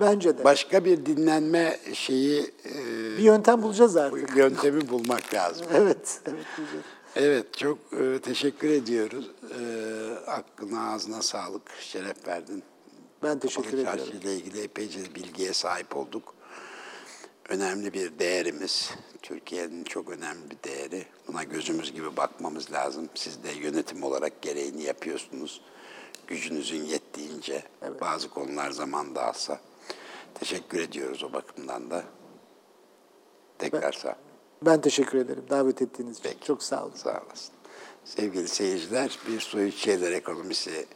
Bence 0.00 0.38
de. 0.38 0.44
Başka 0.44 0.84
bir 0.84 1.06
dinlenme 1.06 1.78
şeyi, 1.92 2.40
e, 2.42 2.74
bir 3.18 3.22
yöntem 3.22 3.62
bulacağız 3.62 3.96
artık. 3.96 4.36
yöntemi 4.36 4.88
bulmak 4.88 5.34
lazım. 5.34 5.66
Evet. 5.74 6.20
Evet. 6.26 6.46
bulacağız. 6.58 6.84
Evet, 7.16 7.54
çok 7.58 7.78
e, 8.00 8.18
teşekkür 8.20 8.68
ediyoruz. 8.68 9.30
E, 9.60 10.30
aklına, 10.30 10.92
ağzına 10.92 11.22
sağlık, 11.22 11.62
şeref 11.80 12.26
verdin. 12.28 12.62
Ben 13.22 13.38
teşekkür 13.38 13.62
Kapalı 13.62 13.80
ediyorum. 13.80 13.98
Çarşı 13.98 14.16
ile 14.16 14.34
ilgili 14.34 14.60
epeyce 14.60 15.14
bilgiye 15.14 15.52
sahip 15.52 15.96
olduk. 15.96 16.34
Önemli 17.48 17.92
bir 17.92 18.18
değerimiz. 18.18 18.90
Türkiye'nin 19.22 19.84
çok 19.84 20.10
önemli 20.10 20.50
bir 20.50 20.70
değeri. 20.70 21.06
Buna 21.28 21.42
gözümüz 21.42 21.92
gibi 21.92 22.16
bakmamız 22.16 22.72
lazım. 22.72 23.08
Siz 23.14 23.42
de 23.42 23.50
yönetim 23.50 24.02
olarak 24.02 24.42
gereğini 24.42 24.82
yapıyorsunuz. 24.82 25.60
Gücünüzün 26.26 26.84
yettiğince 26.84 27.62
bazı 28.00 28.30
konular 28.30 28.70
zaman 28.70 29.14
da 29.14 29.26
alsa. 29.26 29.60
Teşekkür 30.40 30.80
ediyoruz 30.80 31.24
o 31.24 31.32
bakımdan 31.32 31.90
da. 31.90 32.04
Tekrar 33.58 33.92
sağ 33.92 34.16
Ben 34.62 34.80
teşekkür 34.80 35.18
ederim 35.18 35.44
davet 35.50 35.82
ettiğiniz 35.82 36.18
için. 36.18 36.28
Peki. 36.28 36.46
Çok 36.46 36.62
sağ 36.62 36.84
olun. 36.84 36.94
Sağ 36.94 37.22
olasın. 37.26 37.54
Sevgili 38.04 38.48
seyirciler, 38.48 39.18
bir 39.28 39.40
soyut 39.40 39.74
şeyler 39.74 40.12
ekonomisi 40.12 40.86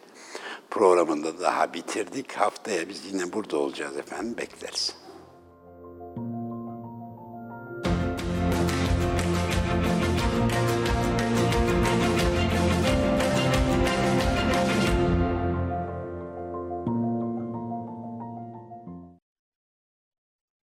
programında 0.70 1.40
daha 1.40 1.74
bitirdik. 1.74 2.32
Haftaya 2.32 2.88
biz 2.88 3.12
yine 3.12 3.32
burada 3.32 3.56
olacağız 3.56 3.96
efendim, 3.96 4.36
bekleriz. 4.36 5.01